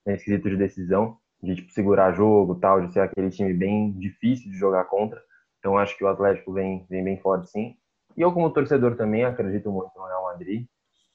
nesse 0.06 0.26
quesito 0.26 0.50
de 0.50 0.56
decisão, 0.56 1.18
de 1.44 1.56
tipo, 1.56 1.72
segurar 1.72 2.14
jogo, 2.14 2.56
tal, 2.56 2.86
de 2.86 2.94
ser 2.94 3.02
aquele 3.02 3.30
time 3.30 3.54
bem 3.54 3.92
difícil 3.92 4.50
de 4.50 4.58
jogar 4.58 4.86
contra. 4.86 5.22
Então 5.60 5.78
acho 5.78 5.98
que 5.98 6.04
o 6.04 6.08
Atlético 6.08 6.54
vem, 6.54 6.86
vem 6.90 7.04
bem 7.04 7.18
forte, 7.18 7.50
sim. 7.50 7.76
E 8.16 8.22
eu, 8.22 8.32
como 8.32 8.50
torcedor, 8.50 8.96
também 8.96 9.26
acredito 9.26 9.72
muito 9.72 9.92
no 9.96 10.06
Real 10.06 10.24
Madrid. 10.24 10.66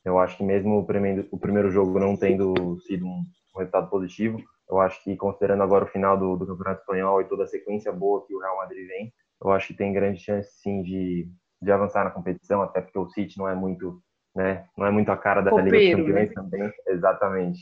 Eu 0.05 0.19
acho 0.19 0.37
que 0.37 0.45
mesmo 0.45 0.79
o 0.79 0.85
primeiro, 0.85 1.27
o 1.31 1.39
primeiro 1.39 1.71
jogo 1.71 1.99
não 1.99 2.17
tendo 2.17 2.79
sido 2.81 3.07
um, 3.07 3.25
um, 3.55 3.59
resultado 3.59 3.89
positivo, 3.89 4.39
eu 4.69 4.81
acho 4.81 5.03
que 5.03 5.17
considerando 5.17 5.63
agora 5.63 5.85
o 5.85 5.89
final 5.89 6.19
do, 6.19 6.37
do, 6.37 6.47
Campeonato 6.47 6.81
Espanhol 6.81 7.21
e 7.21 7.29
toda 7.29 7.45
a 7.45 7.47
sequência 7.47 7.93
boa 7.93 8.25
que 8.27 8.35
o 8.35 8.41
Real 8.41 8.57
Madrid 8.57 8.87
vem, 8.87 9.13
eu 9.43 9.51
acho 9.51 9.69
que 9.69 9.75
tem 9.75 9.93
grande 9.93 10.21
chance 10.21 10.51
sim 10.61 10.83
de, 10.83 11.29
de 11.61 11.73
avançar 11.73 12.05
na 12.05 12.11
competição, 12.11 12.63
até 12.63 12.81
porque 12.81 12.99
o 12.99 13.09
City 13.09 13.39
não 13.39 13.49
é 13.49 13.55
muito, 13.55 14.03
né, 14.35 14.67
não 14.77 14.87
é 14.87 14.91
muito 14.91 15.11
a 15.11 15.17
cara 15.17 15.41
da 15.41 15.51
Copeiro, 15.51 15.71
Liga 15.71 15.97
dos 15.97 16.07
Campeões 16.07 16.29
né? 16.29 16.35
também, 16.35 16.73
exatamente. 16.89 17.61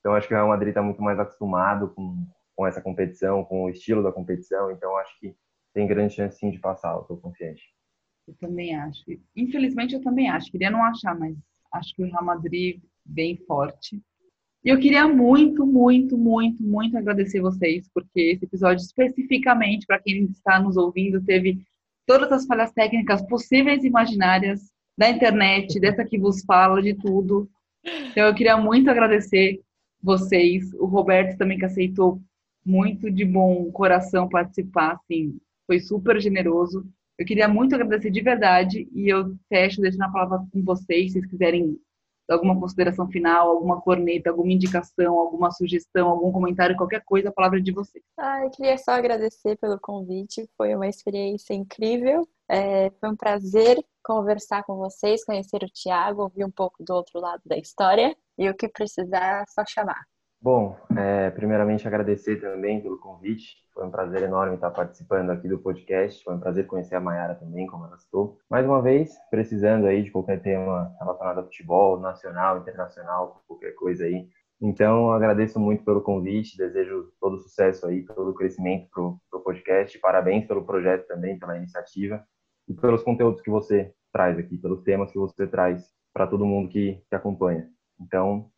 Então 0.00 0.14
acho 0.14 0.26
que 0.26 0.34
o 0.34 0.36
Real 0.36 0.48
Madrid 0.48 0.70
está 0.70 0.82
muito 0.82 1.02
mais 1.02 1.18
acostumado 1.18 1.88
com, 1.94 2.26
com 2.56 2.66
essa 2.66 2.80
competição, 2.80 3.44
com 3.44 3.64
o 3.64 3.70
estilo 3.70 4.02
da 4.02 4.12
competição, 4.12 4.70
então 4.70 4.96
acho 4.96 5.18
que 5.20 5.34
tem 5.74 5.86
grande 5.86 6.14
chance 6.14 6.38
sim 6.38 6.50
de 6.50 6.58
passar, 6.58 6.94
eu 6.94 7.02
estou 7.02 7.16
confiante. 7.18 7.62
Eu 8.26 8.34
também 8.34 8.74
acho. 8.76 9.04
Infelizmente, 9.34 9.94
eu 9.94 10.02
também 10.02 10.28
acho. 10.28 10.50
Queria 10.50 10.70
não 10.70 10.84
achar, 10.84 11.18
mas 11.18 11.36
acho 11.72 11.94
que 11.94 12.02
o 12.02 12.06
Real 12.06 12.24
Madrid 12.24 12.80
bem 13.04 13.36
forte. 13.46 14.02
E 14.64 14.68
eu 14.68 14.78
queria 14.78 15.06
muito, 15.06 15.64
muito, 15.64 16.18
muito, 16.18 16.62
muito 16.62 16.98
agradecer 16.98 17.40
vocês, 17.40 17.88
porque 17.94 18.32
esse 18.32 18.44
episódio, 18.44 18.82
especificamente, 18.82 19.86
para 19.86 20.00
quem 20.00 20.24
está 20.24 20.60
nos 20.60 20.76
ouvindo, 20.76 21.24
teve 21.24 21.64
todas 22.06 22.30
as 22.32 22.44
falhas 22.44 22.72
técnicas 22.72 23.22
possíveis 23.26 23.84
e 23.84 23.86
imaginárias 23.86 24.70
da 24.98 25.08
internet, 25.08 25.78
dessa 25.78 26.04
que 26.04 26.18
vos 26.18 26.42
fala, 26.44 26.82
de 26.82 26.92
tudo. 26.92 27.48
Então, 28.10 28.26
eu 28.26 28.34
queria 28.34 28.56
muito 28.56 28.90
agradecer 28.90 29.60
vocês, 30.02 30.72
o 30.74 30.86
Roberto 30.86 31.38
também, 31.38 31.56
que 31.56 31.64
aceitou 31.64 32.20
muito 32.66 33.08
de 33.08 33.24
bom 33.24 33.70
coração 33.70 34.28
participar, 34.28 34.94
assim, 34.94 35.38
foi 35.66 35.78
super 35.78 36.20
generoso. 36.20 36.84
Eu 37.16 37.24
queria 37.24 37.46
muito 37.46 37.76
agradecer 37.76 38.10
de 38.10 38.20
verdade 38.20 38.88
e 38.92 39.08
eu 39.08 39.36
fecho 39.48 39.80
deixando 39.80 40.02
a 40.02 40.10
palavra 40.10 40.44
com 40.52 40.62
vocês, 40.64 41.12
se 41.12 41.20
vocês 41.20 41.30
quiserem 41.30 41.78
alguma 42.28 42.58
consideração 42.58 43.08
final, 43.08 43.50
alguma 43.50 43.80
corneta, 43.80 44.30
alguma 44.30 44.52
indicação, 44.52 45.18
alguma 45.18 45.50
sugestão, 45.52 46.08
algum 46.08 46.32
comentário, 46.32 46.76
qualquer 46.76 47.02
coisa, 47.04 47.28
a 47.28 47.32
palavra 47.32 47.58
é 47.58 47.62
de 47.62 47.72
vocês. 47.72 48.04
Ah, 48.18 48.44
eu 48.44 48.50
queria 48.50 48.76
só 48.76 48.92
agradecer 48.92 49.56
pelo 49.56 49.78
convite, 49.80 50.48
foi 50.56 50.74
uma 50.74 50.88
experiência 50.88 51.54
incrível, 51.54 52.28
é, 52.48 52.90
foi 52.98 53.10
um 53.10 53.16
prazer 53.16 53.78
conversar 54.02 54.64
com 54.64 54.76
vocês, 54.76 55.24
conhecer 55.24 55.62
o 55.62 55.68
Tiago, 55.70 56.22
ouvir 56.22 56.44
um 56.44 56.50
pouco 56.50 56.82
do 56.82 56.94
outro 56.94 57.20
lado 57.20 57.42
da 57.44 57.58
história 57.58 58.16
e 58.38 58.48
o 58.48 58.54
que 58.54 58.68
precisar, 58.68 59.44
só 59.48 59.62
chamar. 59.66 60.02
Bom, 60.40 60.76
é, 60.96 61.30
primeiramente 61.30 61.86
agradecer 61.86 62.40
também 62.40 62.80
pelo 62.80 62.98
convite. 62.98 63.56
Foi 63.74 63.84
um 63.84 63.90
prazer 63.90 64.22
enorme 64.22 64.54
estar 64.54 64.70
participando 64.70 65.30
aqui 65.30 65.48
do 65.48 65.58
podcast. 65.58 66.24
Foi 66.24 66.34
um 66.34 66.40
prazer 66.40 66.66
conhecer 66.66 66.94
a 66.94 67.00
Mayara 67.00 67.34
também, 67.34 67.66
como 67.66 67.84
ela 67.84 67.98
citou. 67.98 68.38
Mais 68.48 68.64
uma 68.64 68.80
vez, 68.80 69.10
precisando 69.30 69.86
aí 69.86 70.02
de 70.02 70.10
qualquer 70.10 70.40
tema 70.40 70.94
relacionado 70.98 71.38
ao 71.38 71.44
futebol, 71.44 72.00
nacional, 72.00 72.58
internacional, 72.58 73.42
qualquer 73.46 73.72
coisa 73.72 74.04
aí. 74.04 74.28
Então, 74.60 75.12
agradeço 75.12 75.60
muito 75.60 75.84
pelo 75.84 76.00
convite, 76.00 76.56
desejo 76.56 77.12
todo 77.20 77.38
sucesso 77.38 77.86
aí, 77.86 78.04
todo 78.04 78.34
crescimento 78.34 78.88
para 78.90 79.38
o 79.38 79.42
podcast. 79.42 79.98
Parabéns 79.98 80.46
pelo 80.46 80.64
projeto 80.64 81.06
também, 81.06 81.38
pela 81.38 81.56
iniciativa 81.56 82.24
e 82.68 82.74
pelos 82.74 83.02
conteúdos 83.02 83.40
que 83.40 83.50
você 83.50 83.92
traz 84.12 84.38
aqui, 84.38 84.56
pelos 84.58 84.82
temas 84.82 85.10
que 85.10 85.18
você 85.18 85.46
traz 85.46 85.92
para 86.12 86.26
todo 86.26 86.46
mundo 86.46 86.68
que, 86.68 87.00
que 87.08 87.14
acompanha. 87.14 87.68
Então, 88.00 88.50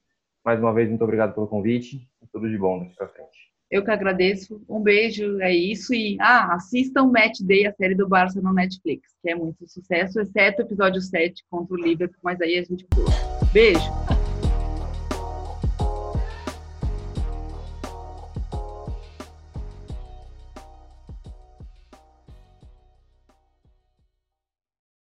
mais 0.45 0.59
uma 0.61 0.73
vez, 0.73 0.89
muito 0.89 1.05
obrigado 1.05 1.35
pelo 1.35 1.47
convite 1.47 2.09
tudo 2.33 2.49
de 2.49 2.59
bom 2.59 2.79
daqui 2.79 2.95
para 2.95 3.09
frente. 3.09 3.51
Eu 3.71 3.85
que 3.85 3.91
agradeço. 3.91 4.61
Um 4.69 4.81
beijo, 4.81 5.41
é 5.41 5.55
isso. 5.55 5.95
E 5.95 6.17
ah, 6.21 6.55
assistam 6.55 7.07
Match 7.07 7.41
Day, 7.41 7.67
a 7.67 7.73
série 7.73 7.95
do 7.95 8.09
Barça 8.09 8.41
no 8.41 8.53
Netflix, 8.53 9.15
que 9.23 9.31
é 9.31 9.35
muito 9.35 9.67
sucesso, 9.69 10.21
exceto 10.21 10.63
o 10.63 10.65
episódio 10.65 11.01
7 11.01 11.45
contra 11.49 11.75
o 11.75 11.81
Liverpool, 11.81 12.19
mas 12.23 12.41
aí 12.41 12.59
a 12.59 12.65
gente 12.65 12.85
pula. 12.87 13.11
Beijo! 13.53 14.20